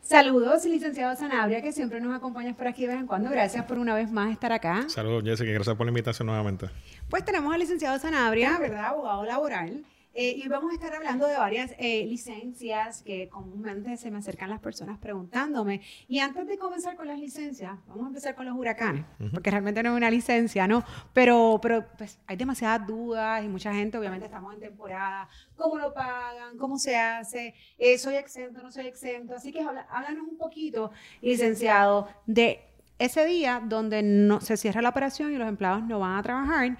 Saludos, 0.00 0.64
licenciado 0.64 1.16
Sanabria, 1.16 1.60
que 1.62 1.72
siempre 1.72 2.00
nos 2.00 2.14
acompañas 2.14 2.54
por 2.56 2.68
aquí 2.68 2.82
de 2.82 2.88
vez 2.88 2.98
en 2.98 3.06
cuando. 3.06 3.30
Gracias 3.30 3.64
por 3.64 3.78
una 3.78 3.94
vez 3.94 4.10
más 4.10 4.30
estar 4.30 4.52
acá. 4.52 4.84
Saludos, 4.88 5.22
Jessica, 5.24 5.50
gracias 5.52 5.76
por 5.76 5.86
la 5.86 5.90
invitación 5.90 6.26
nuevamente. 6.26 6.68
Pues 7.08 7.24
tenemos 7.24 7.52
al 7.52 7.60
licenciado 7.60 7.98
Sanabria, 7.98 8.58
¿verdad? 8.58 8.86
Abogado 8.86 9.24
laboral. 9.24 9.84
Eh, 10.14 10.34
y 10.36 10.48
vamos 10.48 10.70
a 10.72 10.74
estar 10.74 10.94
hablando 10.94 11.26
de 11.26 11.36
varias 11.36 11.74
eh, 11.78 12.04
licencias 12.06 13.02
que 13.02 13.30
comúnmente 13.30 13.96
se 13.96 14.10
me 14.10 14.18
acercan 14.18 14.50
las 14.50 14.60
personas 14.60 14.98
preguntándome. 14.98 15.80
Y 16.06 16.18
antes 16.18 16.46
de 16.46 16.58
comenzar 16.58 16.96
con 16.96 17.08
las 17.08 17.18
licencias, 17.18 17.78
vamos 17.86 18.04
a 18.04 18.08
empezar 18.08 18.34
con 18.34 18.44
los 18.44 18.54
huracanes, 18.54 19.06
porque 19.32 19.50
realmente 19.50 19.82
no 19.82 19.90
es 19.90 19.96
una 19.96 20.10
licencia, 20.10 20.68
¿no? 20.68 20.84
Pero, 21.14 21.58
pero 21.62 21.86
pues, 21.96 22.18
hay 22.26 22.36
demasiadas 22.36 22.86
dudas 22.86 23.42
y 23.42 23.48
mucha 23.48 23.72
gente, 23.72 23.96
obviamente 23.96 24.26
estamos 24.26 24.52
en 24.52 24.60
temporada, 24.60 25.28
¿cómo 25.56 25.78
lo 25.78 25.94
pagan? 25.94 26.58
¿Cómo 26.58 26.78
se 26.78 26.96
hace? 26.96 27.54
Eh, 27.78 27.96
¿Soy 27.96 28.16
exento? 28.16 28.62
¿No 28.62 28.70
soy 28.70 28.88
exento? 28.88 29.34
Así 29.34 29.50
que 29.50 29.60
háblanos 29.60 30.28
un 30.28 30.36
poquito, 30.36 30.90
licenciado, 31.22 32.08
de 32.26 32.60
ese 32.98 33.24
día 33.24 33.62
donde 33.64 34.02
no, 34.02 34.42
se 34.42 34.58
cierra 34.58 34.82
la 34.82 34.90
operación 34.90 35.32
y 35.32 35.36
los 35.36 35.48
empleados 35.48 35.82
no 35.84 35.98
van 35.98 36.18
a 36.18 36.22
trabajar, 36.22 36.76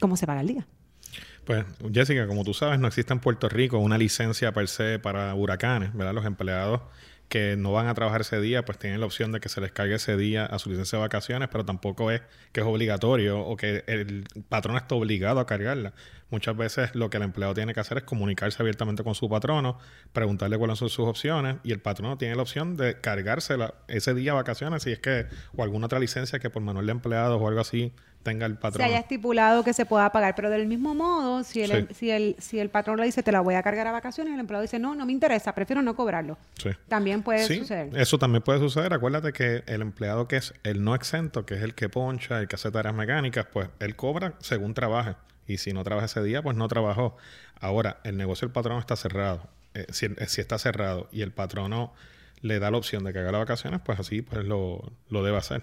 ¿cómo 0.00 0.16
se 0.16 0.26
paga 0.26 0.42
el 0.42 0.48
día? 0.48 0.66
Pues, 1.44 1.64
Jessica, 1.92 2.26
como 2.26 2.42
tú 2.44 2.54
sabes, 2.54 2.78
no 2.78 2.88
existe 2.88 3.12
en 3.12 3.20
Puerto 3.20 3.48
Rico 3.48 3.78
una 3.78 3.98
licencia 3.98 4.52
per 4.52 4.68
se 4.68 4.98
para 4.98 5.34
huracanes, 5.34 5.92
¿verdad? 5.94 6.14
Los 6.14 6.24
empleados 6.24 6.80
que 7.28 7.56
no 7.56 7.72
van 7.72 7.88
a 7.88 7.94
trabajar 7.94 8.20
ese 8.20 8.40
día, 8.40 8.64
pues 8.64 8.78
tienen 8.78 9.00
la 9.00 9.06
opción 9.06 9.32
de 9.32 9.40
que 9.40 9.48
se 9.48 9.60
les 9.60 9.72
cargue 9.72 9.94
ese 9.94 10.16
día 10.16 10.44
a 10.46 10.58
su 10.58 10.70
licencia 10.70 10.98
de 10.98 11.02
vacaciones, 11.02 11.48
pero 11.50 11.64
tampoco 11.64 12.10
es 12.10 12.22
que 12.52 12.60
es 12.60 12.66
obligatorio 12.66 13.40
o 13.40 13.56
que 13.56 13.82
el 13.86 14.24
patrón 14.48 14.76
está 14.76 14.94
obligado 14.94 15.40
a 15.40 15.46
cargarla. 15.46 15.94
Muchas 16.30 16.56
veces 16.56 16.94
lo 16.94 17.10
que 17.10 17.16
el 17.16 17.22
empleado 17.22 17.54
tiene 17.54 17.74
que 17.74 17.80
hacer 17.80 17.98
es 17.98 18.04
comunicarse 18.04 18.62
abiertamente 18.62 19.04
con 19.04 19.14
su 19.14 19.28
patrono, 19.28 19.78
preguntarle 20.12 20.58
cuáles 20.58 20.78
son 20.78 20.88
sus 20.88 21.06
opciones 21.06 21.56
y 21.64 21.72
el 21.72 21.80
patrono 21.80 22.18
tiene 22.18 22.36
la 22.36 22.42
opción 22.42 22.76
de 22.76 23.00
cargársela 23.00 23.74
ese 23.88 24.14
día 24.14 24.32
de 24.32 24.36
vacaciones 24.36 24.82
si 24.82 24.92
es 24.92 24.98
que 24.98 25.26
o 25.56 25.62
alguna 25.62 25.86
otra 25.86 25.98
licencia 25.98 26.38
que 26.38 26.50
por 26.50 26.62
manual 26.62 26.86
de 26.86 26.92
empleados 26.92 27.40
o 27.40 27.48
algo 27.48 27.60
así 27.60 27.92
tenga 28.24 28.46
el 28.46 28.56
patrón. 28.56 28.84
Se 28.84 28.84
haya 28.84 28.98
estipulado 28.98 29.62
que 29.62 29.72
se 29.72 29.86
pueda 29.86 30.10
pagar, 30.10 30.34
pero 30.34 30.50
del 30.50 30.66
mismo 30.66 30.94
modo, 30.94 31.44
si 31.44 31.62
el, 31.62 31.88
si 31.94 32.10
el, 32.10 32.34
si 32.40 32.58
el 32.58 32.70
patrón 32.70 32.98
le 32.98 33.04
dice 33.04 33.22
te 33.22 33.30
la 33.30 33.40
voy 33.40 33.54
a 33.54 33.62
cargar 33.62 33.86
a 33.86 33.92
vacaciones, 33.92 34.34
el 34.34 34.40
empleado 34.40 34.62
dice 34.62 34.80
no, 34.80 34.96
no 34.96 35.06
me 35.06 35.12
interesa, 35.12 35.54
prefiero 35.54 35.82
no 35.82 35.94
cobrarlo. 35.94 36.36
Sí. 36.56 36.70
También 36.88 37.22
puede 37.22 37.46
suceder. 37.46 37.96
Eso 37.96 38.18
también 38.18 38.42
puede 38.42 38.58
suceder. 38.58 38.92
Acuérdate 38.92 39.32
que 39.32 39.62
el 39.66 39.82
empleado 39.82 40.26
que 40.26 40.38
es 40.38 40.54
el 40.64 40.82
no 40.82 40.94
exento, 40.94 41.46
que 41.46 41.54
es 41.54 41.62
el 41.62 41.74
que 41.74 41.88
poncha, 41.88 42.40
el 42.40 42.48
que 42.48 42.56
hace 42.56 42.72
tareas 42.72 42.94
mecánicas, 42.94 43.46
pues 43.52 43.68
él 43.78 43.94
cobra 43.94 44.34
según 44.40 44.74
trabaje. 44.74 45.14
Y 45.46 45.58
si 45.58 45.72
no 45.74 45.84
trabaja 45.84 46.06
ese 46.06 46.22
día, 46.22 46.42
pues 46.42 46.56
no 46.56 46.66
trabajó. 46.68 47.16
Ahora, 47.60 47.98
el 48.02 48.16
negocio 48.16 48.48
del 48.48 48.52
patrón 48.52 48.78
está 48.78 48.96
cerrado. 48.96 49.46
Eh, 49.74 49.86
si, 49.90 50.08
si 50.26 50.40
está 50.40 50.58
cerrado 50.58 51.08
y 51.12 51.20
el 51.20 51.32
patrono 51.32 51.92
le 52.44 52.58
da 52.58 52.70
la 52.70 52.76
opción 52.76 53.04
de 53.04 53.12
que 53.14 53.20
haga 53.20 53.32
las 53.32 53.40
vacaciones, 53.40 53.80
pues 53.82 53.98
así 53.98 54.20
pues 54.20 54.44
lo, 54.44 54.82
debe 55.08 55.36
hacer. 55.38 55.62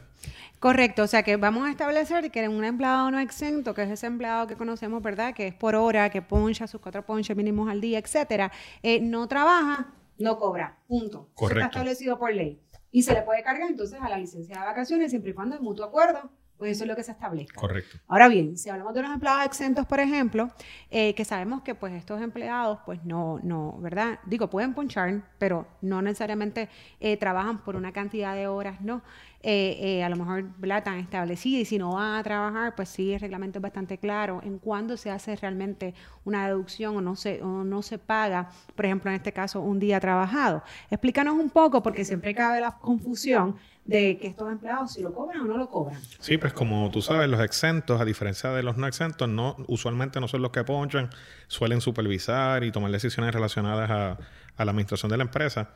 Correcto, 0.59 1.03
o 1.03 1.07
sea 1.07 1.21
que 1.21 1.37
vamos 1.37 1.67
a 1.67 1.69
establecer 1.69 2.31
que 2.31 2.49
un 2.49 2.63
empleado 2.63 3.11
no 3.11 3.19
exento, 3.19 3.75
que 3.75 3.83
es 3.83 3.91
ese 3.91 4.07
empleado 4.07 4.47
que 4.47 4.55
conocemos, 4.55 5.03
¿verdad? 5.03 5.35
Que 5.35 5.47
es 5.47 5.53
por 5.53 5.75
hora, 5.75 6.09
que 6.09 6.23
poncha 6.23 6.65
sus 6.65 6.81
cuatro 6.81 7.05
ponches 7.05 7.37
mínimos 7.37 7.69
al 7.69 7.81
día, 7.81 7.99
etcétera, 7.99 8.51
eh, 8.81 8.99
no 8.99 9.27
trabaja, 9.27 9.93
no 10.17 10.39
cobra, 10.39 10.79
punto. 10.87 11.29
Correcto. 11.35 11.59
Eso 11.59 11.67
está 11.67 11.79
establecido 11.79 12.17
por 12.17 12.33
ley. 12.33 12.59
Y 12.91 13.03
se 13.03 13.13
le 13.13 13.21
puede 13.21 13.43
cargar 13.43 13.69
entonces 13.69 13.99
a 14.01 14.09
la 14.09 14.17
licencia 14.17 14.59
de 14.59 14.65
vacaciones 14.65 15.11
siempre 15.11 15.31
y 15.31 15.33
cuando 15.35 15.55
hay 15.55 15.61
mutuo 15.61 15.85
acuerdo 15.85 16.31
pues 16.61 16.73
eso 16.73 16.83
es 16.83 16.89
lo 16.89 16.95
que 16.95 17.01
se 17.01 17.11
establezca. 17.11 17.59
Correcto. 17.59 17.97
Ahora 18.07 18.27
bien, 18.27 18.55
si 18.55 18.69
hablamos 18.69 18.93
de 18.93 19.01
los 19.01 19.11
empleados 19.11 19.43
exentos, 19.47 19.83
por 19.87 19.99
ejemplo, 19.99 20.51
eh, 20.91 21.15
que 21.15 21.25
sabemos 21.25 21.63
que 21.63 21.73
pues 21.73 21.91
estos 21.93 22.21
empleados, 22.21 22.77
pues 22.85 23.03
no, 23.03 23.39
no, 23.41 23.79
¿verdad? 23.79 24.19
Digo, 24.27 24.47
pueden 24.47 24.75
ponchar, 24.75 25.23
pero 25.39 25.65
no 25.81 26.03
necesariamente 26.03 26.69
eh, 26.99 27.17
trabajan 27.17 27.63
por 27.63 27.75
una 27.75 27.91
cantidad 27.91 28.35
de 28.35 28.45
horas, 28.45 28.79
¿no? 28.79 29.01
Eh, 29.41 30.03
a 30.03 30.09
lo 30.09 30.17
mejor, 30.17 30.55
¿verdad? 30.59 30.83
Tan 30.83 30.99
establecida 30.99 31.61
y 31.61 31.65
si 31.65 31.79
no 31.79 31.95
van 31.95 32.19
a 32.19 32.21
trabajar, 32.21 32.75
pues 32.75 32.89
sí, 32.89 33.11
el 33.11 33.19
reglamento 33.19 33.57
es 33.57 33.63
bastante 33.63 33.97
claro 33.97 34.39
en 34.43 34.59
cuándo 34.59 34.97
se 34.97 35.09
hace 35.09 35.35
realmente 35.35 35.95
una 36.25 36.45
deducción 36.45 36.95
o 36.95 37.01
no 37.01 37.15
se, 37.15 37.41
o 37.41 37.63
no 37.63 37.81
se 37.81 37.97
paga, 37.97 38.51
por 38.75 38.85
ejemplo, 38.85 39.09
en 39.09 39.15
este 39.15 39.33
caso, 39.33 39.61
un 39.61 39.79
día 39.79 39.99
trabajado. 39.99 40.61
Explícanos 40.91 41.39
un 41.39 41.49
poco, 41.49 41.81
porque 41.81 42.05
siempre 42.05 42.35
cabe 42.35 42.61
la 42.61 42.77
confusión 42.77 43.55
de 43.85 44.17
que 44.17 44.27
estos 44.27 44.51
empleados 44.51 44.93
si 44.93 45.01
lo 45.01 45.13
cobran 45.13 45.41
o 45.41 45.45
no 45.45 45.57
lo 45.57 45.69
cobran. 45.69 45.99
Sí, 46.19 46.37
pues 46.37 46.53
como 46.53 46.89
tú 46.91 47.01
sabes, 47.01 47.27
los 47.29 47.41
exentos, 47.41 47.99
a 47.99 48.05
diferencia 48.05 48.51
de 48.51 48.63
los 48.63 48.77
no 48.77 48.87
exentos, 48.87 49.27
no 49.27 49.55
usualmente 49.67 50.19
no 50.19 50.27
son 50.27 50.41
los 50.41 50.51
que 50.51 50.63
ponchan, 50.63 51.09
suelen 51.47 51.81
supervisar 51.81 52.63
y 52.63 52.71
tomar 52.71 52.91
decisiones 52.91 53.33
relacionadas 53.33 53.89
a, 53.89 54.17
la 54.63 54.71
administración 54.71 55.09
de 55.09 55.17
la 55.17 55.23
empresa. 55.23 55.71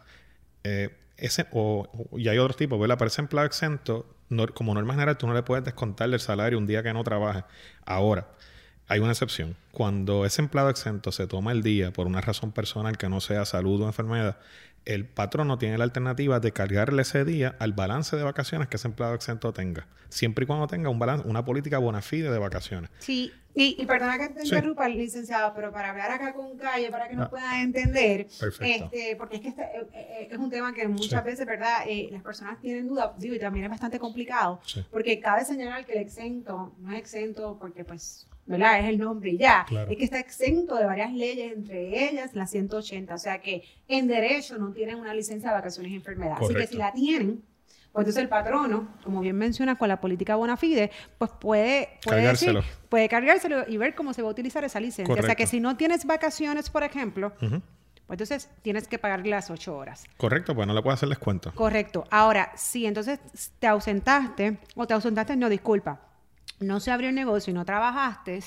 Eh, 0.63 0.95
ese, 1.17 1.47
o, 1.51 1.87
y 2.17 2.27
hay 2.27 2.37
otros 2.37 2.57
tipos, 2.57 2.79
¿verdad? 2.79 2.97
Para 2.97 3.07
ese 3.07 3.21
empleado 3.21 3.47
exento, 3.47 4.05
como 4.53 4.73
norma 4.73 4.93
general, 4.93 5.17
tú 5.17 5.27
no 5.27 5.33
le 5.33 5.43
puedes 5.43 5.63
descontar 5.63 6.09
del 6.09 6.19
salario 6.19 6.57
un 6.57 6.67
día 6.67 6.83
que 6.83 6.93
no 6.93 7.03
trabaje. 7.03 7.43
Ahora, 7.85 8.27
hay 8.87 8.99
una 8.99 9.11
excepción. 9.11 9.55
Cuando 9.71 10.25
ese 10.25 10.41
empleado 10.41 10.69
exento 10.69 11.11
se 11.11 11.27
toma 11.27 11.51
el 11.51 11.63
día 11.63 11.91
por 11.91 12.07
una 12.07 12.21
razón 12.21 12.51
personal 12.51 12.97
que 12.97 13.09
no 13.09 13.21
sea 13.21 13.45
salud 13.45 13.81
o 13.81 13.87
enfermedad, 13.87 14.37
el 14.85 15.05
patrono 15.05 15.57
tiene 15.57 15.77
la 15.77 15.83
alternativa 15.83 16.39
de 16.39 16.51
cargarle 16.51 17.01
ese 17.01 17.25
día 17.25 17.55
al 17.59 17.73
balance 17.73 18.15
de 18.15 18.23
vacaciones 18.23 18.67
que 18.67 18.77
ese 18.77 18.87
empleado 18.87 19.15
exento 19.15 19.51
tenga, 19.51 19.87
siempre 20.09 20.43
y 20.43 20.47
cuando 20.47 20.67
tenga 20.67 20.89
un 20.89 20.99
balance, 20.99 21.27
una 21.27 21.43
política 21.43 21.79
bona 21.79 22.01
fide 22.01 22.31
de 22.31 22.37
vacaciones. 22.37 22.91
Sí, 22.99 23.33
y, 23.55 23.81
y 23.81 23.85
perdona 23.85 24.19
que 24.19 24.29
te 24.29 24.43
interrumpa, 24.43 24.87
licenciado, 24.87 25.53
pero 25.55 25.71
para 25.71 25.89
hablar 25.89 26.11
acá 26.11 26.33
con 26.33 26.57
calle, 26.57 26.91
para 26.91 27.07
que 27.07 27.15
nos 27.15 27.27
ah. 27.27 27.29
puedan 27.29 27.61
entender, 27.61 28.27
este, 28.29 29.15
porque 29.17 29.37
es 29.37 29.41
que 29.41 29.47
este, 29.47 29.63
eh, 29.63 29.87
eh, 29.93 30.27
es 30.29 30.37
un 30.37 30.49
tema 30.49 30.73
que 30.73 30.87
muchas 30.87 31.23
veces, 31.23 31.45
¿verdad? 31.47 31.85
Eh, 31.87 32.09
las 32.11 32.21
personas 32.21 32.59
tienen 32.59 32.87
dudas, 32.87 33.11
digo, 33.17 33.33
y 33.33 33.39
también 33.39 33.65
es 33.65 33.71
bastante 33.71 33.97
complicado, 33.97 34.59
porque 34.91 35.19
cabe 35.19 35.45
señalar 35.45 35.85
que 35.85 35.93
el 35.93 35.99
exento 35.99 36.75
no 36.79 36.91
es 36.91 36.99
exento 36.99 37.57
porque 37.59 37.83
pues 37.83 38.27
¿verdad? 38.45 38.79
Es 38.79 38.85
el 38.85 38.99
nombre 38.99 39.31
y 39.31 39.37
ya. 39.37 39.65
Es 39.89 39.97
que 39.97 40.03
está 40.03 40.19
exento 40.19 40.75
de 40.75 40.85
varias 40.85 41.11
leyes, 41.13 41.53
entre 41.53 42.09
ellas 42.09 42.33
la 42.35 42.47
180. 42.47 43.13
O 43.13 43.17
sea 43.17 43.39
que 43.39 43.63
en 43.87 44.07
derecho 44.07 44.57
no 44.57 44.71
tienen 44.71 44.97
una 44.97 45.13
licencia 45.13 45.49
de 45.49 45.55
vacaciones 45.55 45.91
y 45.91 45.95
enfermedad. 45.95 46.37
Así 46.39 46.53
que 46.53 46.67
si 46.67 46.77
la 46.77 46.93
tienen, 46.93 47.43
pues 47.91 48.03
entonces 48.03 48.23
el 48.23 48.29
patrono, 48.29 48.89
como 49.03 49.21
bien 49.21 49.37
menciona 49.37 49.77
con 49.77 49.87
la 49.87 50.01
política 50.01 50.35
bona 50.35 50.57
fide, 50.57 50.91
pues 51.17 51.31
puede, 51.39 51.89
puede 52.03 52.17
cargárselo. 52.17 52.63
puede 52.89 53.07
cargárselo 53.09 53.63
y 53.67 53.77
ver 53.77 53.95
cómo 53.95 54.13
se 54.13 54.21
va 54.21 54.27
a 54.27 54.31
utilizar 54.31 54.63
esa 54.63 54.79
licencia. 54.79 55.15
O 55.15 55.23
sea 55.23 55.35
que 55.35 55.47
si 55.47 55.59
no 55.59 55.77
tienes 55.77 56.05
vacaciones, 56.05 56.69
por 56.69 56.83
ejemplo, 56.83 57.33
Pues 58.07 58.19
entonces 58.21 58.49
tienes 58.61 58.87
que 58.87 58.99
pagar 58.99 59.25
las 59.25 59.49
ocho 59.49 59.75
horas. 59.75 60.03
Correcto, 60.17 60.53
pues 60.53 60.67
no 60.67 60.73
le 60.73 60.81
puedes 60.83 60.99
hacer 60.99 61.09
descuento. 61.09 61.51
Correcto. 61.55 62.03
Ahora, 62.11 62.51
si 62.55 62.85
entonces 62.85 63.19
te 63.57 63.65
ausentaste, 63.65 64.59
o 64.75 64.85
te 64.85 64.93
ausentaste, 64.93 65.35
no, 65.35 65.49
disculpa, 65.49 65.99
no 66.59 66.79
se 66.79 66.91
abrió 66.91 67.09
el 67.09 67.15
negocio 67.15 67.51
y 67.51 67.53
no 67.53 67.65
trabajaste, 67.65 68.39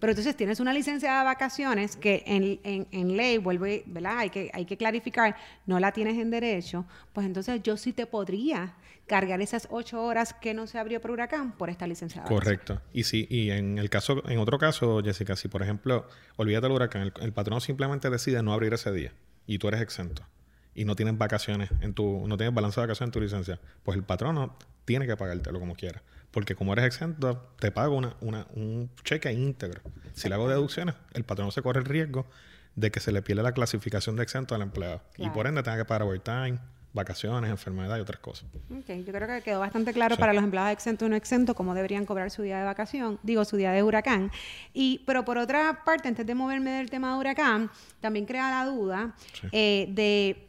pero 0.00 0.10
entonces 0.10 0.36
tienes 0.36 0.60
una 0.60 0.72
licencia 0.72 1.18
de 1.18 1.24
vacaciones 1.24 1.96
que 1.96 2.22
en, 2.26 2.60
en, 2.62 3.16
ley, 3.16 3.38
vuelve, 3.38 3.84
¿verdad? 3.86 4.18
Hay 4.18 4.30
que, 4.30 4.50
hay 4.52 4.64
que 4.64 4.76
clarificar, 4.76 5.36
no 5.66 5.80
la 5.80 5.92
tienes 5.92 6.18
en 6.18 6.30
derecho, 6.30 6.84
pues 7.12 7.26
entonces 7.26 7.62
yo 7.62 7.76
sí 7.76 7.92
te 7.92 8.06
podría 8.06 8.74
cargar 9.06 9.40
esas 9.40 9.68
ocho 9.70 10.02
horas 10.02 10.34
que 10.34 10.54
no 10.54 10.66
se 10.66 10.78
abrió 10.78 11.00
por 11.00 11.10
huracán 11.10 11.52
por 11.52 11.70
esta 11.70 11.86
licencia 11.86 12.22
de 12.22 12.28
Correcto. 12.28 12.80
Y 12.92 13.04
sí, 13.04 13.26
y 13.30 13.50
en 13.50 13.78
el 13.78 13.90
caso, 13.90 14.22
en 14.28 14.38
otro 14.38 14.58
caso, 14.58 15.02
Jessica, 15.02 15.36
si 15.36 15.48
por 15.48 15.62
ejemplo, 15.62 16.06
olvídate 16.36 16.66
del 16.66 16.76
huracán, 16.76 17.02
el, 17.02 17.12
el 17.20 17.32
patrón 17.32 17.60
simplemente 17.60 18.10
decide 18.10 18.42
no 18.42 18.52
abrir 18.52 18.72
ese 18.74 18.92
día 18.92 19.12
y 19.46 19.58
tú 19.58 19.68
eres 19.68 19.80
exento 19.80 20.26
y 20.74 20.84
no 20.84 20.96
tienes 20.96 21.16
vacaciones 21.16 21.70
en 21.80 21.94
tu, 21.94 22.26
no 22.26 22.36
tienes 22.36 22.54
balance 22.54 22.80
de 22.80 22.86
vacaciones 22.86 23.08
en 23.08 23.12
tu 23.12 23.20
licencia, 23.20 23.60
pues 23.82 23.96
el 23.96 24.04
patrono 24.04 24.56
tiene 24.84 25.06
que 25.06 25.16
pagártelo 25.16 25.60
como 25.60 25.74
quiera. 25.74 26.02
Porque 26.30 26.54
como 26.56 26.72
eres 26.72 26.84
exento, 26.86 27.48
te 27.60 27.70
pago 27.70 27.96
una, 27.96 28.16
una, 28.20 28.46
un 28.54 28.90
cheque 29.04 29.32
íntegro. 29.32 29.80
Si 30.14 30.28
le 30.28 30.34
hago 30.34 30.48
deducciones, 30.48 30.96
el 31.12 31.24
patrono 31.24 31.52
se 31.52 31.62
corre 31.62 31.80
el 31.80 31.86
riesgo 31.86 32.26
de 32.74 32.90
que 32.90 33.00
se 33.00 33.12
le 33.12 33.22
pierde 33.22 33.42
la 33.42 33.52
clasificación 33.52 34.16
de 34.16 34.24
exento 34.24 34.54
al 34.54 34.62
empleado. 34.62 35.00
Y 35.16 35.30
por 35.30 35.46
ende 35.46 35.62
tenga 35.62 35.76
que 35.76 35.84
pagar 35.84 36.02
overtime, 36.02 36.58
vacaciones, 36.94 37.50
enfermedad 37.50 37.98
y 37.98 38.00
otras 38.00 38.20
cosas. 38.20 38.48
Ok, 38.70 38.88
yo 39.04 39.12
creo 39.12 39.28
que 39.28 39.42
quedó 39.42 39.60
bastante 39.60 39.92
claro 39.92 40.16
para 40.16 40.32
los 40.32 40.42
empleados 40.42 40.72
exentos 40.72 41.06
y 41.06 41.10
no 41.10 41.16
exentos 41.16 41.54
cómo 41.54 41.74
deberían 41.74 42.06
cobrar 42.06 42.30
su 42.30 42.42
día 42.42 42.58
de 42.58 42.64
vacación, 42.64 43.18
digo, 43.22 43.44
su 43.44 43.56
día 43.56 43.72
de 43.72 43.82
huracán. 43.82 44.30
Y, 44.72 45.02
pero 45.06 45.24
por 45.24 45.36
otra 45.36 45.84
parte, 45.84 46.08
antes 46.08 46.24
de 46.24 46.34
moverme 46.34 46.70
del 46.70 46.90
tema 46.90 47.12
de 47.12 47.18
huracán, 47.18 47.70
también 48.00 48.26
crea 48.26 48.48
la 48.48 48.66
duda 48.66 49.14
eh, 49.50 49.88
de, 49.90 50.48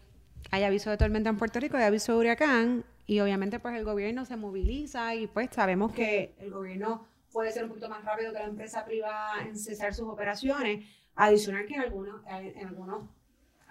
hay 0.52 0.64
aviso 0.64 0.90
de 0.90 0.98
tormenta 0.98 1.30
en 1.30 1.38
Puerto 1.38 1.60
Rico, 1.60 1.78
hay 1.78 1.84
aviso 1.84 2.14
de 2.14 2.20
huracán, 2.20 2.86
y 3.08 3.20
obviamente 3.20 3.60
pues 3.60 3.76
el 3.76 3.84
gobierno 3.84 4.26
se 4.26 4.36
moviliza 4.36 5.14
y 5.16 5.28
pues 5.28 5.50
sabemos 5.52 5.92
que 5.92 6.34
el 6.40 6.52
gobierno 6.52 7.06
puede 7.32 7.52
ser 7.52 7.64
un 7.64 7.70
poquito 7.70 7.90
más 7.90 8.04
rápido 8.04 8.32
que 8.34 8.40
la 8.40 8.46
empresa 8.46 8.86
privada 8.86 9.42
en 9.42 9.58
cesar 9.58 9.94
sus 9.94 10.08
operaciones. 10.08 10.86
Adicional 11.16 11.66
que 11.66 11.76
en 11.76 11.82
algunos, 11.82 12.22
en 12.28 12.68
algunos 12.68 13.10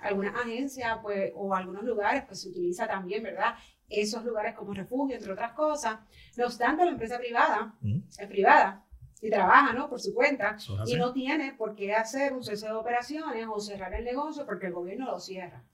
algunas 0.01 0.35
agencias 0.37 0.99
pues, 1.03 1.33
o 1.35 1.55
algunos 1.55 1.83
lugares 1.83 2.25
pues 2.27 2.43
se 2.43 2.49
utiliza 2.51 2.87
también, 2.87 3.23
¿verdad? 3.23 3.55
Esos 3.89 4.25
lugares 4.25 4.55
como 4.55 4.75
refugio, 4.75 5.17
entre 5.17 5.33
otras 5.33 5.53
cosas. 5.53 5.99
No 6.37 6.47
obstante, 6.47 6.85
la 6.85 6.91
empresa 6.91 7.19
privada 7.19 7.75
es 7.83 8.29
privada 8.29 8.85
y 9.25 9.31
trabaja, 9.31 9.73
¿no? 9.73 9.89
Por 9.89 10.01
su 10.03 10.13
cuenta 10.13 10.59
y 10.87 10.97
no 10.97 11.15
tiene 11.15 11.55
por 11.55 11.75
qué 11.75 11.95
hacer 11.95 12.35
un 12.35 12.45
cese 12.45 12.67
de 12.67 12.73
operaciones 12.73 13.47
o 13.51 13.59
cerrar 13.59 13.95
el 13.95 14.05
negocio 14.05 14.45
porque 14.45 14.67
el 14.67 14.75
gobierno 14.75 15.07
lo 15.07 15.19
cierra. 15.19 15.65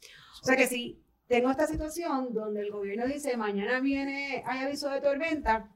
O 0.40 0.44
sea 0.44 0.56
que 0.56 0.68
si 0.68 1.02
tengo 1.26 1.50
esta 1.50 1.66
situación 1.66 2.32
donde 2.32 2.60
el 2.60 2.70
gobierno 2.70 3.06
dice 3.06 3.36
mañana 3.36 3.80
viene, 3.80 4.44
hay 4.46 4.60
aviso 4.60 4.88
de 4.88 5.00
tormenta, 5.00 5.68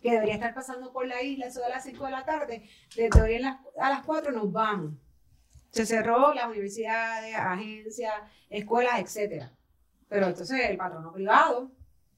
que 0.00 0.12
debería 0.12 0.34
estar 0.34 0.54
pasando 0.54 0.92
por 0.92 1.08
la 1.08 1.20
isla, 1.20 1.46
eso 1.46 1.60
de 1.60 1.70
las 1.70 1.82
5 1.82 2.04
de 2.04 2.10
la 2.12 2.24
tarde, 2.24 2.68
desde 2.94 3.20
hoy 3.20 3.42
a 3.42 3.90
las 3.90 4.04
4 4.04 4.30
nos 4.30 4.52
vamos. 4.52 4.94
Se 5.70 5.86
cerró 5.86 6.32
las 6.34 6.46
universidades, 6.46 7.34
agencias, 7.34 8.14
escuelas, 8.48 9.00
etc. 9.00 9.46
Pero 10.08 10.28
entonces 10.28 10.70
el 10.70 10.76
patrono 10.76 11.12
privado, 11.12 11.72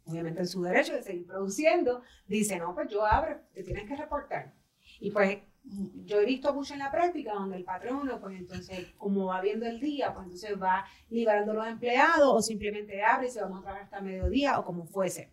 obviamente 0.05 0.41
en 0.41 0.47
su 0.47 0.63
derecho 0.63 0.93
de 0.93 1.03
seguir 1.03 1.27
produciendo, 1.27 2.03
dice, 2.27 2.59
no, 2.59 2.75
pues 2.75 2.89
yo 2.91 3.07
abro, 3.07 3.41
te 3.55 3.63
tienes 3.63 3.89
que 3.89 3.97
reportar. 3.97 4.60
Y 5.01 5.11
pues 5.11 5.39
yo 6.05 6.21
he 6.21 6.25
visto 6.25 6.53
mucho 6.53 6.75
en 6.75 6.81
la 6.81 6.91
práctica 6.91 7.33
donde 7.33 7.57
el 7.57 7.65
patrono, 7.65 8.21
pues 8.21 8.39
entonces, 8.39 8.89
como 8.97 9.27
va 9.27 9.41
viendo 9.41 9.67
el 9.67 9.81
día, 9.81 10.13
pues 10.13 10.25
entonces 10.25 10.61
va 10.61 10.85
liberando 11.09 11.53
los 11.53 11.67
empleados 11.67 12.29
o 12.33 12.43
simplemente 12.43 13.03
abre 13.03 13.29
y 13.29 13.31
se 13.31 13.41
va 13.41 13.47
a 13.47 13.51
trabajar 13.51 13.83
hasta 13.83 14.01
mediodía 14.01 14.59
o 14.59 14.65
como 14.65 14.87
fuese. 14.87 15.33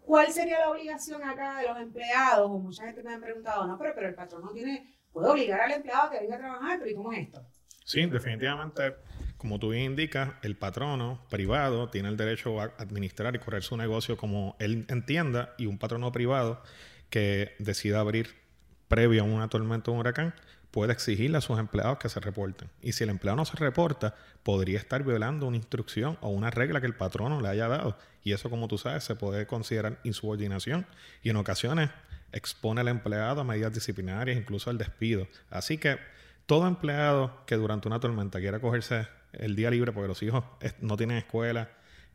¿Cuál 0.00 0.32
sería 0.32 0.60
la 0.60 0.70
obligación 0.70 1.22
acá 1.22 1.60
de 1.60 1.68
los 1.68 1.78
empleados? 1.78 2.50
O 2.50 2.58
mucha 2.58 2.84
gente 2.84 3.02
me 3.02 3.14
ha 3.14 3.20
preguntado, 3.20 3.66
no, 3.66 3.78
pero, 3.78 3.92
pero 3.94 4.08
el 4.08 4.14
patrono 4.14 4.50
tiene, 4.50 4.94
puede 5.12 5.28
obligar 5.28 5.60
al 5.60 5.72
empleado 5.72 6.08
a 6.08 6.10
que 6.10 6.20
venga 6.20 6.36
a 6.36 6.38
trabajar, 6.38 6.78
pero 6.78 6.90
¿y 6.90 6.94
cómo 6.94 7.12
es 7.12 7.18
esto? 7.20 7.46
Sí, 7.84 8.06
definitivamente, 8.06 8.94
como 9.36 9.58
tú 9.58 9.70
bien 9.70 9.84
indicas, 9.84 10.32
el 10.42 10.56
patrono 10.56 11.26
privado 11.28 11.90
tiene 11.90 12.08
el 12.08 12.16
derecho 12.16 12.60
a 12.60 12.72
administrar 12.78 13.34
y 13.34 13.38
correr 13.38 13.62
su 13.62 13.76
negocio 13.76 14.16
como 14.16 14.56
él 14.58 14.86
entienda 14.88 15.54
y 15.58 15.66
un 15.66 15.78
patrono 15.78 16.12
privado 16.12 16.62
que 17.08 17.52
decida 17.58 18.00
abrir 18.00 18.40
previo 18.90 19.22
a 19.22 19.24
una 19.24 19.48
tormenta 19.48 19.90
o 19.90 19.94
un 19.94 20.00
huracán 20.00 20.34
puede 20.72 20.92
exigirle 20.92 21.38
a 21.38 21.40
sus 21.40 21.58
empleados 21.58 21.98
que 21.98 22.08
se 22.08 22.18
reporten. 22.18 22.68
Y 22.82 22.92
si 22.92 23.04
el 23.04 23.10
empleado 23.10 23.36
no 23.36 23.44
se 23.44 23.56
reporta, 23.56 24.16
podría 24.42 24.78
estar 24.78 25.04
violando 25.04 25.46
una 25.46 25.56
instrucción 25.56 26.18
o 26.20 26.28
una 26.28 26.50
regla 26.50 26.80
que 26.80 26.88
el 26.88 26.94
patrono 26.94 27.40
le 27.40 27.48
haya 27.48 27.68
dado. 27.68 27.96
Y 28.24 28.32
eso, 28.32 28.50
como 28.50 28.66
tú 28.66 28.78
sabes, 28.78 29.04
se 29.04 29.14
puede 29.14 29.46
considerar 29.46 30.00
insubordinación 30.02 30.86
y 31.22 31.30
en 31.30 31.36
ocasiones 31.36 31.90
expone 32.32 32.80
al 32.80 32.88
empleado 32.88 33.40
a 33.40 33.44
medidas 33.44 33.72
disciplinarias, 33.72 34.36
incluso 34.36 34.70
al 34.70 34.78
despido. 34.78 35.28
Así 35.50 35.78
que 35.78 35.98
todo 36.46 36.66
empleado 36.66 37.44
que 37.46 37.54
durante 37.54 37.86
una 37.86 38.00
tormenta 38.00 38.40
quiera 38.40 38.58
cogerse 38.58 39.06
el 39.32 39.54
día 39.54 39.70
libre 39.70 39.92
porque 39.92 40.08
los 40.08 40.22
hijos 40.22 40.42
no 40.80 40.96
tienen 40.96 41.16
escuela 41.16 41.70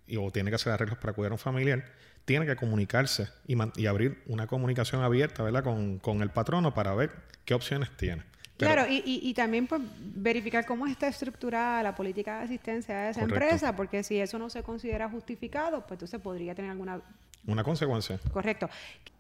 y, 0.08 0.18
o 0.18 0.30
tiene 0.30 0.52
que 0.52 0.56
hacer 0.56 0.74
arreglos 0.74 0.98
para 0.98 1.14
cuidar 1.14 1.32
a 1.32 1.36
un 1.36 1.40
familiar, 1.40 1.86
tiene 2.26 2.46
que 2.46 2.56
comunicarse 2.56 3.30
y, 3.48 3.56
y 3.76 3.86
abrir 3.86 4.22
una 4.28 4.48
comunicación 4.48 5.04
abierta 5.04 5.44
¿verdad? 5.44 5.64
Con, 5.64 6.00
con 6.00 6.22
el 6.22 6.30
patrono 6.30 6.74
para 6.74 6.94
ver 6.96 7.12
qué 7.46 7.54
opciones 7.54 7.90
tiene 7.98 8.24
claro, 8.58 8.86
y, 8.90 9.04
y, 9.06 9.34
también 9.34 9.68
pues, 9.68 9.82
verificar 10.00 10.66
cómo 10.66 10.88
está 10.88 11.08
estructurada 11.08 11.84
la 11.84 11.96
política 11.96 12.38
de 12.40 12.46
asistencia 12.46 12.98
de 12.98 13.10
esa 13.12 13.22
empresa, 13.22 13.76
porque 13.76 14.04
si 14.04 14.20
eso 14.20 14.40
no 14.40 14.50
se 14.50 14.64
considera 14.64 15.10
justificado, 15.10 15.82
pues 15.82 15.94
entonces 15.94 16.22
podría 16.22 16.56
tener 16.56 16.72
alguna... 16.72 17.02
Una 17.48 17.64
consecuencia. 17.64 18.20
Correcto. 18.32 18.70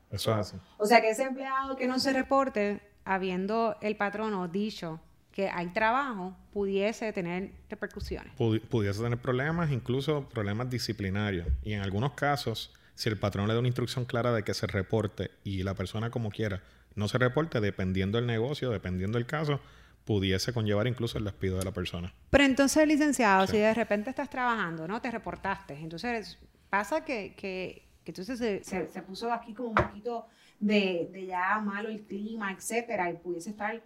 Eso 0.10 0.32
es 0.32 0.38
así. 0.38 0.58
O 0.78 0.86
sea, 0.86 1.02
que 1.02 1.10
ese 1.10 1.24
empleado 1.24 1.76
que 1.76 1.88
no 1.88 2.00
se 2.00 2.14
reporte, 2.14 2.82
habiendo 3.04 3.76
el 3.82 3.98
patrono 3.98 4.48
dicho 4.48 5.00
que 5.32 5.50
hay 5.50 5.68
trabajo, 5.68 6.34
pudiese 6.54 7.12
tener 7.12 7.52
repercusiones. 7.70 8.34
pudiese 8.36 9.04
tener 9.04 9.20
problemas, 9.20 9.70
incluso 9.70 10.30
problemas 10.30 10.70
disciplinarios. 10.70 11.48
Y 11.62 11.74
en 11.74 11.82
algunos 11.82 12.14
casos, 12.14 12.74
si 12.96 13.10
el 13.10 13.18
patrón 13.18 13.48
le 13.48 13.54
da 13.54 13.60
una 13.60 13.68
instrucción 13.68 14.06
clara 14.06 14.34
de 14.34 14.44
que 14.44 14.54
se 14.54 14.68
reporte 14.68 15.32
y 15.44 15.64
la 15.64 15.74
persona 15.74 16.10
como 16.10 16.30
quiera 16.30 16.64
no 16.96 17.08
se 17.08 17.18
reporte, 17.18 17.60
dependiendo 17.60 18.18
del 18.18 18.26
negocio, 18.26 18.70
dependiendo 18.70 19.18
del 19.18 19.28
caso, 19.28 19.60
pudiese 20.06 20.54
conllevar 20.54 20.88
incluso 20.88 21.18
el 21.18 21.26
despido 21.26 21.58
de 21.58 21.66
la 21.66 21.72
persona. 21.72 22.14
Pero 22.30 22.44
entonces, 22.44 22.88
licenciado, 22.88 23.48
si 23.48 23.58
de 23.58 23.74
repente 23.74 24.10
estás 24.10 24.30
trabajando, 24.30 24.88
¿no? 24.88 25.02
Te 25.02 25.12
reportaste, 25.12 25.74
entonces 25.74 26.40
pasa 26.70 27.04
que, 27.04 27.36
que, 27.36 27.88
que 28.04 28.12
entonces 28.12 28.40
se, 28.40 28.64
se, 28.64 29.02
puso 29.02 29.32
aquí 29.32 29.54
como 29.54 29.70
un 29.70 29.76
poquito 29.76 30.28
de, 30.60 31.10
de, 31.12 31.26
ya 31.26 31.60
malo 31.60 31.90
el 31.90 32.04
clima, 32.04 32.52
etcétera, 32.54 33.10
y 33.10 33.16
pudiese 33.16 33.50
estar 33.50 33.82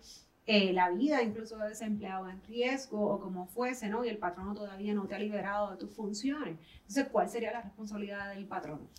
eh, 0.51 0.73
la 0.73 0.89
vida 0.89 1.21
incluso 1.21 1.57
de 1.59 1.71
ese 1.71 1.85
empleado 1.85 2.27
en 2.27 2.41
riesgo 2.47 2.99
o 2.99 3.19
como 3.19 3.45
fuese, 3.45 3.87
¿no? 3.87 4.03
Y 4.03 4.09
el 4.09 4.17
patrono 4.17 4.55
todavía 4.55 4.93
no 4.93 5.05
te 5.05 5.13
ha 5.13 5.19
liberado 5.19 5.71
de 5.71 5.77
tus 5.77 5.91
funciones. 5.91 6.57
Entonces, 6.79 7.07
¿cuál 7.11 7.29
sería 7.29 7.51
la 7.51 7.61
responsabilidad 7.61 8.33
del 8.33 8.45
patrono? 8.45 8.89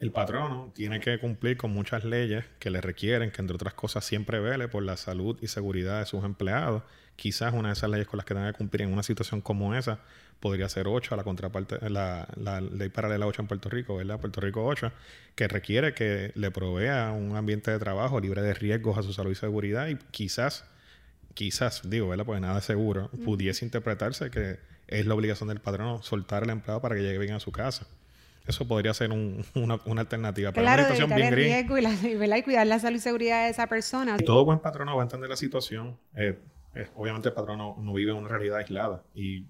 El 0.00 0.10
patrono 0.10 0.72
tiene 0.74 0.98
que 1.00 1.18
cumplir 1.18 1.56
con 1.56 1.72
muchas 1.72 2.04
leyes 2.04 2.44
que 2.58 2.70
le 2.70 2.80
requieren 2.80 3.30
que, 3.30 3.40
entre 3.40 3.54
otras 3.54 3.72
cosas, 3.72 4.04
siempre 4.04 4.40
vele 4.40 4.68
por 4.68 4.82
la 4.82 4.96
salud 4.96 5.38
y 5.40 5.46
seguridad 5.46 6.00
de 6.00 6.06
sus 6.06 6.24
empleados. 6.24 6.82
Quizás 7.14 7.54
una 7.54 7.68
de 7.68 7.74
esas 7.74 7.88
leyes 7.88 8.06
con 8.06 8.18
las 8.18 8.26
que 8.26 8.34
tenga 8.34 8.52
que 8.52 8.58
cumplir 8.58 8.82
en 8.82 8.92
una 8.92 9.02
situación 9.02 9.40
como 9.40 9.74
esa 9.74 10.00
podría 10.40 10.68
ser 10.68 10.86
8, 10.86 11.16
la 11.16 11.24
contraparte, 11.24 11.88
la, 11.88 12.28
la 12.36 12.60
ley 12.60 12.90
paralela 12.90 13.26
8 13.26 13.42
en 13.42 13.48
Puerto 13.48 13.70
Rico, 13.70 13.96
¿verdad? 13.96 14.20
Puerto 14.20 14.40
Rico 14.40 14.66
8, 14.66 14.92
que 15.34 15.48
requiere 15.48 15.94
que 15.94 16.32
le 16.34 16.50
provea 16.50 17.12
un 17.12 17.36
ambiente 17.36 17.70
de 17.70 17.78
trabajo 17.78 18.20
libre 18.20 18.42
de 18.42 18.52
riesgos 18.52 18.98
a 18.98 19.02
su 19.02 19.14
salud 19.14 19.30
y 19.30 19.36
seguridad 19.36 19.88
y 19.88 19.96
quizás, 20.10 20.68
quizás, 21.36 21.82
digo, 21.88 22.08
¿verdad? 22.08 22.24
Pues 22.24 22.40
nada 22.40 22.60
seguro, 22.60 23.10
pudiese 23.24 23.64
interpretarse 23.64 24.30
que 24.30 24.58
es 24.88 25.06
la 25.06 25.14
obligación 25.14 25.48
del 25.48 25.60
patrono 25.60 26.02
soltar 26.02 26.42
al 26.42 26.50
empleado 26.50 26.80
para 26.80 26.96
que 26.96 27.02
llegue 27.02 27.18
bien 27.18 27.34
a 27.34 27.40
su 27.40 27.52
casa. 27.52 27.86
Eso 28.46 28.66
podría 28.66 28.94
ser 28.94 29.10
una, 29.10 29.80
una, 29.84 30.00
alternativa. 30.00 30.52
Pero 30.52 30.64
claro, 30.64 30.82
una 30.84 30.94
situación 30.94 31.16
bien 31.16 31.34
riesgo 31.34 31.78
y, 31.78 31.82
la, 31.82 32.38
y, 32.38 32.42
cuidar 32.42 32.66
la 32.66 32.78
salud 32.78 32.96
y 32.96 33.00
seguridad 33.00 33.44
de 33.44 33.50
esa 33.50 33.66
persona. 33.66 34.16
Todo 34.18 34.44
buen 34.44 34.60
patrono 34.60 34.96
va 34.96 35.02
a 35.02 35.04
entender 35.04 35.28
la 35.28 35.36
situación. 35.36 35.98
Eh, 36.14 36.38
eh, 36.74 36.88
obviamente 36.94 37.28
el 37.28 37.34
patrono 37.34 37.76
no 37.78 37.92
vive 37.92 38.12
en 38.12 38.18
una 38.18 38.28
realidad 38.28 38.58
aislada 38.58 39.02
y 39.14 39.46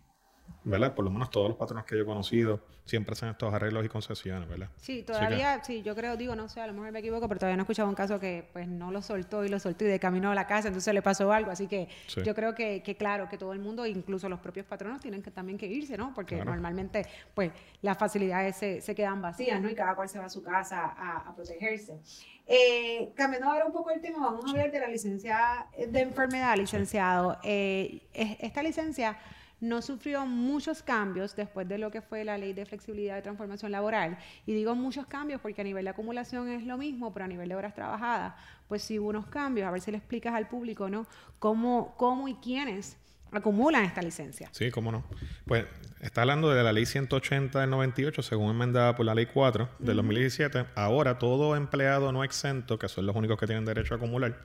¿verdad? 0.66 0.94
Por 0.94 1.04
lo 1.04 1.12
menos 1.12 1.30
todos 1.30 1.48
los 1.48 1.56
patronos 1.56 1.86
que 1.86 1.94
yo 1.94 2.02
he 2.02 2.04
conocido 2.04 2.60
siempre 2.84 3.12
hacen 3.12 3.28
estos 3.28 3.54
arreglos 3.54 3.84
y 3.84 3.88
concesiones, 3.88 4.48
¿verdad? 4.48 4.68
Sí, 4.78 5.04
todavía, 5.04 5.62
sí, 5.62 5.82
yo 5.82 5.94
creo, 5.94 6.16
digo, 6.16 6.34
no 6.34 6.48
sé, 6.48 6.60
a 6.60 6.66
lo 6.66 6.72
mejor 6.72 6.90
me 6.90 6.98
equivoco, 6.98 7.28
pero 7.28 7.38
todavía 7.38 7.56
no 7.56 7.62
he 7.62 7.64
escuchado 7.64 7.88
un 7.88 7.94
caso 7.94 8.18
que 8.18 8.48
pues 8.52 8.66
no 8.66 8.90
lo 8.90 9.00
soltó 9.00 9.44
y 9.44 9.48
lo 9.48 9.60
soltó 9.60 9.84
y 9.84 9.88
de 9.88 10.00
camino 10.00 10.30
a 10.32 10.34
la 10.34 10.48
casa, 10.48 10.66
entonces 10.66 10.92
le 10.92 11.02
pasó 11.02 11.32
algo, 11.32 11.52
así 11.52 11.68
que 11.68 11.88
yo 12.24 12.34
creo 12.34 12.56
que, 12.56 12.82
que, 12.82 12.96
claro, 12.96 13.28
que 13.28 13.38
todo 13.38 13.52
el 13.52 13.60
mundo, 13.60 13.86
incluso 13.86 14.28
los 14.28 14.40
propios 14.40 14.66
patronos, 14.66 15.00
tienen 15.00 15.22
que 15.22 15.30
también 15.30 15.56
que 15.56 15.66
irse, 15.66 15.96
¿no? 15.96 16.12
Porque 16.12 16.44
normalmente, 16.44 17.06
pues, 17.32 17.52
las 17.82 17.96
facilidades 17.96 18.56
se, 18.56 18.80
se, 18.80 18.94
quedan 18.96 19.22
vacías, 19.22 19.60
¿no? 19.60 19.70
Y 19.70 19.74
cada 19.74 19.94
cual 19.94 20.08
se 20.08 20.18
va 20.18 20.24
a 20.24 20.30
su 20.30 20.42
casa 20.42 20.82
a, 20.82 21.28
a 21.28 21.34
protegerse. 21.36 22.00
Eh, 22.48 23.12
cambiando 23.14 23.48
ahora 23.50 23.66
un 23.66 23.72
poco 23.72 23.90
el 23.90 24.00
tema, 24.00 24.18
vamos 24.18 24.46
a 24.46 24.50
hablar 24.50 24.72
de 24.72 24.80
la 24.80 24.88
licencia 24.88 25.66
de 25.76 26.00
enfermedad, 26.00 26.56
licenciado. 26.56 27.38
Eh, 27.44 28.02
esta 28.12 28.62
licencia 28.62 29.16
no 29.60 29.80
sufrió 29.80 30.26
muchos 30.26 30.82
cambios 30.82 31.34
después 31.34 31.66
de 31.68 31.78
lo 31.78 31.90
que 31.90 32.02
fue 32.02 32.24
la 32.24 32.36
ley 32.36 32.52
de 32.52 32.66
flexibilidad 32.66 33.18
y 33.18 33.22
transformación 33.22 33.72
laboral. 33.72 34.18
Y 34.44 34.54
digo 34.54 34.74
muchos 34.74 35.06
cambios 35.06 35.40
porque 35.40 35.62
a 35.62 35.64
nivel 35.64 35.84
de 35.84 35.90
acumulación 35.90 36.48
es 36.48 36.64
lo 36.64 36.76
mismo, 36.76 37.12
pero 37.12 37.24
a 37.24 37.28
nivel 37.28 37.48
de 37.48 37.54
horas 37.54 37.74
trabajadas, 37.74 38.34
pues 38.68 38.82
sí 38.82 38.98
hubo 38.98 39.08
unos 39.08 39.26
cambios. 39.26 39.66
A 39.66 39.70
ver 39.70 39.80
si 39.80 39.90
le 39.90 39.96
explicas 39.96 40.34
al 40.34 40.48
público, 40.48 40.88
¿no? 40.88 41.06
Cómo, 41.38 41.94
cómo 41.96 42.28
y 42.28 42.34
quiénes 42.34 42.98
acumulan 43.32 43.84
esta 43.84 44.02
licencia. 44.02 44.48
Sí, 44.52 44.70
cómo 44.70 44.92
no. 44.92 45.04
Pues 45.46 45.66
está 46.00 46.22
hablando 46.22 46.50
de 46.50 46.62
la 46.62 46.72
ley 46.72 46.86
180 46.86 47.60
del 47.60 47.70
98, 47.70 48.22
según 48.22 48.50
enmendada 48.50 48.94
por 48.94 49.06
la 49.06 49.14
ley 49.14 49.26
4 49.26 49.70
del 49.78 49.96
2017. 49.96 50.66
Ahora 50.74 51.18
todo 51.18 51.56
empleado 51.56 52.12
no 52.12 52.24
exento, 52.24 52.78
que 52.78 52.88
son 52.88 53.06
los 53.06 53.16
únicos 53.16 53.38
que 53.38 53.46
tienen 53.46 53.64
derecho 53.64 53.94
a 53.94 53.96
acumular 53.96 54.38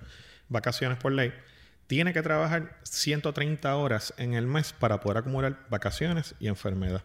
vacaciones 0.50 0.98
por 0.98 1.14
ley, 1.14 1.34
tiene 1.92 2.14
que 2.14 2.22
trabajar 2.22 2.78
130 2.84 3.76
horas 3.76 4.14
en 4.16 4.34
el 4.34 4.48
mes 4.48 4.72
para 4.72 5.02
poder 5.02 5.18
acumular 5.18 5.60
vacaciones 5.70 6.36
y 6.40 6.48
enfermedad. 6.48 7.04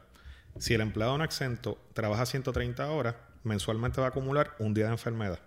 Si 0.61 0.75
el 0.75 0.81
empleado 0.81 1.19
no 1.19 1.25
exento 1.25 1.77
trabaja 1.93 2.25
130 2.25 2.89
horas, 2.89 3.17
mensualmente 3.43 4.01
va 4.01 4.07
a 4.07 4.11
acumular 4.11 4.55
un 4.61 4.75
día 4.75 4.85
de 4.85 4.93
enfermedad. 4.93 5.41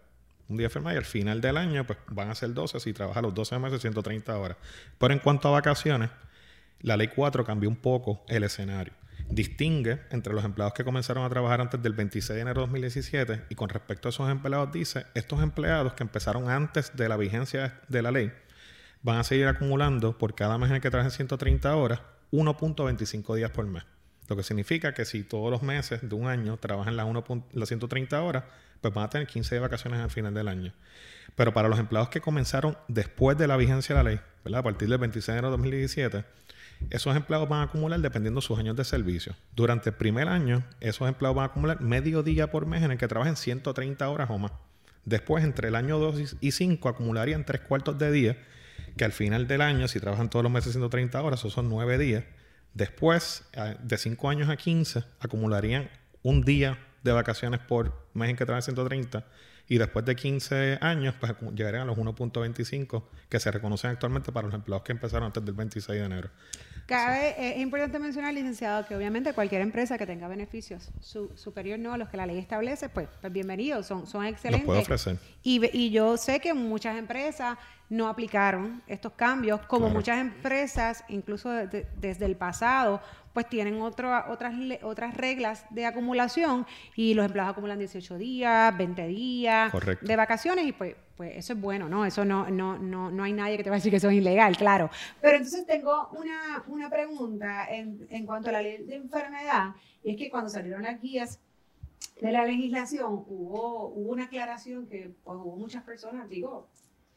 Un 0.49 0.57
día 0.57 0.65
de 0.65 0.71
enfermedad 0.71 0.95
y 0.95 0.97
al 0.97 1.05
final 1.05 1.39
del 1.39 1.55
año 1.55 1.87
pues 1.87 1.99
van 2.09 2.29
a 2.29 2.35
ser 2.35 2.53
12 2.53 2.81
si 2.81 2.91
trabaja 2.91 3.21
los 3.21 3.33
12 3.33 3.59
meses 3.59 3.79
130 3.79 4.37
horas. 4.37 4.57
Pero 4.97 5.13
en 5.13 5.21
cuanto 5.21 5.47
a 5.47 5.51
vacaciones, 5.51 6.09
La 6.81 6.97
ley 6.97 7.07
4 7.07 7.45
cambió 7.45 7.69
un 7.69 7.77
poco 7.77 8.25
el 8.27 8.43
escenario. 8.43 8.91
Distingue 9.29 10.01
entre 10.09 10.33
los 10.33 10.43
empleados 10.43 10.73
que 10.73 10.83
comenzaron 10.83 11.23
a 11.23 11.29
trabajar 11.29 11.61
antes 11.61 11.81
del 11.81 11.93
26 11.93 12.35
de 12.35 12.41
enero 12.41 12.59
de 12.59 12.67
2017 12.67 13.45
y 13.47 13.55
con 13.55 13.69
respecto 13.69 14.09
a 14.09 14.11
esos 14.11 14.29
empleados 14.29 14.73
dice, 14.73 15.05
estos 15.13 15.41
empleados 15.41 15.93
que 15.93 16.03
empezaron 16.03 16.49
antes 16.49 16.93
de 16.97 17.07
la 17.07 17.15
vigencia 17.15 17.79
de 17.87 18.01
la 18.01 18.11
ley 18.11 18.33
van 19.01 19.17
a 19.17 19.23
seguir 19.23 19.47
acumulando 19.47 20.17
por 20.17 20.35
cada 20.35 20.57
mes 20.57 20.69
en 20.69 20.77
el 20.77 20.81
que 20.81 20.89
trabajen 20.89 21.11
130 21.11 21.75
horas 21.75 22.01
1.25 22.31 23.35
días 23.35 23.51
por 23.51 23.65
mes. 23.65 23.83
Lo 24.27 24.35
que 24.35 24.43
significa 24.43 24.93
que 24.93 25.05
si 25.05 25.23
todos 25.23 25.49
los 25.49 25.63
meses 25.63 26.07
de 26.07 26.15
un 26.15 26.27
año 26.27 26.57
trabajan 26.57 26.95
las, 26.95 27.07
las 27.53 27.67
130 27.67 28.21
horas, 28.21 28.43
pues 28.81 28.93
van 28.93 29.05
a 29.05 29.09
tener 29.09 29.27
15 29.27 29.55
de 29.55 29.61
vacaciones 29.61 29.99
al 29.99 30.11
final 30.11 30.33
del 30.33 30.47
año. 30.47 30.73
Pero 31.35 31.53
para 31.53 31.67
los 31.67 31.79
empleados 31.79 32.09
que 32.09 32.21
comenzaron 32.21 32.77
después 32.87 33.37
de 33.37 33.47
la 33.47 33.57
vigencia 33.57 33.95
de 33.95 34.03
la 34.03 34.09
ley, 34.09 34.19
a 34.53 34.63
partir 34.63 34.87
del 34.87 34.97
26 34.99 35.25
de 35.25 35.33
enero 35.33 35.47
de 35.47 35.51
2017, 35.51 36.25
esos 36.89 37.15
empleados 37.15 37.49
van 37.49 37.61
a 37.61 37.63
acumular 37.63 37.99
dependiendo 37.99 38.39
de 38.39 38.47
sus 38.47 38.57
años 38.57 38.75
de 38.75 38.83
servicio. 38.83 39.35
Durante 39.55 39.89
el 39.89 39.95
primer 39.95 40.27
año, 40.27 40.63
esos 40.79 41.07
empleados 41.07 41.35
van 41.35 41.43
a 41.43 41.47
acumular 41.47 41.81
medio 41.81 42.23
día 42.23 42.51
por 42.51 42.65
mes 42.65 42.83
en 42.83 42.91
el 42.91 42.97
que 42.97 43.07
trabajen 43.07 43.35
130 43.35 44.07
horas 44.09 44.29
o 44.29 44.37
más. 44.37 44.51
Después, 45.05 45.43
entre 45.43 45.69
el 45.69 45.75
año 45.75 45.97
2 45.97 46.37
y 46.39 46.51
5, 46.51 46.87
acumularían 46.87 47.45
tres 47.45 47.61
cuartos 47.61 47.97
de 47.97 48.11
día, 48.11 48.37
que 48.99 49.05
al 49.05 49.13
final 49.13 49.47
del 49.47 49.61
año, 49.61 49.87
si 49.87 50.01
trabajan 50.01 50.29
todos 50.29 50.43
los 50.43 50.51
meses 50.51 50.73
130 50.73 51.23
horas, 51.23 51.39
esos 51.39 51.53
son 51.53 51.69
nueve 51.69 51.97
días. 51.97 52.25
Después, 52.73 53.45
de 53.81 53.97
5 53.97 54.29
años 54.29 54.49
a 54.49 54.57
15, 54.57 55.05
acumularían 55.21 55.89
un 56.21 56.43
día 56.43 56.77
de 57.01 57.13
vacaciones 57.13 57.61
por 57.61 58.09
mes 58.13 58.29
en 58.29 58.35
que 58.35 58.45
trabajan 58.45 58.63
130 58.63 59.25
y 59.69 59.77
después 59.77 60.03
de 60.03 60.17
15 60.17 60.79
años 60.81 61.15
pues 61.17 61.33
llegarían 61.55 61.83
a 61.83 61.85
los 61.85 61.97
1.25 61.97 63.03
que 63.29 63.39
se 63.39 63.49
reconocen 63.51 63.91
actualmente 63.91 64.33
para 64.33 64.47
los 64.47 64.55
empleados 64.55 64.83
que 64.83 64.91
empezaron 64.91 65.27
antes 65.27 65.45
del 65.45 65.55
26 65.55 65.99
de 65.99 66.05
enero. 66.05 66.29
Cabe, 66.85 67.35
eh, 67.37 67.53
es 67.55 67.61
importante 67.61 67.99
mencionar, 67.99 68.33
licenciado, 68.33 68.85
que 68.85 68.95
obviamente 68.95 69.31
cualquier 69.33 69.61
empresa 69.61 69.97
que 69.97 70.07
tenga 70.07 70.27
beneficios 70.27 70.89
superior 71.35 71.79
no 71.79 71.93
a 71.93 71.97
los 71.97 72.09
que 72.09 72.17
la 72.17 72.25
ley 72.25 72.39
establece, 72.39 72.89
pues, 72.89 73.07
pues 73.21 73.31
bienvenidos, 73.31 73.85
son, 73.85 74.07
son 74.07 74.25
excelentes. 74.25 74.67
Los 74.67 74.73
puede 74.73 74.81
ofrecer. 74.81 75.17
Y, 75.43 75.65
y 75.71 75.91
yo 75.91 76.17
sé 76.17 76.39
que 76.39 76.53
muchas 76.55 76.97
empresas 76.97 77.57
no 77.89 78.07
aplicaron 78.07 78.81
estos 78.87 79.13
cambios, 79.13 79.61
como 79.61 79.89
muchas 79.89 80.19
empresas, 80.19 81.03
incluso 81.09 81.49
desde 81.49 82.25
el 82.25 82.35
pasado, 82.35 83.01
pues 83.33 83.47
tienen 83.47 83.81
otras, 83.81 84.25
otras 84.27 85.15
reglas 85.15 85.65
de 85.69 85.85
acumulación 85.85 86.65
y 86.95 87.13
los 87.13 87.25
empleados 87.25 87.51
acumulan 87.53 87.79
18 87.79 88.17
días, 88.17 88.77
20 88.77 89.07
días 89.07 89.71
de 90.01 90.15
vacaciones 90.15 90.65
y 90.65 90.71
pues, 90.71 90.95
pues 91.17 91.35
eso 91.35 91.53
es 91.53 91.61
bueno, 91.61 91.89
¿no? 91.89 92.05
Eso 92.05 92.25
no, 92.25 92.49
no, 92.49 92.77
no, 92.77 93.11
no 93.11 93.23
hay 93.23 93.33
nadie 93.33 93.57
que 93.57 93.63
te 93.63 93.69
va 93.69 93.75
a 93.75 93.79
decir 93.79 93.91
que 93.91 93.97
eso 93.97 94.09
es 94.09 94.15
ilegal, 94.15 94.55
claro. 94.57 94.89
Pero 95.21 95.37
entonces 95.37 95.65
tengo 95.65 96.09
una, 96.13 96.63
una 96.67 96.89
pregunta 96.89 97.67
en, 97.69 98.07
en 98.09 98.25
cuanto 98.25 98.49
a 98.49 98.53
la 98.53 98.61
ley 98.61 98.83
de 98.83 98.95
enfermedad 98.95 99.75
y 100.03 100.11
es 100.11 100.17
que 100.17 100.29
cuando 100.29 100.49
salieron 100.49 100.83
las 100.83 101.01
guías 101.01 101.39
de 102.21 102.31
la 102.31 102.45
legislación 102.45 103.25
hubo, 103.27 103.87
hubo 103.87 104.11
una 104.11 104.25
aclaración 104.25 104.87
que 104.87 105.11
pues, 105.23 105.37
hubo 105.37 105.55
muchas 105.55 105.83
personas, 105.83 106.29
digo, 106.29 106.67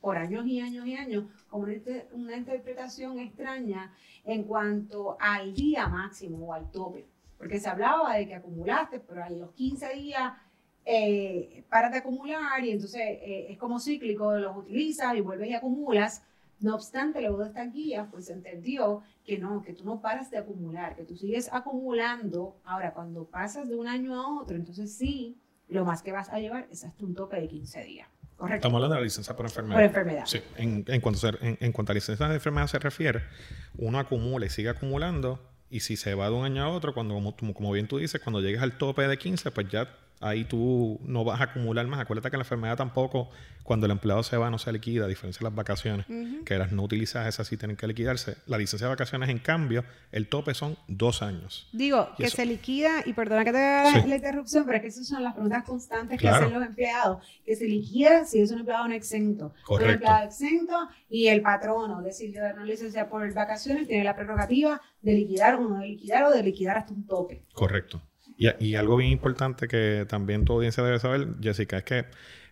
por 0.03 0.19
años 0.19 0.45
y 0.47 0.61
años 0.61 0.85
y 0.85 0.97
años 0.97 1.25
como 1.49 1.69
una, 2.13 2.37
interpretación 2.37 3.21
extraña 3.21 3.95
en 4.25 4.43
cuanto 4.43 5.17
al 5.21 5.55
día 5.55 5.87
máximo 5.89 6.49
o 6.49 6.53
al 6.53 6.71
tope. 6.73 7.07
Porque 7.39 7.61
se 7.61 7.69
hablaba 7.69 8.17
de 8.17 8.27
que 8.27 8.35
acumulaste, 8.35 8.99
pero 8.99 9.25
a 9.25 9.31
los 9.31 9.53
15 9.53 9.95
días 9.95 10.33
eh, 10.85 11.65
de 11.71 11.97
acumular 11.97 12.65
y 12.65 12.71
entonces 12.73 13.01
eh, 13.01 13.47
es 13.51 13.59
como 13.59 13.79
cíclico, 13.79 14.37
los 14.37 14.57
utilizas 14.57 15.15
y 15.15 15.21
vuelves 15.21 15.49
y 15.49 15.55
acumulas. 15.55 16.25
No 16.59 16.75
obstante, 16.75 17.21
luego 17.21 17.39
de 17.39 17.49
estas 17.49 17.73
guías, 17.73 18.09
pues 18.11 18.27
se 18.27 18.33
entendió 18.33 19.03
que 19.25 19.39
no, 19.39 19.63
que 19.63 19.73
tú 19.73 19.85
no 19.85 20.01
paras 20.01 20.31
de 20.31 20.39
acumular, 20.39 20.97
que 20.97 21.05
tú 21.05 21.17
sigues 21.17 21.49
acumulando. 21.53 22.57
Ahora, 22.65 22.93
cuando 22.93 23.25
pasas 23.25 23.69
de 23.69 23.77
un 23.77 23.87
año 23.87 24.15
a 24.15 24.41
otro, 24.41 24.57
entonces 24.57 24.93
sí, 24.97 25.41
lo 25.69 25.85
más 25.85 26.03
que 26.03 26.13
vas 26.13 26.29
a 26.29 26.41
llevar 26.41 26.67
es 26.71 26.85
hasta 26.85 27.05
un 27.05 27.15
tope 27.15 27.41
de 27.41 27.49
15 27.49 27.85
días. 27.85 28.09
Estamos 28.51 28.77
hablando 28.77 28.95
de 28.95 29.01
la 29.01 29.05
licencia 29.05 29.37
por 29.37 29.47
enfermedad. 29.47 29.77
Por 29.77 29.85
enfermedad. 29.85 30.27
Sí. 30.27 30.41
En, 30.57 30.85
en, 30.87 31.01
cuanto 31.01 31.31
en, 31.41 31.73
cuanto 31.73 31.93
a 31.93 31.95
licencia 31.95 32.29
de 32.29 32.35
enfermedad 32.35 32.67
se 32.67 32.79
refiere, 32.79 33.23
uno 33.77 33.99
acumula 33.99 34.47
y 34.47 34.51
sigue 34.51 34.69
acumulando. 34.69 35.41
Y 35.71 35.81
si 35.81 35.97
se 35.97 36.15
va 36.15 36.29
de 36.29 36.35
un 36.35 36.45
año 36.45 36.63
a 36.65 36.69
otro, 36.69 36.93
cuando 36.93 37.15
como, 37.15 37.55
como 37.55 37.73
bien 37.73 37.89
tú 37.89 37.99
dices, 37.99 38.21
cuando 38.21 38.41
llegues 38.41 38.61
al 38.61 38.77
tope 38.77 39.09
de 39.09 39.17
15, 39.17 39.51
pues 39.53 39.69
ya 39.69 39.89
ahí 40.23 40.45
tú 40.45 41.01
no 41.05 41.25
vas 41.25 41.41
a 41.41 41.45
acumular 41.45 41.87
más. 41.87 42.01
Acuérdate 42.01 42.31
que 42.31 42.37
la 42.37 42.43
enfermedad 42.43 42.77
tampoco, 42.77 43.29
cuando 43.63 43.87
el 43.87 43.93
empleado 43.93 44.23
se 44.23 44.37
va, 44.37 44.51
no 44.51 44.59
se 44.59 44.73
liquida, 44.73 45.05
a 45.05 45.09
diferencia 45.09 45.41
de 45.41 45.45
las 45.45 45.55
vacaciones, 45.55 46.07
que 46.45 46.59
las 46.59 46.73
no 46.73 46.83
utilizadas, 46.83 47.29
esas 47.29 47.47
sí 47.47 47.57
tienen 47.57 47.77
que 47.77 47.87
liquidarse. 47.87 48.37
La 48.47 48.59
licencia 48.59 48.87
de 48.87 48.93
vacaciones, 48.93 49.29
en 49.29 49.39
cambio, 49.39 49.85
el 50.11 50.29
tope 50.29 50.55
son 50.55 50.77
dos 50.89 51.23
años. 51.23 51.69
Digo, 51.73 52.09
que 52.17 52.31
se 52.31 52.47
liquida, 52.47 53.03
y 53.05 53.13
perdona 53.13 53.45
que 53.45 53.53
te 53.53 53.59
haga 53.59 54.07
la 54.07 54.17
interrupción, 54.17 54.65
pero 54.65 54.77
es 54.77 54.83
que 54.83 54.89
esas 54.89 55.07
son 55.07 55.23
las 55.23 55.35
preguntas 55.35 55.65
constantes 55.65 56.21
que 56.21 56.29
hacen 56.29 56.53
los 56.53 56.65
empleados, 56.65 57.27
que 57.45 57.57
se 57.57 57.67
liquida 57.67 58.25
si 58.25 58.41
es 58.41 58.51
un 58.51 58.61
empleado 58.61 58.89
no 58.89 58.95
exento. 58.95 59.53
Correcto. 59.65 59.87
Un 59.87 59.95
empleado 59.95 60.25
exento 60.27 60.89
y 61.09 61.29
el 61.29 61.43
patrono 61.43 62.03
decidió 62.03 62.43
dar 62.43 62.55
una 62.55 62.65
licencia 62.65 63.09
por 63.09 63.33
vacaciones, 63.35 63.87
tiene 63.89 64.05
la 64.05 64.15
prerrogativa 64.15 64.81
de 65.03 65.13
liquidar 65.15 65.57
o 65.57 65.69
no 65.69 65.79
de 65.79 65.89
liquidar 65.89 66.25
o 66.25 66.31
de 66.31 66.43
liquidar 66.43 66.79
hasta 66.79 66.93
un 66.93 67.07
tope. 67.07 67.45
Correcto. 67.53 68.01
Y, 68.59 68.75
algo 68.75 68.97
bien 68.97 69.13
importante 69.13 69.69
que 69.69 70.07
también 70.09 70.45
tu 70.45 70.55
audiencia 70.55 70.83
debe 70.83 70.99
saber, 70.99 71.29
Jessica, 71.41 71.79
es 71.79 71.85
que 71.85 72.07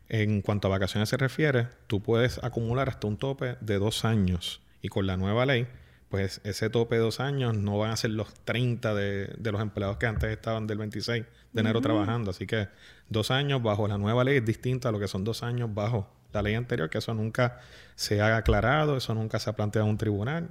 en 0.09 0.42
cuanto 0.42 0.68
a 0.68 0.70
vacaciones 0.70 1.09
se 1.09 1.16
refiere, 1.16 1.68
tú 1.87 2.02
puedes 2.02 2.42
acumular 2.42 2.88
hasta 2.88 3.06
un 3.06 3.16
tope 3.16 3.56
de 3.61 3.78
dos 3.78 4.04
años. 4.04 4.62
Y 4.82 4.88
con 4.88 5.06
la 5.06 5.16
nueva 5.16 5.47
ley, 5.47 5.66
pues 6.09 6.40
ese 6.44 6.70
tope 6.70 6.97
de 6.97 7.00
dos 7.00 7.20
años 7.20 7.56
no 7.56 7.78
van 7.78 7.90
a 7.90 7.97
ser 7.97 8.11
los 8.11 8.32
30 8.44 8.94
de, 8.94 9.37
los 9.40 9.61
empleados 9.61 9.97
que 9.97 10.06
antes 10.06 10.30
estaban 10.30 10.66
del 10.66 10.78
26 10.78 11.25
de 11.52 11.61
enero 11.61 11.80
trabajando. 11.80 12.30
Así 12.30 12.47
que 12.47 12.68
dos 13.09 13.30
años 13.30 13.62
bajo 13.62 13.87
la 13.87 13.99
nueva 13.99 14.25
ley 14.25 14.38
es 14.38 14.44
distinto 14.44 14.88
a 14.88 14.92
lo 14.92 14.99
que 14.99 15.09
son 15.09 15.25
dos 15.25 15.42
años 15.42 15.73
bajo 15.73 16.09
la 16.32 16.42
ley 16.42 16.54
anterior, 16.54 16.90
que 16.90 16.99
eso 16.99 17.14
nunca 17.14 17.61
se 17.94 18.20
ha 18.20 18.37
aclarado, 18.37 18.97
eso 18.97 19.14
nunca 19.14 19.38
se 19.38 19.50
ha 19.50 19.54
planteado 19.54 19.87
en 19.87 19.90
un 19.90 19.99
tribunal 19.99 20.49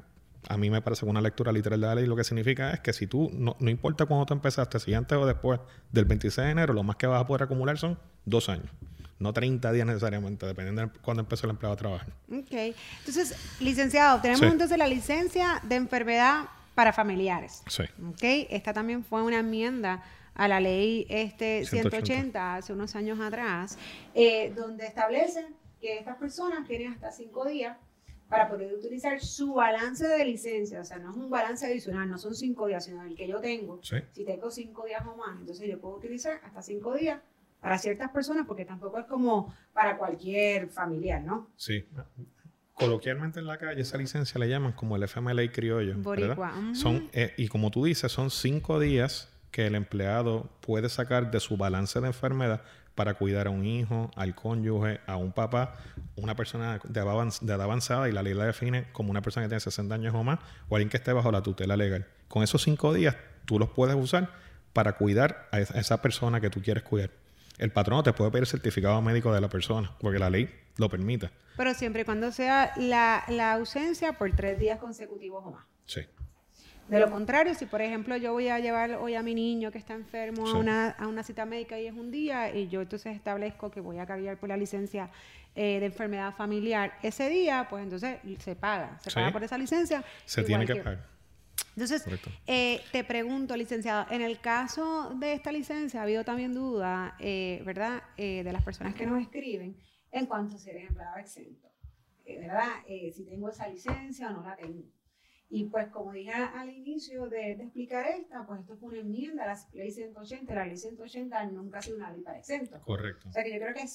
a 0.48 0.58
mí 0.58 0.70
me 0.70 0.82
parece 0.82 1.06
que 1.06 1.10
una 1.10 1.22
lectura 1.22 1.52
literal 1.52 1.82
de 1.82 1.88
la 1.88 1.96
ley 1.96 2.06
lo 2.06 2.16
que 2.16 2.24
significa 2.24 2.72
es 2.72 2.80
que 2.80 2.94
si 2.94 3.08
tú, 3.08 3.30
no, 3.34 3.56
importa 3.60 4.06
cuándo 4.06 4.26
tú 4.26 4.34
empezaste, 4.34 4.80
si 4.80 4.94
antes 4.94 5.18
o 5.18 5.26
después 5.26 5.60
del 5.92 6.06
26 6.06 6.46
de 6.46 6.52
enero, 6.52 6.74
lo 6.74 6.84
más 6.84 6.96
que 6.96 7.08
vas 7.08 7.22
a 7.22 7.28
poder 7.28 7.44
acumular 7.44 7.78
son 7.78 8.00
dos 8.26 8.50
años. 8.50 8.70
No 9.20 9.34
30 9.34 9.74
días 9.74 9.86
necesariamente, 9.86 10.46
dependiendo 10.46 10.82
de 10.82 10.90
cuándo 11.02 11.22
empezó 11.22 11.46
el 11.46 11.52
empleado 11.52 11.74
a 11.74 11.78
trabajar. 11.78 12.08
Ok. 12.32 12.74
Entonces, 13.00 13.36
licenciado, 13.60 14.22
tenemos 14.22 14.44
entonces 14.44 14.78
la 14.78 14.88
licencia 14.88 15.62
de 15.64 15.76
enfermedad 15.76 16.46
para 16.74 16.94
familiares. 16.94 17.62
Sí. 17.68 17.84
Ok. 18.08 18.24
Esta 18.50 18.72
también 18.72 19.04
fue 19.04 19.22
una 19.22 19.40
enmienda 19.40 20.02
a 20.36 20.48
la 20.48 20.62
ley 20.62 21.06
este 21.10 21.66
180, 21.66 22.56
hace 22.56 22.72
unos 22.72 22.96
años 22.96 23.20
atrás, 23.20 23.78
eh, 24.16 24.54
donde 24.56 24.86
establecen 24.86 25.48
que 25.82 25.98
estas 25.98 26.16
personas 26.16 26.66
tienen 26.66 26.94
hasta 26.94 27.12
cinco 27.12 27.46
días 27.46 27.76
para 28.30 28.48
poder 28.48 28.74
utilizar 28.74 29.20
su 29.20 29.56
balance 29.56 30.08
de 30.08 30.24
licencia. 30.24 30.80
O 30.82 30.86
sea, 30.86 31.00
no 31.00 31.12
es 31.12 31.18
un 31.18 31.30
balance 31.30 31.66
adicional, 31.66 32.08
no 32.08 32.18
son 32.18 32.36
cinco 32.36 32.68
días, 32.68 32.86
sino 32.86 33.04
el 33.04 33.16
que 33.16 33.28
yo 33.28 33.42
tengo. 33.42 33.80
Si 33.82 34.24
tengo 34.24 34.52
cinco 34.52 34.86
días 34.86 35.02
o 35.06 35.18
más, 35.18 35.40
entonces 35.40 35.68
yo 35.68 35.80
puedo 35.80 35.96
utilizar 35.96 36.40
hasta 36.44 36.62
cinco 36.62 36.94
días 36.94 37.20
para 37.60 37.78
ciertas 37.78 38.12
personas, 38.12 38.46
porque 38.48 38.66
tampoco 38.66 39.00
es 39.00 39.06
como 39.06 39.54
para 39.74 39.98
cualquier 39.98 40.70
familiar, 40.70 41.22
¿no? 41.24 41.50
Sí. 41.58 41.86
Coloquialmente 42.74 43.40
en 43.40 43.48
la 43.48 43.58
calle 43.58 43.82
esa 43.82 43.98
licencia 43.98 44.40
le 44.40 44.48
llaman 44.48 44.72
como 44.72 44.96
el 44.96 45.04
FMLA 45.04 45.52
criollo. 45.52 45.98
Boricua. 45.98 46.54
Son, 46.74 47.10
eh, 47.12 47.34
y 47.36 47.50
como 47.50 47.72
tú 47.72 47.84
dices, 47.84 48.12
son 48.12 48.30
cinco 48.30 48.80
días 48.80 49.28
que 49.52 49.66
el 49.68 49.76
empleado 49.76 50.50
puede 50.62 50.88
sacar 50.88 51.32
de 51.32 51.40
su 51.40 51.58
balance 51.58 52.00
de 52.00 52.08
enfermedad 52.08 52.62
para 53.00 53.14
cuidar 53.14 53.48
a 53.48 53.50
un 53.50 53.66
hijo, 53.66 54.12
al 54.18 54.36
cónyuge, 54.36 55.00
a 55.08 55.16
un 55.16 55.32
papá, 55.32 55.74
una 56.18 56.36
persona 56.36 56.82
de 56.84 57.00
edad 57.00 57.62
avanzada 57.62 58.10
y 58.10 58.12
la 58.12 58.22
ley 58.22 58.34
la 58.34 58.44
define 58.44 58.88
como 58.92 59.10
una 59.10 59.22
persona 59.22 59.46
que 59.46 59.48
tiene 59.48 59.62
60 59.62 59.96
años 59.96 60.14
o 60.14 60.22
más 60.22 60.40
o 60.68 60.76
alguien 60.76 60.90
que 60.90 60.98
esté 60.98 61.14
bajo 61.14 61.32
la 61.32 61.42
tutela 61.42 61.78
legal. 61.78 62.06
Con 62.28 62.44
esos 62.44 62.62
cinco 62.62 62.94
días 62.94 63.16
tú 63.46 63.58
los 63.58 63.70
puedes 63.70 63.96
usar 63.96 64.32
para 64.74 64.98
cuidar 64.98 65.48
a 65.54 65.62
esa 65.62 66.02
persona 66.02 66.42
que 66.42 66.50
tú 66.50 66.62
quieres 66.62 66.84
cuidar. 66.84 67.12
El 67.58 67.72
patrono 67.72 68.04
te 68.04 68.12
puede 68.12 68.32
pedir 68.32 68.44
el 68.44 68.48
certificado 68.48 69.02
médico 69.02 69.34
de 69.34 69.40
la 69.40 69.48
persona 69.48 69.96
porque 70.02 70.20
la 70.20 70.30
ley 70.30 70.54
lo 70.76 70.90
permite. 70.90 71.30
Pero 71.56 71.74
siempre 71.76 72.02
y 72.02 72.04
cuando 72.04 72.34
sea 72.34 72.74
la, 72.76 73.24
la 73.30 73.54
ausencia 73.54 74.18
por 74.18 74.30
tres 74.36 74.60
días 74.60 74.78
consecutivos 74.78 75.42
o 75.46 75.52
más. 75.52 75.66
Sí. 75.86 76.02
De 76.90 77.00
lo 77.00 77.12
contrario, 77.12 77.54
si 77.54 77.66
por 77.68 77.82
ejemplo 77.82 78.18
yo 78.18 78.34
voy 78.34 78.48
a 78.48 78.60
llevar 78.60 78.92
hoy 78.94 79.14
a 79.14 79.22
mi 79.22 79.36
niño 79.36 79.72
que 79.72 79.78
está 79.78 79.94
enfermo 79.94 80.48
a, 80.48 80.58
una, 80.58 80.90
a 80.90 81.08
una 81.08 81.22
cita 81.24 81.46
médica 81.46 81.80
y 81.80 81.86
es 81.86 81.94
un 81.94 82.10
día 82.10 82.56
y 82.56 82.68
yo 82.68 82.82
entonces 82.82 83.16
establezco 83.16 83.70
que 83.70 83.80
voy 83.80 84.00
a 84.00 84.08
cargar 84.08 84.38
por 84.38 84.50
la 84.50 84.58
licencia 84.58 85.12
eh, 85.56 85.80
de 85.80 85.88
enfermedad 85.88 86.34
familiar 86.34 86.94
ese 87.04 87.28
día, 87.28 87.68
pues 87.70 87.84
entonces 87.84 88.20
se 88.40 88.56
paga, 88.56 88.98
se 89.00 89.12
paga 89.12 89.32
por 89.32 89.44
esa 89.44 89.58
licencia. 89.58 90.04
Se 90.26 90.44
tiene 90.44 90.66
que, 90.66 90.76
pagar. 90.76 91.06
Entonces, 91.76 92.06
eh, 92.48 92.82
te 92.92 93.04
pregunto, 93.04 93.58
licenciado, 93.58 94.06
en 94.10 94.22
el 94.22 94.40
caso 94.40 95.14
de 95.16 95.34
esta 95.34 95.52
licencia 95.52 96.00
ha 96.00 96.04
habido 96.04 96.24
también 96.24 96.54
duda, 96.54 97.16
eh, 97.20 97.62
¿verdad?, 97.66 98.04
de 98.16 98.50
las 98.52 98.64
personas 98.64 98.94
que 98.96 99.06
nos 99.06 99.22
escriben 99.22 99.76
en 100.12 100.26
cuanto 100.28 100.56
a 100.56 100.58
ser 100.60 100.78
empleado 100.78 101.18
exento. 101.18 101.68
¿Verdad? 102.26 102.70
si 102.88 103.26
tengo 103.26 103.50
esa 103.50 103.68
licencia 103.68 104.30
o 104.30 104.34
no 104.34 104.44
la 104.44 104.56
tengo. 104.56 104.84
Y 105.52 105.66
pues 105.66 105.88
como 105.88 106.12
dije 106.12 106.32
al 106.32 106.70
inicio 106.70 107.28
de, 107.28 107.54
explicar 107.54 108.06
esta, 108.08 108.46
pues 108.46 108.62
esto 108.62 108.78
fue 108.78 108.90
una 108.90 109.00
enmienda 109.00 109.44
a 109.44 109.48
la 109.48 109.60
ley 109.74 109.92
180. 109.92 110.54
La 110.54 110.66
ley 110.66 110.78
180 110.78 111.46
nunca 111.48 111.80
ha 111.80 111.82
sido 111.82 111.98
una 111.98 112.12
ley 112.12 112.22
para 112.22 112.38
exentos. 112.38 112.80
Correcto. 112.84 113.30
O 113.30 113.32
sea 113.32 113.44
que 113.44 113.54
yo 113.54 113.60
creo 113.60 113.74
que 113.74 113.88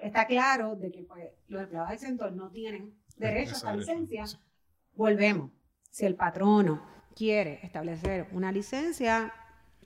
está 0.00 0.26
claro 0.26 0.76
de 0.76 0.90
que 0.90 1.02
pues, 1.02 1.24
los 1.48 1.62
empleados 1.62 1.92
exentos 1.92 2.34
no 2.34 2.50
tienen 2.50 2.94
derecho 3.18 3.52
a 3.52 3.56
esta 3.56 3.76
licencia. 3.76 4.24
Volvemos. 4.94 5.50
Si 5.90 6.06
el 6.06 6.14
patrono 6.14 6.82
quiere 7.14 7.60
establecer 7.62 8.26
una 8.32 8.50
licencia 8.50 9.32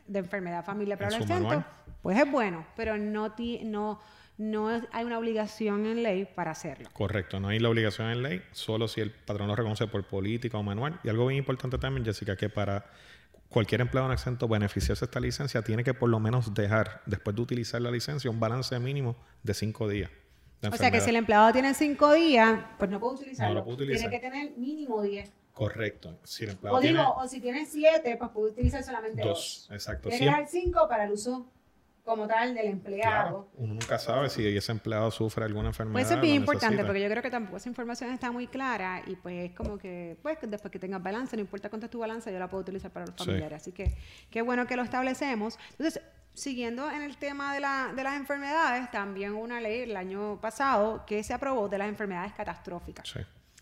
de 0.07 0.21
enfermedad 0.21 0.65
familiar 0.65 0.99
para 0.99 1.11
los 1.11 1.21
exentos, 1.21 1.65
pues 2.01 2.19
es 2.19 2.31
bueno, 2.31 2.65
pero 2.77 2.97
no, 2.97 3.35
no 3.65 4.01
no 4.43 4.69
hay 4.69 5.05
una 5.05 5.19
obligación 5.19 5.87
en 5.87 6.03
ley 6.03 6.25
para 6.25 6.51
hacerlo. 6.51 6.89
Correcto, 6.93 7.39
no 7.39 7.49
hay 7.49 7.61
la 7.61 7.69
obligación 7.69 8.11
en 8.11 8.23
ley, 8.23 8.43
solo 8.51 8.89
si 8.89 9.01
el 9.01 9.13
patrón 9.13 9.49
lo 9.49 9.55
reconoce 9.55 9.87
por 9.87 10.05
política 10.05 10.59
o 10.59 10.63
manual. 10.63 10.99
Y 11.05 11.09
algo 11.09 11.27
bien 11.27 11.39
importante 11.39 11.79
también, 11.79 12.05
Jessica, 12.05 12.37
que 12.37 12.49
para 12.49 12.87
cualquier 13.49 13.83
empleado 13.83 14.09
en 14.09 14.15
exento 14.15 14.49
beneficiarse 14.49 15.05
de 15.05 15.11
esta 15.11 15.21
licencia, 15.21 15.63
tiene 15.63 15.85
que 15.85 15.95
por 15.95 16.09
lo 16.09 16.19
menos 16.19 16.55
dejar, 16.55 17.03
después 17.07 17.37
de 17.37 17.43
utilizar 17.43 17.81
la 17.81 17.91
licencia, 17.91 18.31
un 18.31 18.41
balance 18.41 18.77
mínimo 18.81 19.17
de 19.43 19.55
cinco 19.55 19.89
días. 19.89 20.11
O 20.71 20.77
sea 20.77 20.91
que 20.91 21.01
si 21.01 21.11
el 21.11 21.17
empleado 21.17 21.53
tiene 21.53 21.75
cinco 21.75 22.13
días, 22.13 22.61
pues 22.79 22.91
no 22.91 22.99
puede 22.99 23.15
utilizarlo. 23.15 23.55
No 23.55 23.61
lo 23.61 23.65
puede 23.65 23.77
utilizar. 23.77 24.11
Tiene 24.11 24.23
que 24.23 24.31
tener 24.31 24.57
mínimo 24.57 25.03
diez. 25.03 25.31
Correcto. 25.53 26.19
Si 26.25 26.45
el 26.45 26.51
empleado 26.51 26.79
o 26.79 26.81
digo, 26.81 27.15
o 27.17 27.29
si 27.29 27.41
tiene 27.41 27.67
siete, 27.67 28.17
pues 28.17 28.31
puede 28.31 28.53
utilizar 28.53 28.83
solamente 28.83 29.23
dos. 29.23 29.67
dos. 29.69 29.71
Exacto. 29.71 30.09
Tiene 30.09 30.25
que 30.25 30.31
dar 30.33 30.49
cinco 30.49 30.89
para 30.89 31.05
el 31.05 31.13
uso 31.13 31.47
como 32.05 32.27
tal 32.27 32.55
del 32.55 32.67
empleado. 32.67 33.49
uno 33.57 33.75
nunca 33.75 33.99
sabe 33.99 34.29
si 34.29 34.45
ese 34.45 34.73
empleado 34.73 35.11
sufre 35.11 35.45
alguna 35.45 35.69
enfermedad. 35.69 35.95
Pues 35.95 36.07
eso 36.07 36.15
es 36.17 36.21
bien 36.21 36.37
importante 36.37 36.85
porque 36.85 37.01
yo 37.01 37.09
creo 37.09 37.23
que 37.23 37.31
tampoco 37.31 37.59
esa 37.59 37.69
información 37.69 38.11
está 38.11 38.33
muy 38.33 38.49
clara 38.49 39.03
y 39.07 39.17
pues 39.17 39.51
es 39.51 39.57
como 39.57 39.79
que 39.79 40.17
pues 40.23 40.39
después 40.43 40.71
que 40.71 40.79
tengas 40.79 41.03
balance, 41.03 41.37
no 41.37 41.43
importa 41.43 41.69
cuánto 41.69 41.87
es 41.87 41.91
tu 41.91 42.01
balance, 42.01 42.33
yo 42.33 42.39
la 42.39 42.49
puedo 42.49 42.63
utilizar 42.63 42.91
para 42.91 43.07
los 43.07 43.15
familiares. 43.15 43.63
Así 43.63 43.73
que 43.73 43.97
qué 44.31 44.43
bueno 44.43 44.67
que 44.67 44.77
lo 44.77 44.83
establecemos. 44.83 45.59
Entonces, 45.71 46.03
siguiendo 46.35 46.91
en 46.91 47.03
el 47.03 47.17
tema 47.17 47.55
de, 47.55 47.61
la, 47.61 47.93
de 47.95 48.03
las 48.03 48.17
enfermedades, 48.17 48.91
también 48.91 49.35
una 49.35 49.61
ley 49.61 49.83
el 49.83 49.97
año 49.97 50.41
pasado 50.41 51.05
que 51.07 51.23
se 51.23 51.33
aprobó 51.35 51.69
de 51.69 51.79
las 51.79 51.89
enfermedades 51.89 52.33
catastróficas. 52.33 53.09
Sí. 53.09 53.21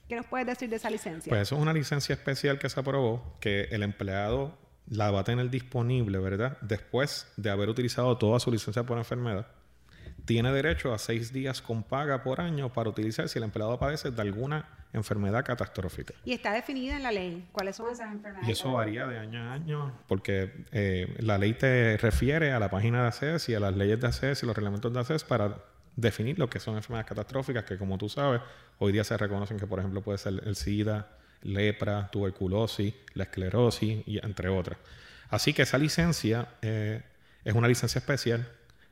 ¿Qué 0.08 0.16
nos 0.16 0.26
puedes 0.26 0.46
decir 0.46 0.68
de 0.68 0.76
esa 0.76 0.90
licencia? 0.90 1.30
Pues 1.30 1.42
eso 1.42 1.54
es 1.54 1.62
una 1.62 1.72
licencia 1.72 2.14
especial 2.14 2.58
que 2.58 2.68
se 2.68 2.80
aprobó, 2.80 3.36
que 3.38 3.68
el 3.70 3.84
empleado 3.84 4.58
la 4.90 5.10
va 5.10 5.20
a 5.20 5.24
tener 5.24 5.48
disponible, 5.50 6.18
¿verdad? 6.18 6.58
Después 6.60 7.32
de 7.36 7.50
haber 7.50 7.68
utilizado 7.68 8.18
toda 8.18 8.40
su 8.40 8.50
licencia 8.50 8.84
por 8.84 8.98
enfermedad, 8.98 9.46
tiene 10.24 10.52
derecho 10.52 10.92
a 10.92 10.98
seis 10.98 11.32
días 11.32 11.62
con 11.62 11.82
paga 11.82 12.22
por 12.22 12.40
año 12.40 12.72
para 12.72 12.90
utilizar 12.90 13.28
si 13.28 13.38
el 13.38 13.44
empleado 13.44 13.78
padece 13.78 14.10
de 14.10 14.20
alguna 14.20 14.68
enfermedad 14.92 15.44
catastrófica. 15.44 16.14
Y 16.24 16.32
está 16.32 16.52
definida 16.52 16.96
en 16.96 17.04
la 17.04 17.12
ley. 17.12 17.48
¿Cuáles 17.52 17.76
son 17.76 17.90
esas 17.90 18.12
enfermedades? 18.12 18.48
Y 18.48 18.52
eso 18.52 18.72
varía 18.72 19.06
de 19.06 19.18
año 19.18 19.40
a 19.40 19.52
año 19.52 19.92
porque 20.08 20.66
eh, 20.72 21.16
la 21.20 21.38
ley 21.38 21.54
te 21.54 21.96
refiere 21.96 22.52
a 22.52 22.58
la 22.58 22.70
página 22.70 23.02
de 23.02 23.08
ACES 23.08 23.48
y 23.48 23.54
a 23.54 23.60
las 23.60 23.76
leyes 23.76 24.00
de 24.00 24.08
ACES 24.08 24.42
y 24.42 24.46
los 24.46 24.56
reglamentos 24.56 24.92
de 24.92 25.00
ACES 25.00 25.24
para 25.24 25.56
definir 25.96 26.38
lo 26.38 26.50
que 26.50 26.58
son 26.58 26.76
enfermedades 26.76 27.08
catastróficas 27.08 27.64
que 27.64 27.78
como 27.78 27.98
tú 27.98 28.08
sabes, 28.08 28.40
hoy 28.78 28.92
día 28.92 29.04
se 29.04 29.16
reconocen 29.16 29.58
que 29.58 29.66
por 29.66 29.78
ejemplo 29.78 30.02
puede 30.02 30.18
ser 30.18 30.42
el 30.44 30.56
SIDA, 30.56 31.08
lepra, 31.42 32.08
tuberculosis, 32.10 32.94
la 33.14 33.24
esclerosis 33.24 34.02
y 34.06 34.18
entre 34.24 34.48
otras. 34.48 34.78
Así 35.28 35.52
que 35.52 35.62
esa 35.62 35.78
licencia 35.78 36.48
eh, 36.62 37.02
es 37.44 37.54
una 37.54 37.68
licencia 37.68 37.98
especial 37.98 38.48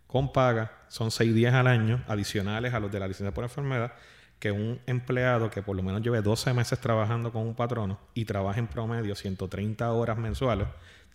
con 0.07 0.33
paga, 0.33 0.73
son 0.89 1.11
seis 1.11 1.35
días 1.35 1.53
al 1.55 1.67
año 1.67 2.03
adicionales 2.09 2.73
a 2.73 2.81
los 2.81 2.91
de 2.91 3.01
la 3.01 3.09
licencia 3.09 3.35
por 3.35 3.45
enfermedad, 3.45 3.93
que 4.39 4.53
un 4.53 4.81
empleado 4.87 5.51
que 5.51 5.63
por 5.63 5.77
lo 5.77 5.83
menos 5.83 6.01
lleve 6.01 6.23
12 6.23 6.55
meses 6.55 6.81
trabajando 6.81 7.33
con 7.33 7.43
un 7.43 7.55
patrono 7.55 7.99
y 8.15 8.25
trabaje 8.25 8.61
en 8.61 8.69
promedio 8.69 9.15
130 9.15 9.93
horas 9.93 10.17
mensuales, 10.17 10.69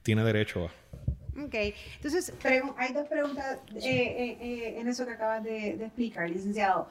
tiene 0.04 0.24
derecho 0.24 0.66
a. 0.68 1.42
Ok, 1.42 1.56
entonces 1.96 2.34
hay 2.78 2.94
dos 2.94 3.08
preguntas 3.08 3.58
eh, 3.76 4.38
eh, 4.40 4.76
en 4.80 4.88
eso 4.88 5.06
que 5.06 5.14
acabas 5.14 5.44
de 5.44 5.72
explicar, 5.84 6.30
licenciado. 6.30 6.88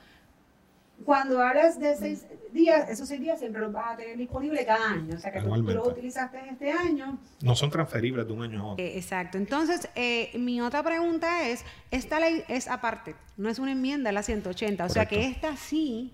Cuando 1.05 1.41
hablas 1.41 1.79
de 1.79 1.97
seis 1.97 2.27
días, 2.53 2.89
esos 2.89 3.09
seis 3.09 3.21
días 3.21 3.39
siempre 3.39 3.61
los 3.61 3.73
vas 3.73 3.95
a 3.95 3.97
tener 3.97 4.17
disponible 4.17 4.65
cada 4.65 4.91
año. 4.93 5.15
O 5.17 5.19
sea, 5.19 5.33
que 5.33 5.41
tú, 5.41 5.49
lo 5.49 5.89
utilizaste 5.89 6.39
en 6.39 6.49
este 6.51 6.71
año. 6.71 7.19
No 7.43 7.57
son 7.57 7.71
transferibles 7.71 8.27
de 8.27 8.33
un 8.33 8.43
año 8.43 8.61
a 8.61 8.73
otro. 8.73 8.85
Eh, 8.85 8.97
exacto. 8.97 9.39
Entonces, 9.39 9.89
eh, 9.95 10.31
mi 10.35 10.61
otra 10.61 10.83
pregunta 10.83 11.49
es, 11.49 11.65
esta 11.91 12.21
ley 12.21 12.45
es 12.49 12.69
aparte, 12.69 13.15
no 13.37 13.49
es 13.49 13.59
una 13.59 13.73
enmienda 13.73 14.11
a 14.11 14.13
la 14.13 14.23
180. 14.23 14.85
O 14.85 14.89
sea, 14.89 15.07
que 15.07 15.27
esta 15.27 15.57
sí 15.57 16.13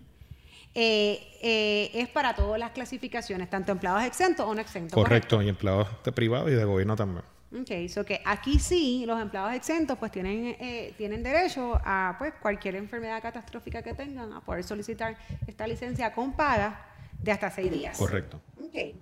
eh, 0.75 1.91
es 1.95 2.09
para 2.09 2.35
todas 2.35 2.59
las 2.59 2.71
clasificaciones, 2.71 3.51
tanto 3.51 3.73
empleados 3.73 4.05
exentos 4.05 4.47
o 4.47 4.55
no 4.55 4.61
exentos. 4.61 4.95
Correcto, 4.95 5.43
y 5.43 5.49
empleados 5.49 5.89
de 6.05 6.13
privado 6.13 6.49
y 6.49 6.55
de 6.55 6.65
gobierno 6.65 6.97
también. 6.97 7.25
Ok, 7.51 7.89
so 7.89 8.05
que 8.05 8.21
aquí 8.27 8.59
sí 8.59 9.05
los 9.07 9.21
empleados 9.21 9.55
exentos 9.55 9.97
pues 9.99 10.13
tienen, 10.13 10.57
eh, 10.61 10.93
tienen 10.99 11.23
derecho 11.23 11.81
a 11.83 12.15
pues 12.19 12.35
cualquier 12.43 12.77
enfermedad 12.77 13.23
catastrófica 13.23 13.83
que 13.83 13.95
tengan 13.95 14.33
a 14.35 14.41
poder 14.41 14.65
solicitar 14.65 15.17
esta 15.47 15.67
licencia 15.67 16.13
con 16.13 16.37
paga 16.37 16.87
de 17.23 17.33
hasta 17.33 17.51
seis 17.51 17.71
días. 17.71 17.97
Correcto. 17.97 18.41
Ok. 18.63 18.95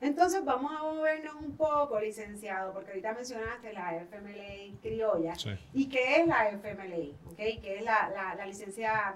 Entonces 0.00 0.44
vamos 0.44 0.70
a 0.72 0.82
movernos 0.82 1.34
un 1.34 1.56
poco, 1.56 1.98
licenciado, 1.98 2.72
porque 2.72 2.90
ahorita 2.90 3.14
mencionaste 3.14 3.72
la 3.72 3.94
FMLA 3.94 4.80
criolla. 4.80 5.34
Sí. 5.34 5.50
¿Y 5.74 5.88
qué 5.88 6.20
es 6.20 6.26
la 6.26 6.50
FMLA? 6.50 7.32
Okay? 7.32 7.58
¿Qué 7.58 7.78
es 7.78 7.82
la, 7.82 8.34
la, 8.36 8.46
licencia 8.46 9.12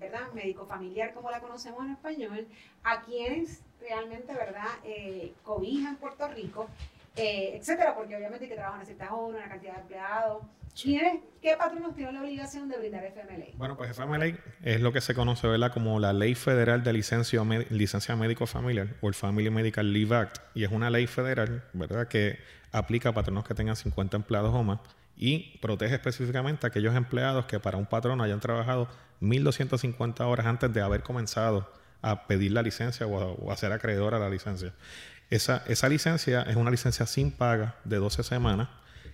¿verdad? 0.00 0.32
médico 0.32 0.66
familiar 0.66 1.14
como 1.14 1.30
la 1.30 1.40
conocemos 1.40 1.84
en 1.84 1.92
español? 1.92 2.48
A 2.82 3.02
quienes 3.02 3.62
realmente, 3.80 4.32
¿verdad? 4.34 4.70
Eh, 4.82 5.34
cobijan 5.44 5.96
Puerto 5.96 6.26
Rico 6.26 6.68
eh, 7.16 7.56
etcétera, 7.56 7.94
porque 7.94 8.16
obviamente 8.16 8.44
hay 8.44 8.50
que 8.50 8.56
trabajar 8.56 8.80
en 8.80 8.86
ciertas 8.86 9.10
horas, 9.12 9.40
una 9.40 9.48
cantidad 9.48 9.74
de 9.74 9.80
empleados. 9.80 10.42
¿Qué 10.82 11.56
patronos 11.56 11.94
tienen 11.94 12.14
la 12.14 12.22
obligación 12.22 12.68
de 12.68 12.78
brindar 12.78 13.04
FMLA? 13.04 13.46
Bueno, 13.54 13.76
pues 13.76 13.96
FMLA 13.96 14.36
es 14.62 14.80
lo 14.80 14.92
que 14.92 15.00
se 15.00 15.14
conoce 15.14 15.46
¿verdad? 15.46 15.72
como 15.72 16.00
la 16.00 16.12
Ley 16.12 16.34
Federal 16.34 16.82
de 16.82 16.92
Licencia, 16.92 17.44
Licencia 17.70 18.16
Médico 18.16 18.46
Familiar 18.46 18.88
o 19.00 19.08
el 19.08 19.14
Family 19.14 19.50
Medical 19.50 19.92
Leave 19.92 20.16
Act. 20.16 20.38
Y 20.54 20.64
es 20.64 20.72
una 20.72 20.90
ley 20.90 21.06
federal 21.06 21.62
¿verdad? 21.74 22.08
que 22.08 22.38
aplica 22.72 23.10
a 23.10 23.12
patronos 23.12 23.44
que 23.44 23.54
tengan 23.54 23.76
50 23.76 24.16
empleados 24.16 24.52
o 24.52 24.64
más 24.64 24.80
y 25.16 25.58
protege 25.58 25.94
específicamente 25.94 26.66
a 26.66 26.68
aquellos 26.68 26.96
empleados 26.96 27.46
que 27.46 27.60
para 27.60 27.78
un 27.78 27.86
patrono 27.86 28.24
hayan 28.24 28.40
trabajado 28.40 28.88
1.250 29.20 30.20
horas 30.22 30.46
antes 30.46 30.72
de 30.72 30.80
haber 30.80 31.02
comenzado 31.02 31.70
a 32.02 32.26
pedir 32.26 32.50
la 32.50 32.62
licencia 32.62 33.06
o 33.06 33.20
a, 33.20 33.26
o 33.26 33.52
a 33.52 33.56
ser 33.56 33.72
acreedor 33.72 34.14
a 34.14 34.18
la 34.18 34.28
licencia. 34.28 34.74
Esa, 35.30 35.62
esa 35.66 35.88
licencia 35.88 36.42
es 36.42 36.56
una 36.56 36.70
licencia 36.70 37.06
sin 37.06 37.30
paga 37.30 37.76
de 37.84 37.96
12 37.96 38.22
semanas 38.22 38.68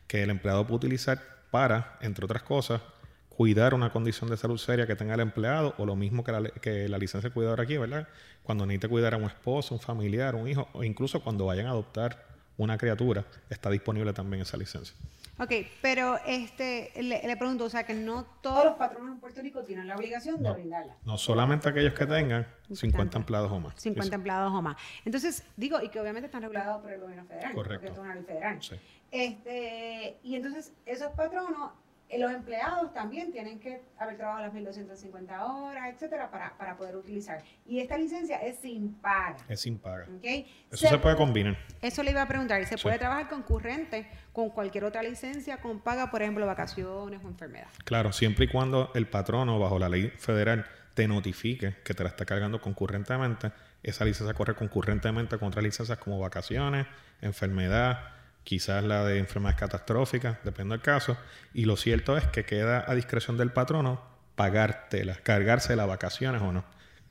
que 0.07 0.23
el 0.23 0.31
empleado 0.31 0.66
puede 0.66 0.77
utilizar 0.77 1.23
para, 1.51 1.96
entre 2.01 2.25
otras 2.25 2.42
cosas, 2.42 2.81
cuidar 3.29 3.75
una 3.75 3.90
condición 3.90 4.29
de 4.29 4.37
salud 4.37 4.59
seria 4.59 4.87
que 4.87 4.96
tenga 4.96 5.14
el 5.14 5.20
empleado 5.20 5.75
o 5.79 5.87
lo 5.87 5.96
mismo 5.96 6.25
que 6.25 6.33
la, 6.33 6.42
que 6.42 6.88
la 6.88 6.99
licencia 6.99 7.31
de 7.31 7.35
cuidador 7.35 7.61
aquí, 7.61 7.79
¿verdad? 7.79 8.07
Cuando 8.42 8.66
necesite 8.66 8.88
cuidar 8.88 9.14
a 9.14 9.16
un 9.16 9.25
esposo, 9.25 9.75
un 9.75 9.81
familiar, 9.81 10.35
un 10.35 10.46
hijo 10.49 10.68
o 10.73 10.85
incluso 10.85 11.23
cuando 11.23 11.46
vayan 11.46 11.66
a 11.66 11.70
adoptar 11.70 12.27
una 12.59 12.77
criatura, 12.77 13.25
está 13.49 13.70
disponible 13.70 14.12
también 14.12 14.42
esa 14.42 14.57
licencia. 14.57 14.94
Ok, 15.40 15.53
pero 15.81 16.18
este, 16.26 16.92
le, 17.03 17.37
pregunto, 17.38 17.64
o 17.64 17.70
sea, 17.70 17.85
que 17.85 17.94
no 17.94 18.24
todos 18.42 18.62
los 18.62 18.74
patronos 18.74 19.14
en 19.14 19.20
Puerto 19.20 19.40
Rico 19.40 19.62
tienen 19.62 19.88
la 19.88 19.96
obligación 19.96 20.42
de 20.42 20.53
brindarla. 20.53 20.96
No 21.07 21.16
solamente 21.16 21.66
aquellos 21.66 21.94
que 21.94 22.05
tengan 22.05 22.46
50 22.70 23.16
empleados 23.16 23.50
o 23.50 23.59
más. 23.59 23.74
50 23.81 24.16
empleados 24.16 24.53
o 24.53 24.61
más. 24.61 24.76
Entonces, 25.07 25.42
digo, 25.57 25.81
y 25.81 25.88
que 25.88 25.98
obviamente 25.98 26.26
están 26.26 26.42
regulados 26.42 26.83
por 26.83 26.92
el 26.92 27.00
gobierno 27.00 27.24
federal. 27.24 27.55
Correcto. 27.55 27.87
Porque 27.87 27.92
es 27.92 27.98
una 27.98 28.14
ley 28.14 28.24
federal. 28.24 28.62
Sí. 28.62 28.76
Este, 29.11 30.18
y 30.22 30.37
entonces, 30.37 30.74
esos 30.85 31.11
patronos 31.12 31.70
los 32.18 32.33
empleados 32.33 32.92
también 32.92 33.31
tienen 33.31 33.61
que 33.61 33.83
haber 33.99 34.16
trabajado 34.16 34.46
las 34.46 34.55
1.250 34.55 35.40
horas, 35.42 35.88
etcétera, 35.92 36.31
para, 36.31 36.57
para, 36.59 36.77
poder 36.77 36.96
utilizar. 36.96 37.42
Y 37.66 37.81
esta 37.81 37.96
licencia 37.96 38.38
es 38.38 38.59
sin 38.59 38.94
paga. 38.94 39.37
Es 39.49 39.61
sin 39.61 39.79
paga. 39.79 40.07
Eso 40.70 40.88
se, 40.88 40.99
puede 40.99 41.16
combinar. 41.16 41.57
Eso 41.81 42.03
le 42.03 42.11
iba 42.11 42.23
a 42.23 42.29
preguntar. 42.29 42.64
¿Se 42.66 42.79
puede 42.79 42.99
trabajar 42.99 43.29
concurrente 43.29 44.09
con 44.33 44.51
cualquier 44.51 44.85
otra 44.85 45.03
licencia 45.03 45.59
con 45.59 45.81
paga, 45.81 46.11
por 46.11 46.23
ejemplo, 46.23 46.44
vacaciones 46.46 47.20
o 47.25 47.29
enfermedad? 47.29 47.68
Claro, 47.85 48.12
siempre 48.12 48.46
y 48.46 48.49
cuando 48.49 48.90
el 48.94 49.07
patrono, 49.07 49.59
bajo 49.59 49.79
la 49.79 49.88
ley 49.88 50.09
federal, 50.18 50.66
te 50.94 51.07
notifique 51.07 51.77
que 51.85 51.94
te 51.94 52.03
la 52.03 52.09
está 52.09 52.25
cargando 52.25 52.61
concurrentemente, 52.61 53.53
esa 53.83 54.05
licencia 54.05 54.35
corre 54.35 54.55
concurrentemente 54.55 55.38
con 55.38 55.49
otras 55.49 55.64
licencias 55.64 55.99
como 55.99 56.18
vacaciones, 56.18 56.87
enfermedad 57.20 58.20
quizás 58.44 58.85
la 58.85 59.05
de 59.05 59.18
enfermedades 59.18 59.61
catastróficas, 59.61 60.38
depende 60.44 60.74
del 60.74 60.83
caso. 60.83 61.16
Y 61.55 61.64
lo 61.64 61.76
cierto 61.76 62.16
es 62.16 62.26
que 62.26 62.44
queda 62.44 62.85
a 62.87 62.94
discreción 62.94 63.37
del 63.37 63.53
patrono 63.53 64.03
pagártela, 64.35 65.16
cargarse 65.22 65.76
las 65.76 65.87
vacaciones 65.87 66.40
o 66.40 66.53
no. 66.53 66.64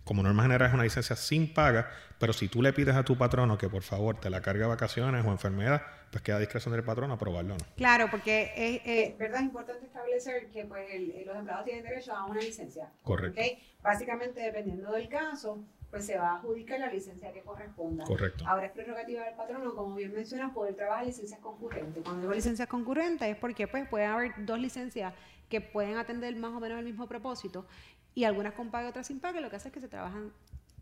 Como 0.03 0.23
norma 0.23 0.41
general 0.41 0.69
es 0.69 0.73
una 0.73 0.81
licencia 0.81 1.15
sin 1.15 1.53
paga, 1.53 1.91
pero 2.17 2.33
si 2.33 2.47
tú 2.47 2.63
le 2.63 2.73
pides 2.73 2.95
a 2.95 3.03
tu 3.03 3.15
patrono 3.15 3.59
que 3.59 3.69
por 3.69 3.83
favor 3.83 4.19
te 4.19 4.31
la 4.31 4.41
cargue 4.41 4.65
vacaciones 4.65 5.23
o 5.23 5.29
enfermedad, 5.29 5.83
pues 6.11 6.23
queda 6.23 6.37
a 6.37 6.39
discreción 6.39 6.73
del 6.73 6.83
patrono 6.83 7.13
aprobarlo 7.13 7.53
o 7.53 7.57
no. 7.57 7.65
Claro, 7.77 8.07
porque 8.09 8.81
es, 8.83 9.15
verdad, 9.19 9.41
es 9.41 9.45
importante 9.45 9.85
establecer 9.85 10.49
que 10.49 10.65
pues, 10.65 10.87
los 11.27 11.35
empleados 11.35 11.65
tienen 11.65 11.83
derecho 11.83 12.15
a 12.15 12.25
una 12.25 12.41
licencia. 12.41 12.89
Correcto. 13.03 13.39
Básicamente, 13.83 14.41
dependiendo 14.41 14.91
del 14.91 15.07
caso, 15.07 15.63
pues 15.89 16.05
se 16.05 16.17
va 16.17 16.31
a 16.31 16.35
adjudicar 16.35 16.79
la 16.79 16.91
licencia 16.91 17.31
que 17.33 17.41
corresponda. 17.41 18.05
Correcto. 18.05 18.45
Ahora 18.47 18.67
es 18.67 18.71
prerrogativa 18.71 19.23
del 19.25 19.35
patrono, 19.35 19.73
como 19.73 19.95
bien 19.95 20.13
mencionas, 20.13 20.53
poder 20.53 20.75
trabajar 20.75 21.05
licencias 21.05 21.39
concurrentes. 21.39 22.03
Cuando 22.03 22.21
digo 22.21 22.33
licencias 22.33 22.67
concurrentes 22.67 23.27
es 23.27 23.37
porque 23.37 23.67
pues 23.67 23.87
puede 23.87 24.05
haber 24.05 24.33
dos 24.45 24.59
licencias 24.59 25.13
que 25.49 25.61
pueden 25.61 25.97
atender 25.97 26.35
más 26.35 26.51
o 26.51 26.59
menos 26.59 26.77
el 26.77 26.85
mismo 26.85 27.07
propósito 27.07 27.65
y 28.13 28.23
algunas 28.23 28.53
con 28.53 28.69
pago 28.69 28.85
y 28.87 28.89
otras 28.89 29.07
sin 29.07 29.19
pago, 29.19 29.39
lo 29.39 29.49
que 29.49 29.55
hace 29.55 29.69
es 29.69 29.73
que 29.73 29.79
se 29.79 29.87
trabajan 29.87 30.31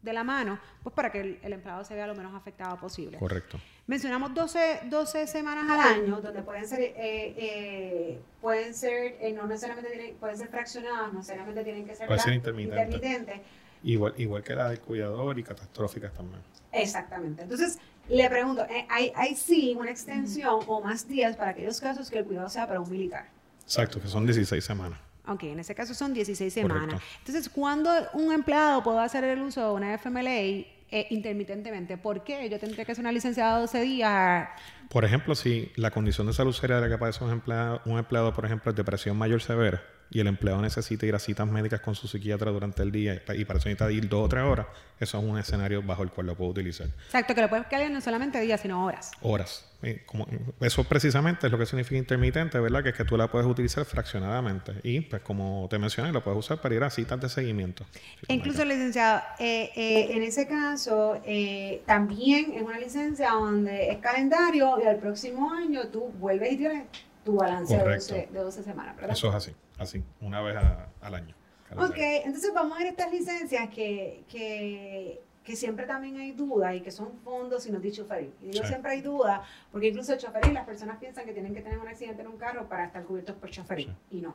de 0.01 0.13
la 0.13 0.23
mano, 0.23 0.59
pues 0.83 0.93
para 0.93 1.11
que 1.11 1.39
el, 1.41 1.53
empleado 1.53 1.83
se 1.83 1.95
vea 1.95 2.07
lo 2.07 2.15
menos 2.15 2.33
afectado 2.33 2.79
posible. 2.79 3.17
Correcto. 3.17 3.59
Mencionamos 3.87 4.33
12, 4.33 4.81
12 4.85 5.27
semanas 5.27 5.69
al 5.69 5.79
año, 5.79 6.21
donde 6.21 6.41
pueden 6.43 6.67
ser, 6.67 6.81
eh, 6.81 6.93
eh, 6.97 8.19
pueden 8.41 8.73
ser, 8.73 9.17
eh, 9.19 9.33
no 9.33 9.47
necesariamente 9.47 9.91
tienen, 9.91 10.15
pueden 10.17 10.37
ser 10.37 10.49
fraccionadas, 10.49 11.11
no 11.13 11.19
necesariamente 11.19 11.63
tienen 11.63 11.85
que 11.85 11.95
ser, 11.95 12.19
ser 12.19 12.33
intermitentes. 12.33 13.41
Igual, 13.83 14.13
igual 14.17 14.43
que 14.43 14.55
la 14.55 14.69
del 14.69 14.79
cuidador 14.79 15.37
y 15.37 15.43
catastróficas 15.43 16.13
también. 16.13 16.41
Exactamente. 16.71 17.43
Entonces, 17.43 17.79
le 18.09 18.29
pregunto, 18.29 18.65
¿hay, 18.89 19.11
hay 19.15 19.35
sí 19.35 19.75
una 19.77 19.91
extensión 19.91 20.59
o 20.67 20.81
más 20.81 21.07
días 21.07 21.35
para 21.35 21.51
aquellos 21.51 21.79
casos 21.81 22.09
que 22.09 22.19
el 22.19 22.25
cuidado 22.25 22.49
sea 22.49 22.67
para 22.67 22.79
un 22.79 22.89
militar? 22.89 23.29
Exacto, 23.63 24.01
que 24.01 24.07
son 24.07 24.25
16 24.25 24.63
semanas. 24.63 24.99
Ok, 25.27 25.43
en 25.43 25.59
ese 25.59 25.75
caso 25.75 25.93
son 25.93 26.13
16 26.13 26.53
semanas. 26.53 27.01
Entonces, 27.19 27.49
¿cuándo 27.49 27.91
un 28.13 28.31
empleado 28.31 28.81
puede 28.81 28.99
hacer 28.99 29.25
el 29.25 29.41
uso 29.41 29.61
de 29.61 29.73
una 29.73 29.97
FMLA 29.97 30.39
eh, 30.39 31.07
intermitentemente? 31.09 31.97
¿Por 31.97 32.23
qué? 32.23 32.49
Yo 32.49 32.57
tendría 32.59 32.85
que 32.85 32.95
ser 32.95 33.01
una 33.01 33.11
licenciada 33.11 33.55
de 33.55 33.61
12 33.61 33.81
días. 33.81 34.49
Por 34.89 35.03
ejemplo, 35.03 35.35
si 35.35 35.69
la 35.75 35.91
condición 35.91 36.27
de 36.27 36.33
salud 36.33 36.53
seria 36.53 36.77
de 36.77 36.83
la 36.83 36.89
que 36.89 36.97
padece 36.97 37.25
un 37.25 37.31
empleado, 37.31 37.81
un 37.83 37.99
empleado, 37.99 38.33
por 38.33 38.45
ejemplo, 38.45 38.71
es 38.71 38.77
depresión 38.77 39.17
mayor 39.17 39.41
severa, 39.41 39.83
y 40.09 40.19
el 40.19 40.27
empleado 40.27 40.61
necesita 40.61 41.05
ir 41.05 41.15
a 41.15 41.19
citas 41.19 41.47
médicas 41.47 41.81
con 41.81 41.95
su 41.95 42.07
psiquiatra 42.07 42.51
durante 42.51 42.83
el 42.83 42.91
día 42.91 43.15
y 43.15 43.45
para 43.45 43.59
eso 43.59 43.69
necesita 43.69 43.91
ir 43.91 44.07
dos 44.07 44.25
o 44.25 44.29
tres 44.29 44.43
horas, 44.43 44.67
eso 44.99 45.17
es 45.17 45.23
un 45.23 45.37
escenario 45.37 45.81
bajo 45.83 46.03
el 46.03 46.09
cual 46.09 46.27
lo 46.27 46.35
puedo 46.35 46.51
utilizar. 46.51 46.87
Exacto, 47.05 47.35
que 47.35 47.41
lo 47.41 47.49
puedes 47.49 47.67
cambiar 47.67 47.91
no 47.91 48.01
solamente 48.01 48.39
días, 48.39 48.61
sino 48.61 48.85
horas. 48.85 49.11
Horas. 49.21 49.67
Como, 50.07 50.25
eso 50.59 50.83
precisamente 50.85 51.45
es 51.45 51.51
lo 51.51 51.59
que 51.59 51.67
significa 51.67 51.97
intermitente, 51.97 52.59
¿verdad? 52.59 52.81
Que 52.81 52.89
es 52.89 52.95
que 52.95 53.05
tú 53.05 53.15
la 53.15 53.29
puedes 53.29 53.47
utilizar 53.47 53.85
fraccionadamente. 53.85 54.73
Y, 54.81 55.01
pues, 55.01 55.21
como 55.21 55.67
te 55.69 55.77
mencioné, 55.77 56.11
lo 56.11 56.23
puedes 56.23 56.39
usar 56.39 56.59
para 56.59 56.73
ir 56.73 56.83
a 56.83 56.89
citas 56.89 57.21
de 57.21 57.29
seguimiento. 57.29 57.85
incluso, 58.27 58.65
licenciado, 58.65 59.21
eh, 59.37 59.69
eh, 59.75 60.07
en 60.11 60.23
ese 60.23 60.47
caso, 60.47 61.21
eh, 61.25 61.83
también 61.85 62.53
es 62.55 62.63
una 62.63 62.79
licencia 62.79 63.29
donde 63.29 63.91
es 63.91 63.99
calendario 63.99 64.79
y 64.83 64.87
al 64.87 64.97
próximo 64.97 65.53
año 65.53 65.87
tú 65.89 66.11
vuelves 66.17 66.53
y 66.53 66.57
tienes 66.57 66.83
tu 67.27 67.35
balance 67.35 67.75
de 67.75 68.39
12, 68.39 68.63
semanas, 68.63 68.95
¿verdad? 68.95 69.11
Eso 69.11 69.27
es 69.27 69.35
así, 69.35 69.51
así, 69.77 70.01
una 70.21 70.41
vez 70.41 70.55
al 71.01 71.13
año. 71.13 71.35
Ok, 71.75 71.97
entonces 71.97 72.53
vamos 72.53 72.77
a 72.77 72.79
ver 72.79 72.87
estas 72.87 73.11
licencias 73.11 73.69
que, 73.69 74.23
que, 74.29 75.21
que, 75.43 75.55
siempre 75.57 75.85
también 75.85 76.15
hay 76.15 76.31
dudas 76.31 76.73
y 76.73 76.79
que 76.79 76.89
son 76.89 77.11
fondos 77.25 77.67
y 77.67 77.71
no 77.73 77.81
de 77.81 77.91
choferil. 77.91 78.33
Y 78.41 78.51
digo 78.51 78.65
siempre 78.65 78.93
hay 78.93 79.01
dudas 79.01 79.41
porque 79.73 79.89
incluso 79.89 80.13
el 80.13 80.19
choferil, 80.19 80.53
las 80.53 80.65
personas 80.65 80.99
piensan 80.99 81.25
que 81.25 81.33
tienen 81.33 81.53
que 81.53 81.59
tener 81.59 81.77
un 81.79 81.89
accidente 81.89 82.21
en 82.21 82.29
un 82.29 82.37
carro 82.37 82.69
para 82.69 82.85
estar 82.85 83.03
cubiertos 83.03 83.35
por 83.35 83.49
choferil 83.49 83.93
y 84.09 84.21
no. 84.21 84.33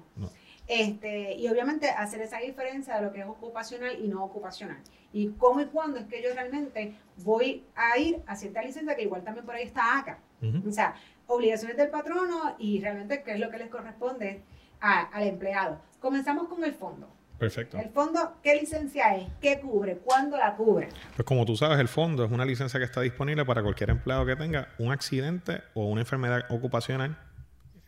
Este, 0.68 1.34
y 1.34 1.48
obviamente 1.48 1.88
hacer 1.88 2.20
esa 2.20 2.40
diferencia 2.40 2.96
de 2.96 3.02
lo 3.06 3.12
que 3.14 3.20
es 3.20 3.26
ocupacional 3.26 3.98
y 4.04 4.08
no 4.08 4.22
ocupacional. 4.22 4.82
Y 5.14 5.28
cómo 5.38 5.62
y 5.62 5.66
cuándo 5.66 5.98
es 5.98 6.04
que 6.04 6.22
yo 6.22 6.34
realmente 6.34 6.94
voy 7.24 7.64
a 7.74 7.98
ir 7.98 8.22
a 8.26 8.36
cierta 8.36 8.60
licencia 8.60 8.94
que 8.94 9.02
igual 9.04 9.24
también 9.24 9.46
por 9.46 9.54
ahí 9.54 9.64
está 9.64 9.98
acá. 9.98 10.18
O 10.66 10.72
sea, 10.72 10.96
obligaciones 11.26 11.76
del 11.76 11.88
patrono 11.88 12.56
y 12.58 12.80
realmente 12.80 13.22
qué 13.22 13.32
es 13.32 13.40
lo 13.40 13.50
que 13.50 13.58
les 13.58 13.68
corresponde 13.68 14.42
al 14.80 15.22
empleado. 15.22 15.80
Comenzamos 16.00 16.48
con 16.48 16.64
el 16.64 16.74
fondo. 16.74 17.08
Perfecto. 17.38 17.76
El 17.76 17.90
fondo, 17.90 18.36
¿qué 18.42 18.54
licencia 18.54 19.16
es? 19.16 19.28
¿Qué 19.40 19.58
cubre? 19.60 19.96
¿Cuándo 19.98 20.36
la 20.36 20.54
cubre? 20.54 20.88
Pues 21.16 21.26
como 21.26 21.44
tú 21.44 21.56
sabes, 21.56 21.80
el 21.80 21.88
fondo 21.88 22.24
es 22.24 22.30
una 22.30 22.44
licencia 22.44 22.78
que 22.78 22.84
está 22.84 23.00
disponible 23.00 23.44
para 23.44 23.62
cualquier 23.62 23.90
empleado 23.90 24.24
que 24.24 24.36
tenga 24.36 24.68
un 24.78 24.92
accidente 24.92 25.60
o 25.74 25.86
una 25.86 26.02
enfermedad 26.02 26.44
ocupacional. 26.50 27.18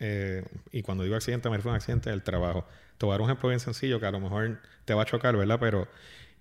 Eh, 0.00 0.44
y 0.72 0.82
cuando 0.82 1.04
digo 1.04 1.14
accidente, 1.14 1.48
me 1.50 1.56
refiero 1.56 1.70
a 1.70 1.74
un 1.74 1.76
accidente 1.76 2.10
del 2.10 2.24
trabajo. 2.24 2.66
Te 2.98 3.06
voy 3.06 3.12
a 3.12 3.14
dar 3.14 3.20
un 3.20 3.28
ejemplo 3.28 3.48
bien 3.48 3.60
sencillo 3.60 4.00
que 4.00 4.06
a 4.06 4.10
lo 4.10 4.18
mejor 4.18 4.60
te 4.84 4.94
va 4.94 5.02
a 5.02 5.04
chocar, 5.04 5.36
¿verdad? 5.36 5.58
Pero 5.60 5.86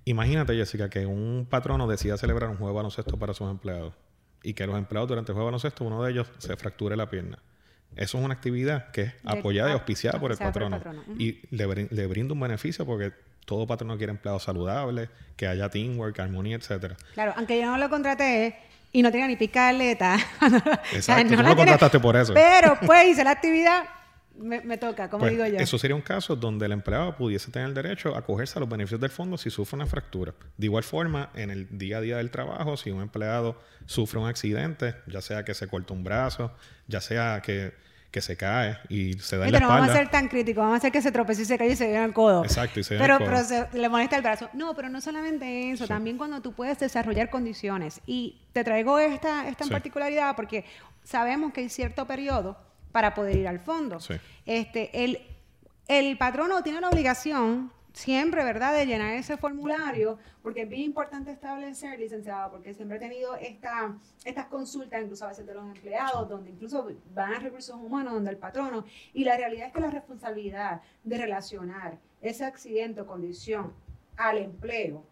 imagínate, 0.05 0.55
Jessica, 0.55 0.89
que 0.89 1.05
un 1.05 1.45
patrono 1.47 1.87
decida 1.87 2.17
celebrar 2.17 2.49
un 2.49 2.57
juego 2.57 2.71
de 2.71 2.75
baloncesto 2.77 3.17
para 3.17 3.35
sus 3.35 3.49
empleados 3.49 3.93
y 4.43 4.53
que 4.53 4.67
los 4.67 4.77
empleados 4.77 5.09
durante 5.09 5.31
el 5.31 5.33
juego 5.33 5.47
de 5.47 5.51
baloncesto, 5.51 5.83
uno 5.85 6.03
de 6.03 6.11
ellos 6.11 6.27
se 6.37 6.55
fracture 6.57 6.95
la 6.95 7.09
pierna. 7.09 7.39
Eso 7.95 8.17
es 8.17 8.23
una 8.23 8.33
actividad 8.33 8.91
que 8.91 9.01
es 9.03 9.13
apoyada 9.23 9.69
y 9.69 9.73
auspiciada 9.73 10.19
por 10.19 10.31
el 10.31 10.37
patrono. 10.37 10.81
Y 11.17 11.39
le, 11.55 11.87
le, 11.89 12.07
brinda 12.07 12.33
un 12.33 12.39
beneficio 12.39 12.85
porque 12.85 13.13
todo 13.45 13.67
patrono 13.67 13.97
quiere 13.97 14.11
empleados 14.11 14.43
saludables, 14.43 15.09
que 15.35 15.47
haya 15.47 15.69
teamwork, 15.69 16.19
armonía, 16.19 16.55
etcétera. 16.55 16.95
Claro, 17.13 17.33
aunque 17.37 17.59
yo 17.59 17.67
no 17.67 17.77
lo 17.77 17.89
contraté 17.89 18.57
y 18.91 19.01
no 19.01 19.11
tenga 19.11 19.27
ni 19.27 19.35
picaleta. 19.35 20.17
Exacto, 20.91 21.35
no, 21.35 21.43
lo 21.43 21.55
contrataste 21.55 21.99
por 21.99 22.15
eso. 22.15 22.33
Pero 22.33 22.77
pues 22.85 23.07
hice 23.07 23.23
la 23.23 23.31
actividad 23.31 23.83
me, 24.35 24.77
toca, 24.77 25.09
como 25.09 25.21
pues, 25.21 25.31
digo 25.31 25.45
yo. 25.45 25.59
Eso 25.59 25.77
sería 25.77 25.95
un 25.95 26.01
caso 26.01 26.35
donde 26.35 26.65
el 26.65 26.71
empleado 26.71 27.15
pudiese 27.15 27.51
tener 27.51 27.69
el 27.69 27.73
derecho 27.73 28.15
a 28.15 28.19
acogerse 28.19 28.57
a 28.57 28.61
los 28.61 28.69
beneficios 28.69 28.99
del 28.99 29.11
fondo 29.11 29.37
si 29.37 29.49
sufre 29.49 29.75
una 29.75 29.85
fractura. 29.85 30.33
De 30.57 30.65
igual 30.65 30.83
forma, 30.83 31.29
en 31.35 31.51
el 31.51 31.77
día 31.77 31.97
a 31.97 32.01
día 32.01 32.17
del 32.17 32.31
trabajo, 32.31 32.75
si 32.77 32.89
un 32.89 33.01
empleado 33.01 33.59
sufre 33.85 34.19
un 34.19 34.27
accidente, 34.27 34.95
ya 35.07 35.21
sea 35.21 35.45
que 35.45 35.53
se 35.53 35.67
corta 35.67 35.93
un 35.93 36.03
brazo, 36.03 36.51
ya 36.87 36.99
sea 36.99 37.41
que, 37.41 37.73
se 38.21 38.37
cae 38.37 38.77
y 38.89 39.13
se 39.13 39.37
da 39.37 39.47
en 39.47 39.53
la 39.53 39.59
no 39.59 39.69
vamos 39.69 39.89
a 39.89 39.93
ser 39.93 40.11
tan 40.11 40.27
críticos, 40.27 40.61
vamos 40.61 40.75
a 40.75 40.77
hacer 40.77 40.91
que 40.91 41.01
se 41.01 41.11
tropece 41.11 41.41
y 41.41 41.45
se 41.45 41.57
cae 41.57 41.69
y 41.69 41.75
se 41.75 41.87
vea 41.87 42.05
el 42.05 42.13
codo. 42.13 42.43
Exacto, 42.43 42.79
y 42.79 42.83
se 42.83 42.95
pero, 42.95 43.17
el 43.17 43.25
codo. 43.25 43.41
Pero 43.49 43.69
le 43.73 43.89
molesta 43.89 44.15
el 44.15 44.21
brazo. 44.21 44.51
No, 44.53 44.75
pero 44.75 44.89
no 44.89 45.01
solamente 45.01 45.71
eso, 45.71 45.87
también 45.87 46.17
cuando 46.17 46.39
tú 46.39 46.53
puedes 46.53 46.77
desarrollar 46.79 47.31
condiciones. 47.31 48.01
Y 48.05 48.41
te 48.51 48.63
traigo 48.63 48.99
esta, 48.99 49.47
esta 49.47 49.65
particularidad 49.65 50.35
porque 50.35 50.63
sabemos 51.03 51.53
que 51.53 51.61
hay 51.61 51.69
cierto 51.69 52.05
periodo 52.05 52.55
para 52.93 53.13
poder 53.13 53.35
ir 53.35 53.47
al 53.49 53.59
fondo. 53.59 53.97
Este, 54.45 55.03
el, 55.03 55.19
el 55.89 56.17
patrono 56.17 56.63
tiene 56.63 56.79
la 56.79 56.89
obligación 56.89 57.73
siempre, 57.91 58.43
¿verdad?, 58.43 58.75
de 58.75 58.85
llenar 58.85 59.13
ese 59.13 59.37
formulario, 59.37 60.17
porque 60.41 60.63
es 60.63 60.69
bien 60.69 60.81
importante 60.81 61.31
establecer, 61.31 61.99
licenciado, 61.99 62.51
porque 62.51 62.73
siempre 62.73 62.97
he 62.97 62.99
tenido 62.99 63.35
esta, 63.35 63.95
estas 64.25 64.47
consultas, 64.47 65.01
incluso 65.01 65.25
a 65.25 65.29
veces 65.29 65.45
de 65.45 65.53
los 65.53 65.65
empleados, 65.65 66.27
donde 66.27 66.51
incluso 66.51 66.89
van 67.13 67.33
a 67.33 67.39
recursos 67.39 67.75
humanos, 67.75 68.13
donde 68.13 68.31
el 68.31 68.37
patrono, 68.37 68.85
y 69.13 69.23
la 69.23 69.37
realidad 69.37 69.67
es 69.67 69.73
que 69.73 69.81
la 69.81 69.91
responsabilidad 69.91 70.81
de 71.03 71.17
relacionar 71.17 71.99
ese 72.21 72.45
accidente 72.45 73.01
o 73.01 73.05
condición 73.05 73.73
al 74.17 74.37
empleo, 74.37 75.03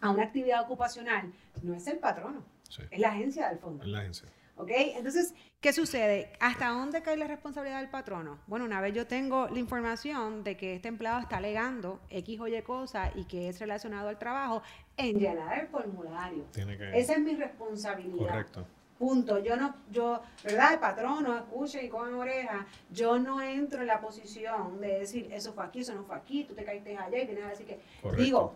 a 0.00 0.10
una 0.10 0.24
actividad 0.24 0.62
ocupacional, 0.62 1.32
no 1.62 1.74
es 1.74 1.86
el 1.88 1.98
patrono, 1.98 2.44
es 2.90 3.00
la 3.00 3.08
agencia 3.08 3.48
del 3.48 3.58
fondo. 3.58 3.82
Es 3.82 3.88
la 3.88 4.00
agencia. 4.00 4.28
¿Ok? 4.60 4.70
Entonces, 4.96 5.34
¿qué 5.60 5.72
sucede? 5.72 6.32
¿Hasta 6.38 6.68
dónde 6.68 7.02
cae 7.02 7.16
la 7.16 7.26
responsabilidad 7.26 7.78
del 7.80 7.88
patrono? 7.88 8.38
Bueno, 8.46 8.66
una 8.66 8.80
vez 8.80 8.94
yo 8.94 9.06
tengo 9.06 9.48
la 9.48 9.58
información 9.58 10.44
de 10.44 10.56
que 10.56 10.74
este 10.74 10.88
empleado 10.88 11.20
está 11.20 11.38
alegando 11.38 12.00
X 12.10 12.40
o 12.40 12.46
Y 12.46 12.60
cosa 12.62 13.10
y 13.14 13.24
que 13.24 13.48
es 13.48 13.58
relacionado 13.58 14.08
al 14.08 14.18
trabajo, 14.18 14.62
en 14.96 15.18
llenar 15.18 15.60
el 15.60 15.68
formulario. 15.68 16.44
Esa 16.92 17.14
es 17.14 17.20
mi 17.20 17.34
responsabilidad. 17.34 18.26
Correcto. 18.26 18.66
Punto. 18.98 19.38
Yo 19.38 19.56
no, 19.56 19.74
yo, 19.90 20.20
¿verdad? 20.44 20.74
El 20.74 20.78
patrono 20.78 21.34
escuche 21.34 21.82
y 21.82 21.88
come 21.88 22.12
oreja. 22.12 22.66
Yo 22.90 23.18
no 23.18 23.40
entro 23.40 23.80
en 23.80 23.86
la 23.86 23.98
posición 23.98 24.78
de 24.78 24.98
decir, 24.98 25.32
eso 25.32 25.54
fue 25.54 25.64
aquí, 25.64 25.80
eso 25.80 25.94
no 25.94 26.04
fue 26.04 26.16
aquí, 26.16 26.44
tú 26.44 26.52
te 26.52 26.64
caíste 26.64 26.98
allá 26.98 27.22
y 27.22 27.24
tienes 27.24 27.44
que 27.44 27.50
decir 27.50 27.66
que. 27.66 27.80
Digo, 28.22 28.54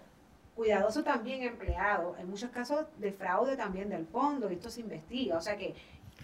cuidadoso 0.55 1.03
también 1.03 1.43
empleado. 1.43 2.15
En 2.19 2.29
muchos 2.29 2.51
casos 2.51 2.87
de 2.99 3.13
fraude 3.13 3.57
también 3.57 3.89
del 3.89 4.07
fondo, 4.07 4.49
esto 4.49 4.71
se 4.71 4.81
investiga. 4.81 5.37
O 5.37 5.41
sea 5.41 5.57
que 5.57 5.75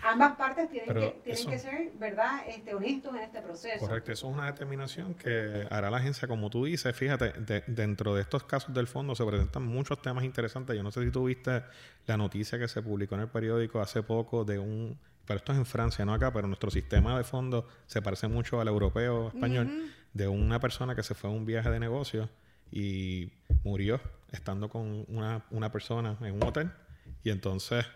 ambas 0.02 0.36
partes 0.36 0.70
tienen, 0.70 0.94
que, 0.94 1.20
tienen 1.24 1.46
que 1.46 1.58
ser, 1.58 1.92
¿verdad?, 1.98 2.42
este, 2.48 2.74
honestos 2.74 3.14
en 3.14 3.22
este 3.22 3.42
proceso. 3.42 3.78
Correcto, 3.78 4.12
eso 4.12 4.28
es 4.28 4.34
una 4.34 4.46
determinación 4.46 5.14
que 5.14 5.66
hará 5.70 5.90
la 5.90 5.98
agencia, 5.98 6.26
como 6.28 6.50
tú 6.50 6.64
dices. 6.64 6.94
Fíjate, 6.94 7.32
dentro 7.66 8.14
de 8.14 8.22
estos 8.22 8.44
casos 8.44 8.74
del 8.74 8.86
fondo 8.86 9.14
se 9.14 9.24
presentan 9.24 9.64
muchos 9.64 10.00
temas 10.02 10.24
interesantes. 10.24 10.76
Yo 10.76 10.82
no 10.82 10.90
sé 10.90 11.04
si 11.04 11.10
tú 11.10 11.24
viste 11.24 11.62
la 12.06 12.16
noticia 12.16 12.58
que 12.58 12.68
se 12.68 12.82
publicó 12.82 13.14
en 13.14 13.22
el 13.22 13.28
periódico 13.28 13.80
hace 13.80 14.02
poco 14.02 14.44
de 14.44 14.58
un... 14.58 14.98
Pero 15.26 15.38
esto 15.38 15.52
es 15.52 15.58
en 15.58 15.66
Francia, 15.66 16.04
no 16.04 16.12
acá, 16.12 16.32
pero 16.32 16.48
nuestro 16.48 16.70
sistema 16.70 17.16
de 17.16 17.24
fondo 17.24 17.68
se 17.86 18.02
parece 18.02 18.26
mucho 18.26 18.60
al 18.60 18.66
europeo 18.66 19.28
español, 19.28 19.92
de 20.12 20.26
una 20.26 20.58
persona 20.58 20.96
que 20.96 21.04
se 21.04 21.14
fue 21.14 21.30
a 21.30 21.32
un 21.32 21.46
viaje 21.46 21.70
de 21.70 21.78
negocio 21.78 22.28
y 22.72 23.32
murió 23.62 24.00
estando 24.32 24.68
con 24.68 25.04
una, 25.08 25.44
una 25.50 25.70
persona 25.70 26.16
en 26.20 26.34
un 26.34 26.42
hotel. 26.42 26.72
Y 27.22 27.30
entonces 27.30 27.86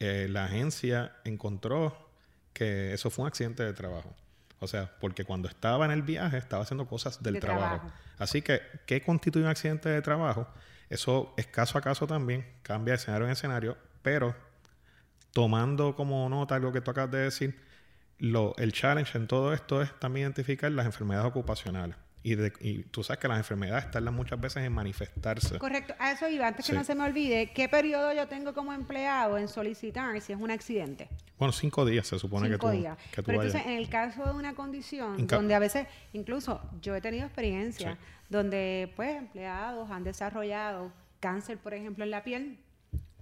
eh, 0.00 0.28
la 0.30 0.44
agencia 0.44 1.16
encontró 1.24 2.10
que 2.52 2.92
eso 2.92 3.10
fue 3.10 3.24
un 3.24 3.28
accidente 3.28 3.62
de 3.62 3.72
trabajo. 3.72 4.14
O 4.60 4.66
sea, 4.66 4.90
porque 5.00 5.24
cuando 5.24 5.48
estaba 5.48 5.84
en 5.84 5.90
el 5.90 6.02
viaje 6.02 6.38
estaba 6.38 6.62
haciendo 6.62 6.86
cosas 6.86 7.22
del 7.22 7.38
trabajo. 7.40 7.90
Así 8.18 8.40
que, 8.40 8.62
¿qué 8.86 9.02
constituye 9.02 9.44
un 9.44 9.50
accidente 9.50 9.88
de 9.88 10.00
trabajo? 10.00 10.48
Eso 10.88 11.34
es 11.36 11.46
caso 11.46 11.76
a 11.76 11.80
caso 11.80 12.06
también, 12.06 12.46
cambia 12.62 12.92
de 12.92 12.96
escenario 12.96 13.26
en 13.26 13.32
escenario, 13.32 13.76
pero 14.02 14.34
tomando 15.32 15.96
como 15.96 16.28
nota 16.28 16.58
lo 16.58 16.72
que 16.72 16.80
tú 16.80 16.92
acabas 16.92 17.10
de 17.10 17.18
decir, 17.18 17.60
lo, 18.18 18.54
el 18.56 18.72
challenge 18.72 19.18
en 19.18 19.26
todo 19.26 19.52
esto 19.52 19.82
es 19.82 19.98
también 19.98 20.26
identificar 20.26 20.70
las 20.70 20.86
enfermedades 20.86 21.26
ocupacionales. 21.28 21.96
Y, 22.24 22.32
y, 22.66 22.84
tú 22.84 23.04
sabes 23.04 23.20
que 23.20 23.28
las 23.28 23.36
enfermedades 23.36 23.90
tardan 23.90 24.14
muchas 24.14 24.40
veces 24.40 24.64
en 24.64 24.72
manifestarse. 24.72 25.58
Correcto. 25.58 25.94
A 25.98 26.12
eso 26.12 26.26
iba, 26.26 26.48
antes 26.48 26.66
que 26.66 26.72
no 26.72 26.82
se 26.82 26.94
me 26.94 27.04
olvide, 27.04 27.52
¿qué 27.52 27.68
periodo 27.68 28.14
yo 28.14 28.26
tengo 28.28 28.54
como 28.54 28.72
empleado 28.72 29.36
en 29.36 29.46
solicitar 29.46 30.18
si 30.22 30.32
es 30.32 30.40
un 30.40 30.50
accidente? 30.50 31.10
Bueno, 31.38 31.52
cinco 31.52 31.84
días 31.84 32.06
se 32.06 32.18
supone 32.18 32.48
que 32.48 32.56
tú, 32.56 32.70
días. 32.70 32.96
Que 33.12 33.22
Pero 33.22 33.42
entonces, 33.42 33.66
en 33.66 33.76
el 33.76 33.90
caso 33.90 34.24
de 34.24 34.32
una 34.32 34.54
condición 34.54 35.26
donde 35.26 35.54
a 35.54 35.58
veces, 35.58 35.86
incluso 36.14 36.62
yo 36.80 36.96
he 36.96 37.02
tenido 37.02 37.26
experiencia 37.26 37.98
donde 38.30 38.90
pues 38.96 39.14
empleados 39.16 39.90
han 39.90 40.02
desarrollado 40.02 40.92
cáncer, 41.20 41.58
por 41.58 41.74
ejemplo, 41.74 42.04
en 42.04 42.10
la 42.10 42.24
piel, 42.24 42.58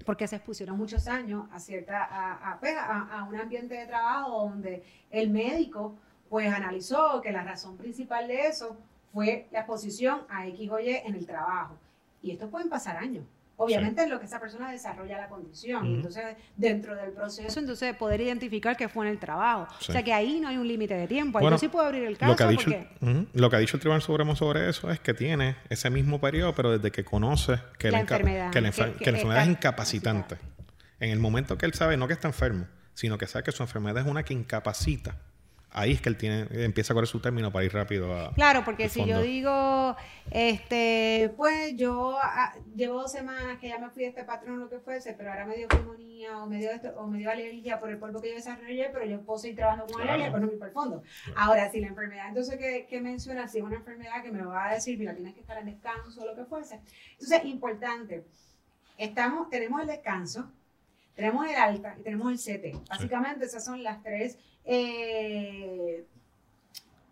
porque 0.07 0.29
se 0.29 0.37
expusieron 0.37 0.79
muchos 0.79 1.09
años 1.09 1.47
a 1.51 1.59
cierta 1.59 2.05
a, 2.05 2.61
pues, 2.61 2.77
a, 2.77 3.19
a, 3.19 3.25
un 3.25 3.35
ambiente 3.35 3.75
de 3.75 3.87
trabajo 3.87 4.49
donde 4.49 4.85
el 5.11 5.31
médico 5.31 5.99
pues 6.29 6.53
analizó 6.53 7.21
que 7.21 7.33
la 7.33 7.43
razón 7.43 7.77
principal 7.77 8.29
de 8.29 8.47
eso 8.47 8.77
fue 9.13 9.49
la 9.53 9.61
exposición 9.61 10.23
a 10.29 10.47
X 10.49 10.71
o 10.71 10.81
Y 10.81 10.91
en 10.91 11.15
el 11.15 11.27
trabajo. 11.27 11.77
Y 12.23 12.31
esto 12.31 12.49
pueden 12.49 12.69
pasar 12.69 12.97
años. 12.97 13.25
Obviamente 13.57 14.03
en 14.03 14.11
lo 14.11 14.19
que 14.19 14.27
esa 14.27 14.41
persona 14.41 14.73
desarrolla 14.73 15.19
la 15.19 15.29
condición. 15.29 15.87
Entonces, 15.87 16.25
dentro 16.57 16.97
del 16.97 17.13
proceso, 17.13 17.61
entonces 17.61 17.95
poder 17.95 18.21
identificar 18.21 18.77
que 18.77 18.89
fue 18.89 19.07
en 19.07 19.13
el 19.13 19.19
trabajo. 19.19 19.73
O 19.79 19.93
sea 19.93 20.03
que 20.03 20.13
ahí 20.13 20.41
no 20.41 20.49
hay 20.49 20.57
un 20.57 20.67
límite 20.67 20.95
de 20.95 21.07
tiempo. 21.07 21.39
Ahí 21.39 21.59
sí 21.59 21.69
puedo 21.69 21.87
abrir 21.87 22.03
el 22.05 22.19
caso. 22.19 22.33
Lo 22.33 22.37
que, 22.37 22.43
ha 22.43 22.49
dicho, 22.49 22.71
lo 23.35 23.51
que 23.51 23.57
ha 23.57 23.59
dicho 23.61 23.77
el 23.77 23.81
Tribunal 23.81 24.03
Supremo 24.03 24.35
sobre 24.35 24.69
eso 24.69 24.91
es 24.91 24.99
que 24.99 25.15
tiene 25.15 25.57
ese 25.69 25.91
mismo 25.91 26.21
periodo, 26.21 26.55
pero 26.55 26.73
desde 26.73 26.91
que 26.91 27.05
conoce 27.05 27.59
que 27.79 27.91
la, 27.91 28.01
enfermedad, 28.01 28.51
que 28.51 28.61
la, 28.61 28.69
enfermedad 28.69 29.43
es 29.43 29.49
incapacitante. 29.49 30.39
En 30.99 31.11
el 31.11 31.21
momento 31.21 31.57
que 31.57 31.67
él 31.67 31.75
sabe, 31.75 31.97
no 31.97 32.09
que 32.09 32.15
está 32.15 32.29
enfermo, 32.29 32.67
sino 32.95 33.17
que 33.19 33.27
sabe 33.27 33.45
que 33.45 33.53
su 33.53 33.63
enfermedad 33.63 34.03
es 34.03 34.11
una 34.11 34.25
que 34.25 34.35
incapacita 34.35 35.17
ahí 35.73 35.93
es 35.93 36.01
que 36.01 36.09
él 36.09 36.17
tiene, 36.17 36.47
empieza 36.65 36.93
a 36.93 36.95
correr 36.95 37.09
su 37.09 37.21
término 37.21 37.51
para 37.51 37.65
ir 37.65 37.73
rápido 37.73 38.15
a. 38.15 38.33
Claro, 38.35 38.65
porque 38.65 38.89
si 38.89 39.05
yo 39.05 39.21
digo, 39.23 39.97
este, 40.31 41.33
pues 41.37 41.77
yo 41.77 42.17
ah, 42.23 42.55
llevo 42.75 43.01
dos 43.01 43.13
semanas 43.13 43.59
que 43.59 43.69
ya 43.69 43.79
me 43.79 43.91
fui 43.91 44.03
de 44.03 44.11
este 44.11 44.25
patrón, 44.25 44.61
lo 44.61 44.69
que 44.69 44.79
fuese, 44.79 45.15
pero 45.15 45.31
ahora 45.31 45.47
me 45.47 45.57
dio 45.57 45.69
pulmonía 45.69 46.39
o 46.39 46.47
me 46.47 46.59
dio, 46.59 46.71
esto, 46.71 46.93
o 46.97 47.07
me 47.07 47.19
dio 47.19 47.31
alergia 47.31 47.81
por 47.81 47.91
el 47.91 47.99
polvo 47.99 48.21
que 48.21 48.31
yo 48.31 48.35
desarrollé, 48.35 48.91
pero 48.93 49.07
yo 49.07 49.21
puedo 49.23 49.39
seguir 49.39 49.57
trabajando 49.57 49.87
con 49.87 50.03
alergia, 50.03 50.31
pues 50.31 50.43
no 50.43 50.49
me 50.49 50.55
para 50.55 50.69
el 50.69 50.75
fondo. 50.75 51.03
Ahora, 51.37 51.71
si 51.71 51.81
la 51.81 51.89
enfermedad, 51.89 52.29
entonces, 52.29 52.59
que, 52.59 52.87
que 52.89 53.01
menciona, 53.01 53.49
si 53.49 53.59
es 53.59 53.65
una 53.65 53.77
enfermedad 53.77 54.23
que 54.23 54.31
me 54.31 54.43
va 54.43 54.69
a 54.69 54.75
decir, 54.75 54.99
mira, 54.99 55.15
tienes 55.15 55.35
que 55.35 55.41
estar 55.41 55.59
en 55.59 55.67
descanso 55.67 56.23
o 56.23 56.27
lo 56.27 56.37
que 56.37 56.45
fuese. 56.45 56.81
Entonces, 57.13 57.45
importante, 57.45 58.25
estamos, 58.99 59.49
tenemos 59.49 59.81
el 59.81 59.87
descanso, 59.87 60.51
tenemos 61.15 61.47
el 61.47 61.57
alta 61.57 61.95
y 61.99 62.03
tenemos 62.03 62.31
el 62.31 62.39
CT. 62.39 62.89
Básicamente, 62.89 63.45
esas 63.45 63.65
son 63.65 63.83
las 63.83 64.03
tres 64.03 64.39
eh, 64.65 66.05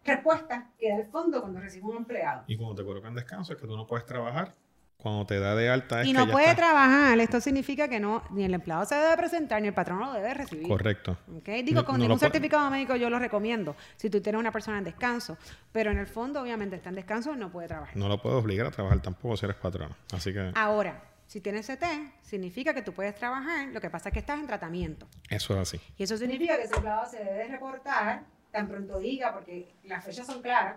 respuesta 0.04 0.70
que 0.78 0.88
da 0.90 0.96
el 0.96 1.06
fondo 1.06 1.40
cuando 1.40 1.60
recibe 1.60 1.86
un 1.86 1.98
empleado. 1.98 2.44
Y 2.46 2.56
cuando 2.56 2.74
te 2.74 2.84
colocan 2.84 3.14
descanso 3.14 3.52
es 3.52 3.60
que 3.60 3.66
tú 3.66 3.76
no 3.76 3.86
puedes 3.86 4.06
trabajar. 4.06 4.54
Cuando 4.96 5.24
te 5.24 5.40
da 5.40 5.54
de 5.54 5.70
alta 5.70 6.02
es 6.02 6.08
y 6.08 6.12
no 6.12 6.28
puede 6.28 6.54
trabajar. 6.54 7.18
Esto 7.20 7.40
significa 7.40 7.88
que 7.88 7.98
no 7.98 8.22
ni 8.30 8.44
el 8.44 8.52
empleado 8.52 8.84
se 8.84 8.96
debe 8.96 9.16
presentar 9.16 9.62
ni 9.62 9.68
el 9.68 9.74
patrón 9.74 9.98
lo 10.00 10.12
debe 10.12 10.34
recibir. 10.34 10.68
Correcto. 10.68 11.16
Digo, 11.64 11.86
con 11.86 11.98
ningún 11.98 12.18
certificado 12.18 12.70
médico 12.70 12.96
yo 12.96 13.08
lo 13.08 13.18
recomiendo. 13.18 13.76
Si 13.96 14.10
tú 14.10 14.20
tienes 14.20 14.38
una 14.38 14.52
persona 14.52 14.76
en 14.76 14.84
descanso, 14.84 15.38
pero 15.72 15.90
en 15.90 15.98
el 15.98 16.06
fondo 16.06 16.42
obviamente 16.42 16.76
está 16.76 16.90
en 16.90 16.96
descanso 16.96 17.34
no 17.34 17.50
puede 17.50 17.68
trabajar. 17.68 17.96
No 17.96 18.08
lo 18.08 18.20
puedes 18.20 18.42
obligar 18.42 18.66
a 18.66 18.70
trabajar 18.70 19.00
tampoco 19.00 19.38
si 19.38 19.46
eres 19.46 19.56
patrón. 19.56 19.94
Así 20.12 20.34
que. 20.34 20.52
Ahora, 20.54 21.02
si 21.30 21.40
tienes 21.40 21.68
CT, 21.68 21.84
significa 22.22 22.74
que 22.74 22.82
tú 22.82 22.92
puedes 22.92 23.14
trabajar, 23.14 23.68
lo 23.68 23.80
que 23.80 23.88
pasa 23.88 24.08
es 24.08 24.12
que 24.12 24.18
estás 24.18 24.40
en 24.40 24.48
tratamiento. 24.48 25.06
Eso 25.28 25.54
es 25.54 25.60
así. 25.60 25.80
Y 25.96 26.02
eso 26.02 26.16
significa 26.16 26.56
que 26.56 26.64
ese 26.64 26.74
empleado 26.74 27.08
se 27.08 27.18
debe 27.18 27.46
reportar 27.46 28.24
tan 28.50 28.66
pronto 28.66 28.98
diga, 28.98 29.32
porque 29.32 29.72
las 29.84 30.04
fechas 30.04 30.26
son 30.26 30.42
claras, 30.42 30.74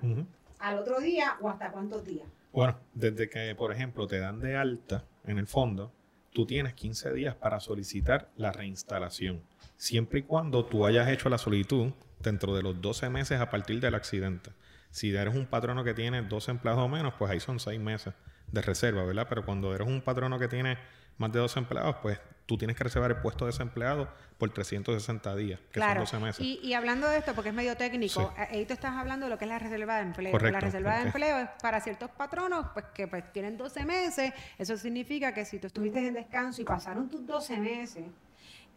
al 0.59 0.77
otro 0.77 0.99
día 0.99 1.37
o 1.41 1.49
hasta 1.49 1.71
cuántos 1.71 2.05
días. 2.05 2.27
Bueno, 2.51 2.77
desde 2.93 3.31
que, 3.31 3.55
por 3.55 3.71
ejemplo, 3.71 4.05
te 4.05 4.19
dan 4.19 4.39
de 4.41 4.55
alta 4.55 5.05
en 5.25 5.39
el 5.39 5.47
fondo, 5.47 5.91
tú 6.33 6.45
tienes 6.45 6.75
15 6.75 7.13
días 7.13 7.33
para 7.33 7.59
solicitar 7.59 8.29
la 8.37 8.51
reinstalación, 8.51 9.41
siempre 9.75 10.19
y 10.19 10.21
cuando 10.21 10.65
tú 10.67 10.85
hayas 10.85 11.09
hecho 11.09 11.29
la 11.29 11.39
solicitud 11.39 11.93
dentro 12.19 12.55
de 12.55 12.61
los 12.61 12.79
12 12.79 13.09
meses 13.09 13.41
a 13.41 13.49
partir 13.49 13.79
del 13.79 13.95
accidente. 13.95 14.51
Si 14.91 15.15
eres 15.15 15.33
un 15.33 15.47
patrono 15.47 15.83
que 15.83 15.95
tiene 15.95 16.21
12 16.21 16.51
empleados 16.51 16.83
o 16.83 16.89
menos, 16.89 17.15
pues 17.17 17.31
ahí 17.31 17.39
son 17.39 17.59
6 17.59 17.79
meses 17.79 18.13
de 18.53 18.61
reserva, 18.61 19.03
¿verdad? 19.03 19.25
Pero 19.27 19.43
cuando 19.43 19.73
eres 19.73 19.87
un 19.87 20.01
patrono 20.01 20.39
que 20.39 20.47
tiene 20.47 20.77
más 21.17 21.31
de 21.31 21.39
dos 21.39 21.57
empleados, 21.57 21.97
pues 22.01 22.19
tú 22.45 22.57
tienes 22.57 22.77
que 22.77 22.83
reservar 22.83 23.11
el 23.11 23.17
puesto 23.17 23.45
de 23.45 23.51
desempleado 23.51 24.07
por 24.37 24.51
360 24.51 25.35
días, 25.35 25.59
que 25.71 25.79
son 25.79 25.97
12 25.97 26.17
meses. 26.19 26.45
Y, 26.45 26.59
y, 26.61 26.73
hablando 26.73 27.07
de 27.07 27.17
esto, 27.17 27.33
porque 27.33 27.49
es 27.49 27.55
medio 27.55 27.75
técnico, 27.75 28.33
eh, 28.37 28.47
ahí 28.51 28.65
tú 28.65 28.73
estás 28.73 28.91
hablando 28.91 29.25
de 29.25 29.31
lo 29.31 29.37
que 29.37 29.45
es 29.45 29.49
la 29.49 29.59
reserva 29.59 29.95
de 29.97 30.01
empleo. 30.03 30.31
Correcto, 30.31 30.53
la 30.53 30.59
reserva 30.59 30.97
de 30.97 31.01
empleo 31.03 31.39
es 31.39 31.49
para 31.61 31.81
ciertos 31.81 32.11
patronos 32.11 32.67
pues 32.73 32.85
que 32.93 33.07
pues, 33.07 33.31
tienen 33.31 33.57
12 33.57 33.85
meses. 33.85 34.33
Eso 34.57 34.77
significa 34.77 35.33
que 35.33 35.45
si 35.45 35.57
tú 35.59 35.67
estuviste 35.67 36.05
en 36.07 36.13
descanso 36.13 36.61
y 36.61 36.65
pasaron 36.65 37.09
tus 37.09 37.25
12 37.25 37.57
meses, 37.57 38.03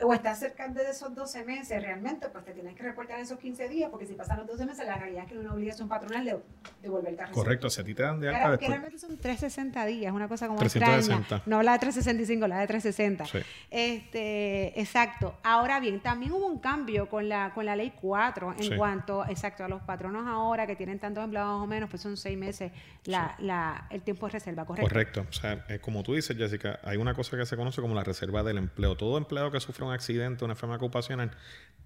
o 0.02 0.12
estás 0.12 0.38
cerca 0.38 0.68
de 0.68 0.90
esos 0.90 1.14
12 1.14 1.44
meses, 1.44 1.82
realmente, 1.82 2.28
pues 2.28 2.44
te 2.44 2.52
tienes 2.52 2.74
que 2.74 2.82
reportar 2.82 3.18
esos 3.18 3.38
15 3.38 3.68
días, 3.68 3.88
porque 3.90 4.06
si 4.06 4.14
pasan 4.14 4.38
los 4.38 4.46
12 4.46 4.66
meses, 4.66 4.86
la 4.86 4.96
realidad 4.96 5.22
es 5.22 5.28
que 5.28 5.34
es 5.34 5.40
una 5.40 5.54
obligación 5.54 5.88
patronal 5.88 6.24
de 6.24 6.38
devolver 6.82 7.12
el 7.12 7.16
carro. 7.16 7.32
Correcto, 7.32 7.70
si 7.70 7.80
a 7.80 7.84
ti 7.84 7.94
te 7.94 8.02
dan 8.02 8.20
de 8.20 8.28
alta 8.28 8.50
después. 8.50 8.60
Que 8.60 8.68
realmente 8.68 8.98
son 8.98 9.16
360 9.16 9.86
días, 9.86 10.12
una 10.12 10.28
cosa 10.28 10.48
como 10.48 10.58
360. 10.58 11.16
extraña. 11.16 11.42
No 11.46 11.62
la 11.62 11.72
de 11.72 11.78
365, 11.78 12.46
la 12.46 12.58
de 12.58 12.66
360. 12.66 13.24
Este, 13.70 14.78
exacto. 14.78 15.38
Ahora 15.42 15.80
bien, 15.80 16.00
también 16.00 16.32
hubo 16.32 16.46
un 16.46 16.58
cambio 16.58 17.08
con 17.08 17.28
la, 17.28 17.54
con 17.54 17.64
la 17.64 17.74
ley 17.74 17.94
4 17.98 18.56
en 18.58 18.76
cuanto, 18.76 19.24
exacto, 19.26 19.64
a 19.64 19.68
los 19.68 19.80
patronos 19.82 20.26
ahora 20.26 20.66
que 20.66 20.76
tienen 20.76 20.98
tantos 20.98 21.24
empleados 21.24 21.62
o 21.62 21.66
menos, 21.66 21.88
pues 21.88 22.02
son 22.02 22.18
6 22.18 22.36
meses 22.36 22.70
la, 23.04 23.34
la, 23.38 23.86
el 23.90 24.02
tiempo 24.02 24.26
de 24.26 24.32
reserva, 24.32 24.66
¿correcto? 24.66 24.88
Correcto. 24.88 25.26
O 25.28 25.32
sea, 25.32 25.64
eh, 25.68 25.78
como 25.78 26.02
tú 26.02 26.14
dices, 26.14 26.36
Jessica, 26.36 26.80
hay 26.82 26.98
una 26.98 27.14
cosa 27.14 27.36
que 27.38 27.46
se 27.46 27.56
conoce 27.56 27.80
como 27.80 27.94
la 27.94 28.04
reserva 28.04 28.42
del 28.42 28.58
empleo. 28.58 28.94
Todo 28.94 29.16
empleado 29.16 29.50
que 29.50 29.58
sufre 29.60 29.85
un 29.86 29.92
accidente, 29.92 30.44
una 30.44 30.54
enfermedad 30.54 30.82
ocupacional, 30.82 31.30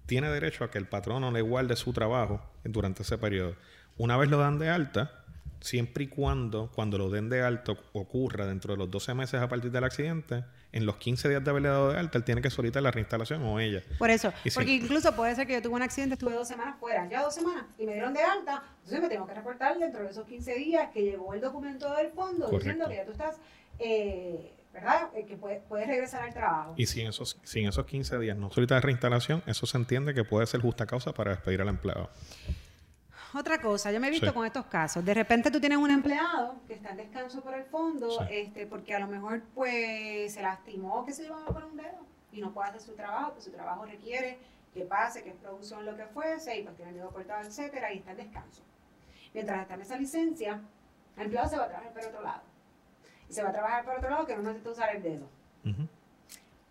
tiene 0.05 0.29
derecho 0.29 0.63
a 0.63 0.71
que 0.71 0.77
el 0.77 0.87
patrono 0.87 1.31
le 1.31 1.41
guarde 1.41 1.75
su 1.75 1.93
trabajo 1.93 2.41
durante 2.63 3.03
ese 3.03 3.17
periodo. 3.17 3.55
Una 3.97 4.17
vez 4.17 4.29
lo 4.29 4.37
dan 4.37 4.59
de 4.59 4.69
alta, 4.69 5.23
siempre 5.61 6.05
y 6.05 6.07
cuando, 6.07 6.71
cuando 6.73 6.97
lo 6.97 7.09
den 7.09 7.29
de 7.29 7.41
alta, 7.41 7.73
ocurra 7.93 8.45
dentro 8.45 8.73
de 8.73 8.79
los 8.79 8.89
12 8.89 9.13
meses 9.13 9.41
a 9.41 9.47
partir 9.47 9.71
del 9.71 9.83
accidente, 9.83 10.43
en 10.71 10.85
los 10.85 10.97
15 10.97 11.29
días 11.29 11.43
de 11.43 11.49
haberle 11.49 11.69
dado 11.69 11.91
de 11.91 11.99
alta, 11.99 12.17
él 12.17 12.23
tiene 12.23 12.41
que 12.41 12.49
solicitar 12.49 12.81
la 12.81 12.91
reinstalación 12.91 13.43
o 13.43 13.59
ella. 13.59 13.83
Por 13.97 14.09
eso, 14.09 14.33
porque 14.53 14.73
incluso 14.73 15.15
puede 15.15 15.35
ser 15.35 15.45
que 15.45 15.53
yo 15.53 15.61
tuve 15.61 15.75
un 15.75 15.81
accidente, 15.81 16.15
estuve 16.15 16.33
dos 16.33 16.47
semanas 16.47 16.77
fuera, 16.79 17.07
ya 17.07 17.21
dos 17.21 17.35
semanas, 17.35 17.65
y 17.77 17.85
me 17.85 17.93
dieron 17.93 18.13
de 18.13 18.21
alta, 18.21 18.63
entonces 18.77 19.01
me 19.01 19.09
tengo 19.09 19.27
que 19.27 19.33
reportar 19.33 19.77
dentro 19.77 20.03
de 20.03 20.09
esos 20.09 20.25
15 20.25 20.55
días 20.55 20.89
que 20.91 21.03
llegó 21.03 21.33
el 21.33 21.41
documento 21.41 21.93
del 21.95 22.09
fondo 22.11 22.49
diciendo 22.49 22.87
que 22.87 22.95
ya 22.95 23.05
tú 23.05 23.11
estás... 23.11 23.37
Eh, 23.79 24.53
¿verdad? 24.73 25.09
Eh, 25.15 25.25
que 25.25 25.37
puedes 25.37 25.87
regresar 25.87 26.23
al 26.23 26.33
trabajo. 26.33 26.73
Y 26.77 26.85
si 26.85 27.01
en, 27.01 27.07
esos, 27.07 27.39
si 27.43 27.59
en 27.59 27.69
esos 27.69 27.85
15 27.85 28.19
días 28.19 28.37
no 28.37 28.49
solicita 28.49 28.79
reinstalación, 28.79 29.43
eso 29.45 29.65
se 29.65 29.77
entiende 29.77 30.13
que 30.13 30.23
puede 30.23 30.45
ser 30.47 30.61
justa 30.61 30.85
causa 30.85 31.13
para 31.13 31.31
despedir 31.31 31.61
al 31.61 31.69
empleado. 31.69 32.09
Otra 33.33 33.61
cosa, 33.61 33.91
yo 33.91 33.99
me 33.99 34.07
he 34.07 34.11
visto 34.11 34.33
con 34.33 34.45
estos 34.45 34.65
casos. 34.65 35.05
De 35.05 35.13
repente 35.13 35.51
tú 35.51 35.59
tienes 35.59 35.77
un 35.77 35.89
empleado 35.89 36.55
que 36.67 36.73
está 36.73 36.89
en 36.89 36.97
descanso 36.97 37.41
por 37.41 37.53
el 37.53 37.63
fondo, 37.63 38.27
este, 38.29 38.65
porque 38.67 38.93
a 38.93 38.99
lo 38.99 39.07
mejor 39.07 39.41
pues 39.53 40.33
se 40.33 40.41
lastimó, 40.41 41.05
que 41.05 41.13
se 41.13 41.23
llevaba 41.23 41.45
por 41.45 41.63
un 41.63 41.77
dedo 41.77 42.05
y 42.33 42.41
no 42.41 42.53
puede 42.53 42.69
hacer 42.69 42.81
su 42.81 42.93
trabajo, 42.93 43.33
que 43.35 43.41
su 43.41 43.51
trabajo 43.51 43.85
requiere 43.85 44.37
que 44.73 44.81
pase, 44.83 45.23
que 45.23 45.29
es 45.29 45.35
producción, 45.35 45.85
lo 45.85 45.95
que 45.97 46.05
fuese, 46.05 46.57
y 46.57 46.63
pues 46.63 46.75
tiene 46.75 46.91
el 46.91 46.97
dedo 46.97 47.09
cortado, 47.09 47.45
etcétera, 47.45 47.93
y 47.93 47.97
está 47.97 48.11
en 48.11 48.17
descanso. 48.17 48.61
Mientras 49.33 49.61
está 49.61 49.73
en 49.73 49.81
esa 49.81 49.97
licencia, 49.97 50.61
el 51.17 51.23
empleado 51.23 51.49
se 51.49 51.57
va 51.57 51.65
a 51.65 51.67
trabajar 51.67 51.93
por 51.93 52.05
otro 52.05 52.21
lado 52.21 52.50
se 53.31 53.43
va 53.43 53.49
a 53.49 53.53
trabajar 53.53 53.85
por 53.85 53.95
otro 53.95 54.09
lado 54.09 54.25
que 54.25 54.35
no 54.35 54.43
necesita 54.43 54.71
usar 54.71 54.95
el 54.95 55.03
dedo. 55.03 55.27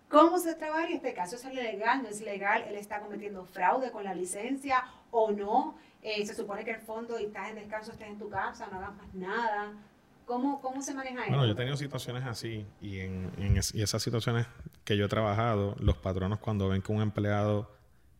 ¿Cómo 0.08 0.38
se 0.38 0.54
trabaja? 0.54 0.86
En 0.88 0.96
este 0.96 1.14
caso 1.14 1.36
es 1.36 1.44
legal, 1.54 2.02
no 2.02 2.08
es 2.08 2.20
legal, 2.20 2.64
él 2.68 2.74
está 2.74 3.00
cometiendo 3.00 3.44
fraude 3.44 3.92
con 3.92 4.02
la 4.02 4.14
licencia 4.14 4.84
o 5.10 5.30
no. 5.30 5.76
Eh, 6.02 6.26
se 6.26 6.34
supone 6.34 6.64
que 6.64 6.72
el 6.72 6.80
fondo 6.80 7.18
y 7.20 7.26
estás 7.26 7.50
en 7.50 7.56
descanso, 7.56 7.92
estés 7.92 8.08
en 8.08 8.18
tu 8.18 8.28
casa, 8.28 8.68
no 8.70 8.78
hagas 8.78 8.96
más 8.96 9.14
nada. 9.14 9.72
¿Cómo, 10.24 10.60
cómo 10.60 10.82
se 10.82 10.94
maneja 10.94 11.22
eso? 11.22 11.30
Bueno, 11.30 11.46
yo 11.46 11.52
he 11.52 11.56
tenido 11.56 11.76
situaciones 11.76 12.24
así 12.24 12.66
y 12.80 13.00
en, 13.00 13.30
en 13.38 13.56
y 13.56 13.82
esas 13.82 14.02
situaciones 14.02 14.46
que 14.84 14.96
yo 14.96 15.06
he 15.06 15.08
trabajado, 15.08 15.76
los 15.78 15.96
patronos 15.96 16.38
cuando 16.38 16.68
ven 16.68 16.82
que 16.82 16.92
un 16.92 17.02
empleado 17.02 17.70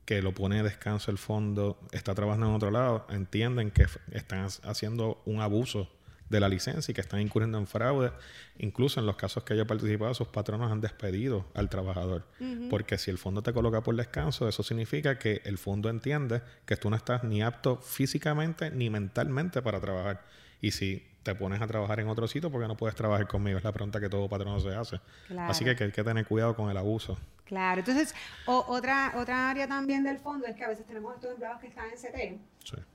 que 0.04 0.22
lo 0.22 0.32
pone 0.32 0.58
en 0.58 0.64
descanso 0.64 1.10
el 1.10 1.18
fondo 1.18 1.78
está 1.92 2.14
trabajando 2.14 2.48
en 2.48 2.54
otro 2.54 2.70
lado, 2.70 3.06
entienden 3.10 3.70
que 3.70 3.86
están 4.12 4.48
haciendo 4.64 5.22
un 5.24 5.40
abuso 5.40 5.88
de 6.30 6.40
la 6.40 6.48
licencia 6.48 6.90
y 6.90 6.94
que 6.94 7.00
están 7.02 7.20
incurriendo 7.20 7.58
en 7.58 7.66
fraude. 7.66 8.12
Incluso 8.58 9.00
en 9.00 9.06
los 9.06 9.16
casos 9.16 9.42
que 9.44 9.52
haya 9.52 9.66
participado, 9.66 10.14
sus 10.14 10.28
patronos 10.28 10.72
han 10.72 10.80
despedido 10.80 11.46
al 11.54 11.68
trabajador. 11.68 12.24
Porque 12.70 12.96
si 12.96 13.10
el 13.10 13.18
fondo 13.18 13.42
te 13.42 13.52
coloca 13.52 13.82
por 13.82 13.94
descanso, 13.96 14.48
eso 14.48 14.62
significa 14.62 15.18
que 15.18 15.42
el 15.44 15.58
fondo 15.58 15.90
entiende 15.90 16.40
que 16.64 16.76
tú 16.76 16.88
no 16.88 16.96
estás 16.96 17.24
ni 17.24 17.42
apto 17.42 17.76
físicamente 17.76 18.70
ni 18.70 18.88
mentalmente 18.88 19.60
para 19.60 19.80
trabajar. 19.80 20.24
Y 20.62 20.70
si 20.70 21.04
te 21.22 21.34
pones 21.34 21.60
a 21.60 21.66
trabajar 21.66 22.00
en 22.00 22.08
otro 22.08 22.26
sitio, 22.28 22.50
porque 22.50 22.68
no 22.68 22.76
puedes 22.76 22.94
trabajar 22.94 23.26
conmigo? 23.26 23.58
Es 23.58 23.64
la 23.64 23.72
pregunta 23.72 24.00
que 24.00 24.08
todo 24.08 24.28
patrono 24.28 24.58
se 24.60 24.74
hace. 24.74 25.00
Así 25.36 25.64
que, 25.64 25.70
hay 25.70 25.92
que 25.92 26.04
tener 26.04 26.26
cuidado 26.26 26.54
con 26.54 26.70
el 26.70 26.76
abuso. 26.76 27.18
Claro, 27.44 27.80
entonces 27.80 28.14
otra, 28.46 29.14
otra 29.16 29.50
área 29.50 29.66
también 29.66 30.04
del 30.04 30.18
fondo 30.18 30.46
es 30.46 30.54
que 30.54 30.64
a 30.64 30.68
veces 30.68 30.86
tenemos 30.86 31.16
estos 31.16 31.32
empleados 31.32 31.60
que 31.60 31.66
están 31.66 31.86
en 31.86 31.96
CT, 31.96 32.40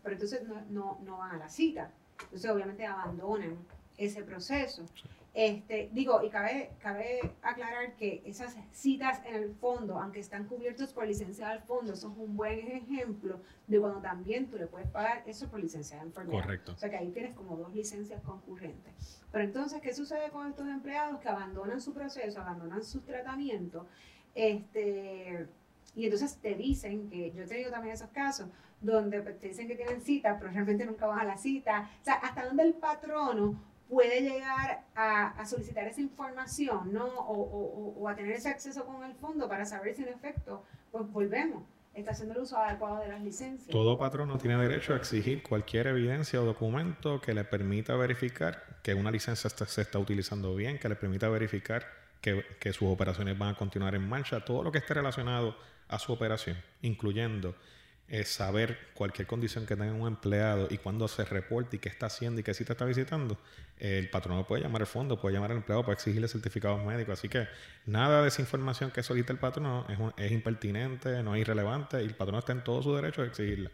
pero 0.02 0.14
entonces 0.16 0.48
no, 0.48 0.62
no, 0.70 1.00
no 1.04 1.18
van 1.18 1.36
a 1.36 1.38
la 1.38 1.50
cita. 1.50 1.92
Entonces, 2.24 2.50
obviamente, 2.50 2.86
abandonan 2.86 3.58
ese 3.98 4.24
proceso. 4.24 4.84
Este, 5.34 5.90
digo, 5.92 6.24
y 6.24 6.30
cabe, 6.30 6.72
cabe 6.80 7.20
aclarar 7.42 7.98
que 7.98 8.24
esas 8.26 8.56
citas 8.72 9.22
en 9.26 9.36
el 9.36 9.54
fondo, 9.54 10.00
aunque 10.00 10.22
están 10.22 10.46
cubiertos 10.46 10.94
por 10.94 11.06
licencia 11.06 11.50
del 11.50 11.60
fondo, 11.60 11.94
son 11.98 12.18
un 12.18 12.38
buen 12.38 12.72
ejemplo 12.72 13.42
de 13.68 13.80
cuando 13.82 14.00
también 14.00 14.50
tú 14.50 14.58
le 14.58 14.68
puedes 14.68 14.88
pagar 14.88 15.24
eso 15.26 15.50
por 15.50 15.60
licencia 15.60 15.98
de 15.98 16.04
enfermedad. 16.04 16.42
Correcto. 16.42 16.72
O 16.72 16.78
sea 16.78 16.90
que 16.90 16.96
ahí 16.96 17.12
tienes 17.12 17.36
como 17.36 17.58
dos 17.58 17.76
licencias 17.76 18.22
concurrentes. 18.22 19.22
Pero 19.30 19.44
entonces, 19.44 19.82
¿qué 19.82 19.94
sucede 19.94 20.30
con 20.30 20.48
estos 20.48 20.70
empleados 20.70 21.20
que 21.20 21.28
abandonan 21.28 21.82
su 21.82 21.94
proceso, 21.94 22.40
abandonan 22.40 22.82
su 22.86 23.02
tratamiento? 23.02 23.88
Este, 24.36 25.50
y 25.96 26.06
entonces 26.06 26.38
te 26.42 26.56
dicen 26.56 27.10
que, 27.10 27.32
yo 27.32 27.44
he 27.44 27.48
tenido 27.48 27.72
también 27.72 27.94
esos 27.94 28.10
casos, 28.10 28.48
donde 28.82 29.22
pues, 29.22 29.40
te 29.40 29.48
dicen 29.48 29.68
que 29.68 29.76
tienen 29.76 30.02
cita, 30.02 30.38
pero 30.38 30.52
realmente 30.52 30.86
nunca 30.86 31.08
van 31.08 31.20
a 31.20 31.24
la 31.24 31.38
cita. 31.38 31.90
O 32.02 32.06
sea, 32.06 32.16
hasta 32.16 32.46
donde 32.46 32.64
el 32.64 32.74
patrono 32.74 33.56
puede 33.90 34.22
llegar 34.22 34.84
a, 34.96 35.46
solicitar 35.46 35.88
esa 35.88 36.02
información, 36.02 36.92
¿no? 36.92 37.06
O, 37.06 38.08
a 38.10 38.16
tener 38.16 38.34
ese 38.34 38.50
acceso 38.50 38.86
con 38.86 39.04
el 39.04 39.16
fondo 39.16 39.48
para 39.48 39.66
saber 39.66 39.96
si 39.96 40.04
en 40.04 40.10
efecto, 40.10 40.64
pues 40.92 41.10
volvemos, 41.12 41.64
está 41.94 42.12
haciendo 42.12 42.34
el 42.34 42.42
uso 42.42 42.58
adecuado 42.58 43.00
de 43.00 43.08
las 43.08 43.22
licencias. 43.22 43.70
Todo 43.70 43.98
patrono 43.98 44.38
tiene 44.38 44.58
derecho 44.58 44.94
a 44.94 44.98
exigir 44.98 45.44
cualquier 45.44 45.88
evidencia 45.88 46.42
o 46.42 46.46
documento 46.46 47.22
que 47.22 47.34
le 47.34 47.44
permita 47.44 47.96
verificar 47.96 48.80
que 48.84 48.94
una 48.94 49.12
licencia 49.12 49.50
se 49.50 49.82
está 49.82 50.00
utilizando 50.00 50.56
bien, 50.56 50.78
que 50.78 50.90
le 50.90 50.96
permita 50.96 51.30
verificar 51.30 51.86
que, 52.22 52.44
que 52.60 52.74
sus 52.74 52.90
operaciones 52.90 53.38
van 53.38 53.56
a 53.56 53.58
continuar 53.58 53.96
en 53.96 54.08
marcha, 54.08 54.44
todo 54.44 54.64
lo 54.64 54.72
que 54.72 54.80
esté 54.80 54.96
relacionado 54.96 55.56
a 55.88 56.00
su 56.00 56.12
operación, 56.14 56.58
incluyendo 56.82 57.56
es 58.08 58.30
saber 58.30 58.78
cualquier 58.94 59.28
condición 59.28 59.66
que 59.66 59.76
tenga 59.76 59.94
un 59.94 60.08
empleado 60.08 60.68
y 60.70 60.78
cuando 60.78 61.08
se 61.08 61.26
reporte 61.26 61.78
y 61.78 61.80
qué 61.80 61.90
está 61.90 62.06
haciendo 62.06 62.40
y 62.40 62.44
qué 62.44 62.54
te 62.54 62.64
está 62.64 62.86
visitando, 62.86 63.38
el 63.78 64.10
patrono 64.10 64.46
puede 64.46 64.62
llamar 64.64 64.82
al 64.82 64.88
fondo, 64.88 65.20
puede 65.20 65.34
llamar 65.34 65.52
al 65.52 65.58
empleado 65.58 65.84
para 65.84 65.94
exigirle 65.94 66.28
certificados 66.28 66.84
médicos. 66.86 67.18
Así 67.18 67.30
que 67.30 67.48
nada 67.86 68.22
de 68.22 68.28
esa 68.28 68.42
información 68.42 68.92
que 68.92 69.02
solicita 69.02 69.34
el 69.34 69.40
patrono 69.40 69.86
es, 69.90 69.98
es 70.24 70.32
impertinente, 70.32 71.24
no 71.24 71.36
es 71.36 71.42
irrelevante 71.42 72.02
y 72.02 72.06
el 72.06 72.16
patrono 72.16 72.40
está 72.40 72.52
en 72.52 72.64
todo 72.64 72.84
su 72.84 72.96
derecho 72.96 73.22
de 73.22 73.30
exigirla. 73.30 73.72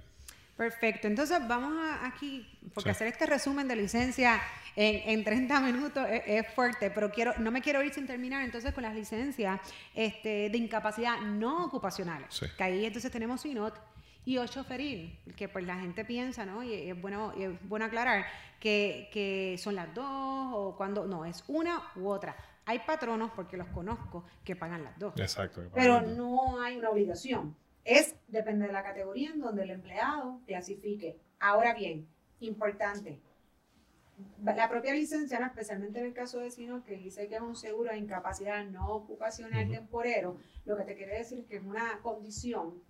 Perfecto. 0.62 1.08
Entonces 1.08 1.40
vamos 1.48 1.74
a 1.76 2.06
aquí, 2.06 2.48
porque 2.76 2.92
hacer 2.92 3.08
este 3.08 3.26
resumen 3.26 3.68
de 3.68 3.76
licencia 3.76 4.40
en, 4.76 5.10
en 5.10 5.24
30 5.24 5.60
minutos 5.62 6.06
es, 6.08 6.46
fuerte, 6.54 6.92
pero 6.92 7.10
quiero, 7.10 7.34
no 7.40 7.50
me 7.50 7.64
quiero 7.64 7.82
ir 7.82 7.92
sin 7.92 8.06
terminar 8.06 8.44
entonces 8.44 8.72
con 8.72 8.84
las 8.84 8.94
licencias 8.94 9.60
este, 9.96 10.52
de 10.52 10.58
incapacidad 10.60 11.20
no 11.22 11.66
ocupacional. 11.66 12.28
Que 12.60 12.64
ahí 12.64 12.86
entonces 12.86 13.12
tenemos 13.12 13.42
SINOT 13.42 13.74
y 14.24 14.38
o 14.38 14.46
choferil, 14.46 15.18
que 15.36 15.50
pues 15.50 15.66
la 15.66 15.80
gente 15.80 16.06
piensa, 16.06 16.46
¿no? 16.46 16.62
Y 16.62 16.92
es 16.92 17.02
bueno, 17.02 17.34
es 17.36 17.50
bueno 17.68 17.86
aclarar 17.86 18.28
que, 18.60 19.10
que 19.12 19.56
son 19.58 19.74
las 19.74 19.92
dos 19.96 20.06
o 20.08 20.76
cuando, 20.78 21.08
no, 21.08 21.26
es 21.26 21.44
una 21.48 21.82
u 21.96 22.08
otra. 22.08 22.36
Hay 22.68 22.78
patronos, 22.86 23.32
porque 23.32 23.58
los 23.58 23.68
conozco, 23.70 24.26
que 24.46 24.56
pagan 24.56 24.84
las 24.84 25.00
dos. 25.00 25.16
Exacto. 25.18 25.64
Pero 25.74 26.02
no 26.02 26.62
hay 26.62 26.78
una 26.78 26.92
obligación. 26.92 27.56
Es, 27.84 28.16
depende 28.28 28.68
de 28.68 28.74
la 28.74 28.84
categoría 28.84 29.32
en 29.32 29.40
donde 29.40 29.64
el 29.64 29.72
empleado 29.72 30.42
clasifique. 30.46 31.20
Ahora 31.40 31.74
bien, 31.74 32.08
importante, 32.40 33.20
la 34.44 34.70
propia 34.70 34.94
licencia, 34.94 35.40
especialmente 35.40 36.00
en 36.00 36.06
el 36.06 36.14
caso 36.14 36.40
de 36.40 36.52
Sino, 36.52 36.84
que 36.84 36.98
dice 36.98 37.28
que 37.28 37.36
es 37.36 37.42
un 37.42 37.56
seguro 37.56 37.92
de 37.92 37.98
incapacidad 37.98 38.64
no 38.66 38.90
ocupacional 38.94 39.70
temporero, 39.70 40.38
lo 40.66 40.78
que 40.78 40.84
te 40.84 40.96
quiere 40.96 41.18
decir 41.18 41.40
es 41.40 41.46
que 41.46 41.58
es 41.58 41.64
una 41.64 42.00
condición 42.02 42.82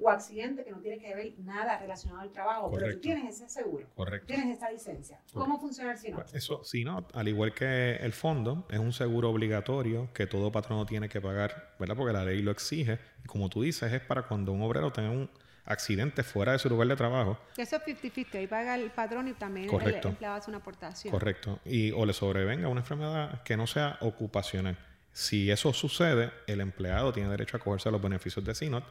o 0.00 0.10
accidente 0.10 0.64
que 0.64 0.70
no 0.70 0.78
tiene 0.78 0.98
que 0.98 1.14
ver 1.14 1.32
nada 1.38 1.78
relacionado 1.78 2.22
al 2.22 2.30
trabajo, 2.30 2.70
pero 2.70 2.92
tú 2.92 3.00
tienes 3.00 3.34
ese 3.34 3.48
seguro, 3.48 3.86
Correcto. 3.94 4.26
tienes 4.26 4.48
esta 4.50 4.70
licencia. 4.70 5.20
¿Cómo 5.32 5.58
funciona 5.58 5.92
el 5.92 5.98
SINOT? 5.98 6.34
Eso, 6.34 6.62
SINOT, 6.62 7.16
al 7.16 7.28
igual 7.28 7.52
que 7.52 7.96
el 7.96 8.12
fondo, 8.12 8.66
es 8.70 8.78
un 8.78 8.92
seguro 8.92 9.30
obligatorio 9.30 10.12
que 10.12 10.26
todo 10.26 10.52
patrono 10.52 10.86
tiene 10.86 11.08
que 11.08 11.20
pagar, 11.20 11.74
¿verdad? 11.78 11.96
Porque 11.96 12.12
la 12.12 12.24
ley 12.24 12.42
lo 12.42 12.50
exige. 12.50 12.98
Y 13.24 13.26
como 13.26 13.48
tú 13.48 13.62
dices, 13.62 13.92
es 13.92 14.00
para 14.00 14.22
cuando 14.22 14.52
un 14.52 14.62
obrero 14.62 14.92
tenga 14.92 15.10
un 15.10 15.28
accidente 15.64 16.22
fuera 16.22 16.52
de 16.52 16.58
su 16.58 16.68
lugar 16.68 16.88
de 16.88 16.96
trabajo. 16.96 17.38
Eso 17.56 17.76
es 17.76 17.82
50-50, 17.82 18.34
ahí 18.34 18.46
paga 18.46 18.74
el 18.74 18.90
patrón 18.90 19.28
y 19.28 19.34
también 19.34 19.68
el 19.68 19.94
empleado 20.04 20.36
hace 20.36 20.50
una 20.50 20.58
aportación. 20.58 21.12
Correcto. 21.12 21.58
Y 21.64 21.90
o 21.92 22.06
le 22.06 22.12
sobrevenga 22.12 22.68
una 22.68 22.80
enfermedad 22.80 23.42
que 23.42 23.56
no 23.56 23.66
sea 23.66 23.98
ocupacional. 24.00 24.78
Si 25.12 25.50
eso 25.50 25.72
sucede, 25.72 26.30
el 26.46 26.60
empleado 26.60 27.12
tiene 27.12 27.28
derecho 27.28 27.56
a 27.56 27.60
cogerse 27.60 27.90
los 27.90 28.00
beneficios 28.00 28.44
de 28.44 28.54
SINOT 28.54 28.84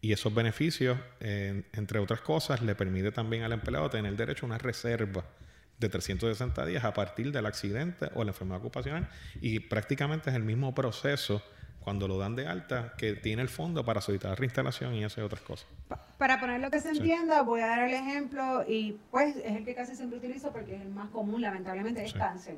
y 0.00 0.12
esos 0.12 0.34
beneficios, 0.34 0.98
entre 1.20 1.98
otras 1.98 2.20
cosas, 2.20 2.62
le 2.62 2.74
permite 2.74 3.10
también 3.12 3.42
al 3.42 3.52
empleado 3.52 3.88
tener 3.88 4.14
derecho 4.16 4.44
a 4.44 4.48
una 4.48 4.58
reserva 4.58 5.24
de 5.78 5.88
360 5.88 6.66
días 6.66 6.84
a 6.84 6.92
partir 6.92 7.32
del 7.32 7.46
accidente 7.46 8.10
o 8.14 8.22
la 8.22 8.30
enfermedad 8.30 8.60
ocupacional. 8.60 9.08
Y 9.40 9.60
prácticamente 9.60 10.30
es 10.30 10.36
el 10.36 10.44
mismo 10.44 10.74
proceso 10.74 11.42
cuando 11.84 12.08
lo 12.08 12.16
dan 12.16 12.34
de 12.34 12.46
alta, 12.46 12.94
que 12.96 13.12
tiene 13.12 13.42
el 13.42 13.50
fondo 13.50 13.84
para 13.84 14.00
solicitar 14.00 14.38
reinstalación 14.38 14.94
y 14.94 15.04
hacer 15.04 15.22
otras 15.22 15.42
cosas. 15.42 15.66
para 16.16 16.40
poner 16.40 16.60
lo 16.60 16.70
que 16.70 16.80
se 16.80 16.88
entienda, 16.88 17.42
voy 17.42 17.60
a 17.60 17.66
dar 17.66 17.80
el 17.80 17.92
ejemplo 17.92 18.64
y 18.66 18.98
pues 19.10 19.36
es 19.36 19.56
el 19.56 19.64
que 19.64 19.74
casi 19.74 19.94
siempre 19.94 20.18
utilizo 20.18 20.50
porque 20.50 20.76
es 20.76 20.80
el 20.80 20.88
más 20.88 21.10
común, 21.10 21.42
lamentablemente, 21.42 22.02
es 22.02 22.14
cáncer. 22.14 22.56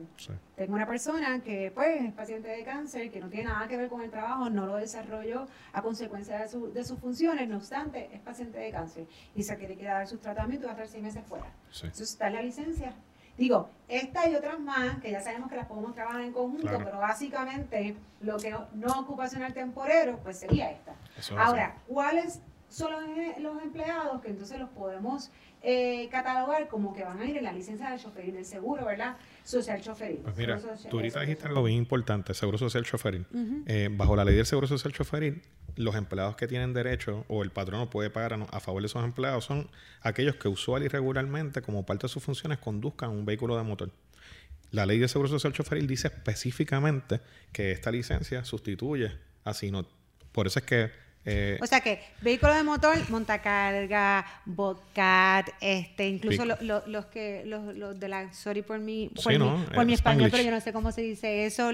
Tengo 0.54 0.74
una 0.74 0.86
persona 0.86 1.40
que 1.40 1.72
pues 1.74 2.02
es 2.02 2.12
paciente 2.12 2.48
de 2.48 2.62
cáncer, 2.62 3.10
que 3.10 3.20
no 3.20 3.28
tiene 3.28 3.46
nada 3.46 3.66
que 3.66 3.76
ver 3.76 3.88
con 3.88 4.02
el 4.02 4.10
trabajo, 4.10 4.48
no 4.48 4.66
lo 4.66 4.76
desarrolló 4.76 5.48
a 5.72 5.82
consecuencia 5.82 6.38
de, 6.38 6.48
su, 6.48 6.72
de 6.72 6.84
sus 6.84 6.98
funciones, 7.00 7.48
no 7.48 7.56
obstante, 7.56 8.08
es 8.12 8.20
paciente 8.20 8.58
de 8.58 8.70
cáncer 8.70 9.06
y 9.34 9.42
se 9.42 9.56
quiere 9.56 9.76
quedar 9.76 10.06
sus 10.06 10.20
tratamientos 10.20 10.64
y 10.64 10.66
va 10.66 10.70
a 10.70 10.74
estar 10.74 10.88
seis 10.88 11.02
meses 11.02 11.24
fuera. 11.26 11.46
Entonces 11.72 12.10
está 12.10 12.30
la 12.30 12.42
licencia 12.42 12.94
Digo, 13.36 13.68
esta 13.88 14.28
y 14.28 14.34
otras 14.34 14.58
más, 14.58 14.98
que 15.00 15.10
ya 15.10 15.20
sabemos 15.20 15.50
que 15.50 15.56
las 15.56 15.66
podemos 15.66 15.94
trabajar 15.94 16.22
en 16.22 16.32
conjunto, 16.32 16.78
pero 16.82 16.98
básicamente 16.98 17.96
lo 18.20 18.38
que 18.38 18.54
no 18.74 19.00
ocupacional 19.00 19.52
temporero, 19.52 20.18
pues 20.22 20.38
sería 20.38 20.70
esta. 20.70 20.94
Ahora, 21.36 21.76
¿cuáles 21.86 22.40
son 22.68 22.92
los, 23.42 23.62
empleados 23.62 24.20
que 24.20 24.28
entonces 24.28 24.58
los 24.58 24.68
podemos 24.70 25.30
eh, 25.62 26.08
catalogar 26.10 26.68
como 26.68 26.92
que 26.92 27.04
van 27.04 27.20
a 27.20 27.24
ir 27.24 27.36
en 27.36 27.44
la 27.44 27.52
licencia 27.52 27.90
de 27.90 27.98
choferil 27.98 28.34
del 28.34 28.44
seguro, 28.44 28.84
¿verdad? 28.84 29.16
Social 29.44 29.80
choferil. 29.80 30.18
Pues 30.18 30.36
mira, 30.36 30.60
tú 30.90 30.96
ahorita 30.96 31.20
dijiste 31.20 31.46
algo 31.46 31.62
bien 31.62 31.78
importante, 31.78 32.34
seguro 32.34 32.58
social 32.58 32.84
choferil. 32.84 33.26
Eh, 33.66 33.88
bajo 33.92 34.16
la 34.16 34.24
ley 34.24 34.34
del 34.34 34.46
seguro 34.46 34.66
social 34.66 34.92
choferil, 34.92 35.42
los 35.76 35.94
empleados 35.94 36.36
que 36.36 36.48
tienen 36.48 36.74
derecho 36.74 37.24
o 37.28 37.42
el 37.42 37.50
patrono 37.50 37.88
puede 37.90 38.10
pagar 38.10 38.32
a, 38.32 38.60
favor 38.60 38.82
de 38.82 38.86
esos 38.86 39.04
empleados 39.04 39.44
son 39.44 39.68
aquellos 40.00 40.36
que 40.36 40.48
usual 40.48 40.82
y 40.82 40.88
regularmente, 40.88 41.62
como 41.62 41.86
parte 41.86 42.06
de 42.06 42.08
sus 42.08 42.22
funciones, 42.22 42.58
conduzcan 42.58 43.10
un 43.10 43.24
vehículo 43.24 43.56
de 43.56 43.62
motor. 43.62 43.90
La 44.70 44.86
ley 44.86 44.98
de 44.98 45.08
seguro 45.08 45.28
social 45.28 45.52
choferil 45.52 45.86
dice 45.86 46.08
específicamente 46.08 47.20
que 47.52 47.72
esta 47.72 47.90
licencia 47.90 48.44
sustituye 48.44 49.12
a 49.44 49.52
no 49.70 49.86
Por 50.32 50.48
eso 50.48 50.58
es 50.58 50.64
que 50.64 51.05
eh, 51.28 51.58
o 51.60 51.66
sea 51.66 51.80
que 51.80 52.00
vehículo 52.22 52.54
de 52.54 52.62
motor, 52.62 52.96
montacarga, 53.10 54.24
Bobcat, 54.44 55.48
este, 55.60 56.08
incluso 56.08 56.44
los 56.44 57.06
que 57.06 57.42
los, 57.44 57.98
de 57.98 58.08
la 58.08 58.32
sorry 58.32 58.62
por 58.62 58.78
mi 58.78 59.08
por, 59.08 59.36
mi, 59.36 59.66
por 59.74 59.84
mi, 59.84 59.92
español, 59.92 60.30
pero 60.30 60.44
yo 60.44 60.52
no 60.52 60.60
sé 60.60 60.72
cómo 60.72 60.92
se 60.92 61.02
dice 61.02 61.44
eso, 61.44 61.70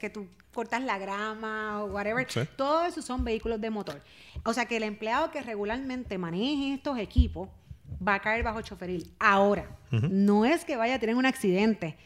que 0.00 0.10
tú 0.10 0.26
cortas 0.52 0.82
la 0.82 0.98
grama 0.98 1.84
o 1.84 1.86
whatever, 1.86 2.26
todo 2.56 2.84
eso 2.84 3.00
son 3.00 3.24
vehículos 3.24 3.60
de 3.60 3.70
motor. 3.70 4.02
O 4.44 4.52
sea 4.52 4.66
que 4.66 4.76
el 4.76 4.82
empleado 4.82 5.30
que 5.30 5.40
regularmente 5.40 6.18
maneje 6.18 6.74
estos 6.74 6.98
equipos 6.98 7.48
va 8.06 8.14
a 8.14 8.20
caer 8.20 8.42
bajo 8.42 8.60
choferil. 8.60 9.12
Ahora, 9.20 9.70
no 9.92 10.44
es 10.44 10.64
que 10.64 10.76
vaya 10.76 10.96
a 10.96 10.98
tener 10.98 11.14
un 11.14 11.26
accidente 11.26 11.96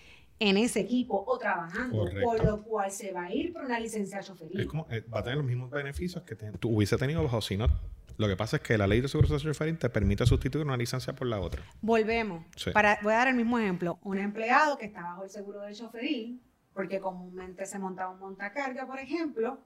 en 0.44 0.59
ese 0.59 0.80
equipo 0.80 1.24
o 1.26 1.38
trabajando, 1.38 2.04
por 2.22 2.44
lo 2.44 2.62
cual 2.62 2.90
se 2.90 3.12
va 3.12 3.24
a 3.24 3.33
ir 3.33 3.52
por 3.52 3.64
una 3.64 3.80
licencia 3.80 4.20
de 4.20 4.62
Es 4.62 4.66
como, 4.66 4.87
eh, 4.90 5.02
va 5.12 5.20
a 5.20 5.22
tener 5.22 5.38
los 5.38 5.46
mismos 5.46 5.70
beneficios 5.70 6.22
que 6.24 6.37
tú 6.37 6.76
hubiese 6.76 6.98
tenido 6.98 7.22
bajo 7.22 7.40
SINOT. 7.40 7.70
Lo 8.16 8.28
que 8.28 8.37
pasa 8.37 8.57
es 8.57 8.62
que 8.62 8.76
la 8.78 8.87
ley 8.87 9.00
de 9.00 9.09
seguro 9.09 9.26
social 9.26 9.52
choferil 9.52 9.78
te 9.78 9.88
permite 9.88 10.24
sustituir 10.26 10.64
una 10.64 10.76
licencia 10.76 11.14
por 11.14 11.26
la 11.26 11.40
otra. 11.40 11.62
Volvemos. 11.80 12.44
Para, 12.72 12.98
voy 13.02 13.12
a 13.12 13.16
dar 13.16 13.28
el 13.28 13.35
mismo 13.35 13.59
ejemplo. 13.59 13.98
Un 14.02 14.18
empleado 14.18 14.76
que 14.78 14.85
está 14.85 15.02
bajo 15.02 15.24
el 15.24 15.30
seguro 15.30 15.62
del 15.62 15.74
choferil, 15.74 16.40
porque 16.74 17.00
comúnmente 17.00 17.64
se 17.64 17.78
monta 17.78 18.09
un 18.09 18.20
montacarga, 18.20 18.87
por 18.87 18.98
ejemplo, 18.98 19.58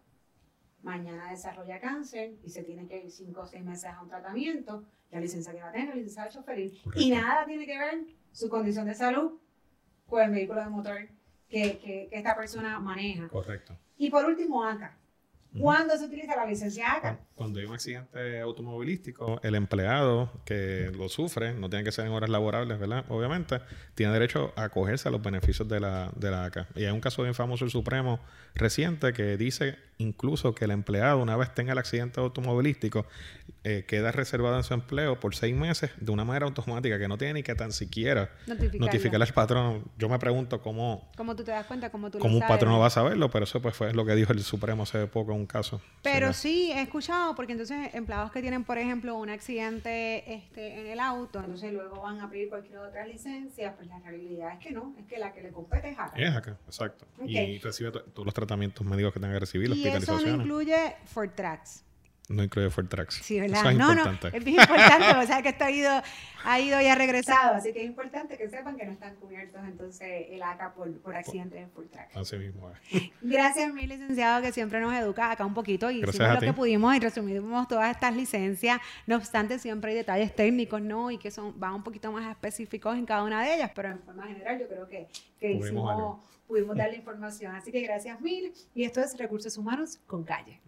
mañana 0.83 1.31
desarrolla 1.31 1.81
cáncer 1.81 2.37
y 2.45 2.51
se 2.51 2.63
tiene 2.63 2.87
que 2.87 3.05
ir 3.05 3.11
cinco 3.11 3.43
o 3.43 3.47
seis 3.47 3.65
meses 3.65 3.87
a 3.87 4.01
un 4.01 4.09
tratamiento, 4.09 4.85
la 5.11 5.21
licencia 5.21 5.53
que 5.53 5.61
va 5.61 5.69
a 5.69 5.73
tener, 5.73 5.89
la 5.89 5.97
licencia 5.97 6.25
de 6.25 6.31
choferil, 6.31 6.81
y 6.95 7.11
nada 7.11 7.45
tiene 7.45 7.67
que 7.67 7.77
ver 7.77 8.07
su 8.31 8.49
condición 8.49 8.87
de 8.87 8.95
salud 8.95 9.33
con 10.09 10.23
el 10.23 10.31
vehículo 10.31 10.61
de 10.61 10.69
motor 10.69 10.99
que, 11.49 11.79
que, 11.79 12.09
esta 12.11 12.37
persona 12.37 12.79
maneja. 12.79 13.29
Correcto. 13.29 13.77
Y 13.97 14.11
por 14.11 14.25
último, 14.25 14.65
ACA. 14.65 14.97
¿Cuándo 15.59 15.97
se 15.97 16.05
utiliza 16.05 16.37
la 16.37 16.47
licencia 16.47 16.93
ACA? 16.93 17.19
Cuando 17.35 17.59
hay 17.59 17.65
un 17.65 17.73
accidente 17.73 18.41
automovilístico, 18.41 19.41
el 19.43 19.55
empleado 19.55 20.31
que 20.45 20.93
lo 20.95 21.09
sufre, 21.09 21.55
no 21.55 21.71
tiene 21.71 21.85
que 21.85 21.91
ser 21.91 22.07
en 22.07 22.13
horas 22.13 22.29
laborables, 22.29 22.79
¿verdad? 22.79 23.05
Obviamente, 23.09 23.61
tiene 23.95 24.13
derecho 24.13 24.53
a 24.57 24.65
acogerse 24.65 25.09
a 25.09 25.11
los 25.11 25.23
beneficios 25.23 25.67
de 25.67 25.81
la, 25.81 26.13
de 26.15 26.31
la 26.31 26.45
ACA. 26.45 26.69
Y 26.75 26.85
hay 26.85 26.93
un 26.93 27.01
caso 27.01 27.23
bien 27.23 27.35
famoso 27.35 27.65
el 27.65 27.71
Supremo 27.71 28.21
reciente 28.55 29.13
que 29.15 29.37
dice 29.37 29.77
incluso 29.99 30.55
que 30.55 30.65
el 30.65 30.71
empleado, 30.71 31.19
una 31.19 31.37
vez 31.37 31.53
tenga 31.55 31.73
el 31.73 31.79
accidente 31.79 32.21
automovilístico, 32.21 33.07
eh, 33.65 33.85
queda 33.87 34.13
reservado 34.13 34.57
en 34.57 34.63
su 34.63 34.73
empleo 34.73 35.19
por 35.19 35.35
seis 35.35 35.55
meses 35.55 35.91
de 35.99 36.13
una 36.13 36.25
manera 36.25 36.47
automática 36.47 36.99
que 36.99 37.09
no 37.09 37.19
tiene 37.19 37.35
ni 37.35 37.43
que 37.43 37.55
tan 37.55 37.73
siquiera 37.73 38.31
notificar 38.79 39.21
al 39.21 39.33
patrón. 39.33 39.85
Yo 39.99 40.09
me 40.09 40.19
pregunto 40.19 40.63
cómo... 40.63 41.11
¿Cómo 41.17 41.35
tú 41.35 41.45
te 41.45 41.51
das 41.51 41.67
cuenta? 41.67 41.91
¿Cómo 41.91 42.11
tú 42.11 42.19
¿Cómo 42.19 42.37
un 42.37 42.47
patrón 42.47 42.73
no 42.73 42.79
va 42.79 42.87
a 42.87 42.91
saberlo? 42.91 43.31
Pero 43.31 43.45
eso 43.45 43.61
pues 43.61 43.77
fue 43.77 43.93
lo 43.93 44.07
que 44.07 44.15
dijo 44.15 44.33
el 44.33 44.43
Supremo 44.43 44.85
hace 44.85 45.07
poco 45.07 45.33
en 45.33 45.41
un 45.41 45.47
caso. 45.47 45.81
Pero 46.03 46.33
sí, 46.33 46.71
he 46.73 46.83
escuchado, 46.83 47.35
porque 47.35 47.53
entonces 47.53 47.95
empleados 47.95 48.31
que 48.31 48.41
tienen, 48.41 48.65
por 48.65 48.79
ejemplo, 48.79 49.17
un 49.17 49.29
accidente 49.29 50.33
este, 50.33 50.81
en 50.81 50.87
el 50.87 51.01
auto, 51.01 51.41
entonces 51.41 51.73
luego 51.73 52.01
van 52.03 52.21
a 52.21 52.31
pedir 52.31 52.49
cualquier 52.49 52.79
otra 52.79 53.07
licencia, 53.07 53.75
pues 53.77 53.89
la 53.89 53.99
realidad 53.99 54.53
es 54.53 54.65
que 54.65 54.73
no, 54.73 54.95
es 54.99 55.07
que 55.07 55.19
la 55.19 55.33
que 55.33 55.43
le 55.43 55.51
compete 55.51 55.91
es 55.91 55.99
acá. 55.99 56.17
Es 56.17 56.35
acá, 56.35 56.57
exacto. 56.67 57.07
Y 57.27 57.59
recibe 57.59 57.91
todos 57.91 58.25
los 58.25 58.35
tratamientos 58.35 58.87
médicos 58.87 59.13
que 59.13 59.21
tenga 59.21 59.35
que 59.35 59.41
recibir, 59.41 59.71
y 59.71 59.88
eso 59.97 60.21
no 60.21 60.27
incluye 60.29 60.97
Fortrax. 61.07 61.85
No 62.29 62.43
incluye 62.43 62.69
Fortrax. 62.69 63.15
Sí, 63.23 63.41
¿verdad? 63.41 63.61
Eso 63.61 63.71
es 63.71 63.77
no, 63.79 63.91
importante. 63.91 64.31
no, 64.31 64.37
es 64.37 64.45
bien 64.45 64.61
importante, 64.61 65.17
o 65.17 65.27
sea 65.27 65.43
que 65.43 65.49
esto 65.49 65.65
ha 65.65 65.71
ido, 65.71 66.03
ha 66.45 66.61
ido 66.61 66.81
y 66.81 66.87
ha 66.87 66.95
regresado, 66.95 67.55
así 67.55 67.73
que 67.73 67.81
es 67.81 67.87
importante 67.87 68.37
que 68.37 68.51
sepan 68.51 68.77
que 68.77 68.85
no 68.85 68.93
están 68.93 69.17
cubiertos 69.17 69.63
entonces 69.65 70.27
el 70.29 70.43
ACA 70.43 70.75
por, 70.75 70.93
por 71.01 71.17
accidentes 71.17 71.59
en 71.59 71.71
Fortrax. 71.71 72.15
Así 72.15 72.37
mismo 72.37 72.71
Gracias, 73.23 73.73
mi 73.73 73.87
licenciado, 73.87 74.43
que 74.43 74.53
siempre 74.53 74.79
nos 74.81 74.93
educa 74.93 75.31
acá 75.31 75.47
un 75.47 75.55
poquito 75.55 75.91
y 75.91 76.05
hicimos 76.05 76.35
lo 76.35 76.41
que 76.41 76.53
pudimos 76.53 76.95
y 76.95 77.01
resumimos 77.01 77.67
todas 77.67 77.91
estas 77.91 78.15
licencias. 78.15 78.79
No 79.07 79.17
obstante, 79.17 79.59
siempre 79.59 79.93
hay 79.93 79.97
detalles 79.97 80.35
técnicos, 80.35 80.83
¿no? 80.83 81.11
Y 81.11 81.17
que 81.17 81.31
son 81.31 81.59
van 81.59 81.73
un 81.73 81.83
poquito 81.83 82.13
más 82.13 82.31
específicos 82.31 82.99
en 82.99 83.07
cada 83.07 83.23
una 83.23 83.43
de 83.43 83.55
ellas, 83.55 83.71
pero 83.75 83.89
en 83.89 84.01
forma 84.01 84.27
general 84.27 84.61
yo 84.61 84.69
creo 84.69 84.87
que, 84.87 85.09
que 85.41 85.53
hicimos, 85.53 86.19
pudimos 86.47 86.77
dar 86.77 86.91
la 86.91 86.97
información. 86.97 87.55
Así 87.55 87.73
que 87.73 87.81
gracias 87.81 88.21
mil 88.21 88.53
y 88.75 88.85
esto 88.85 89.01
es 89.01 89.17
Recursos 89.17 89.57
Humanos 89.57 89.99
con 90.07 90.25
Calle. 90.25 90.61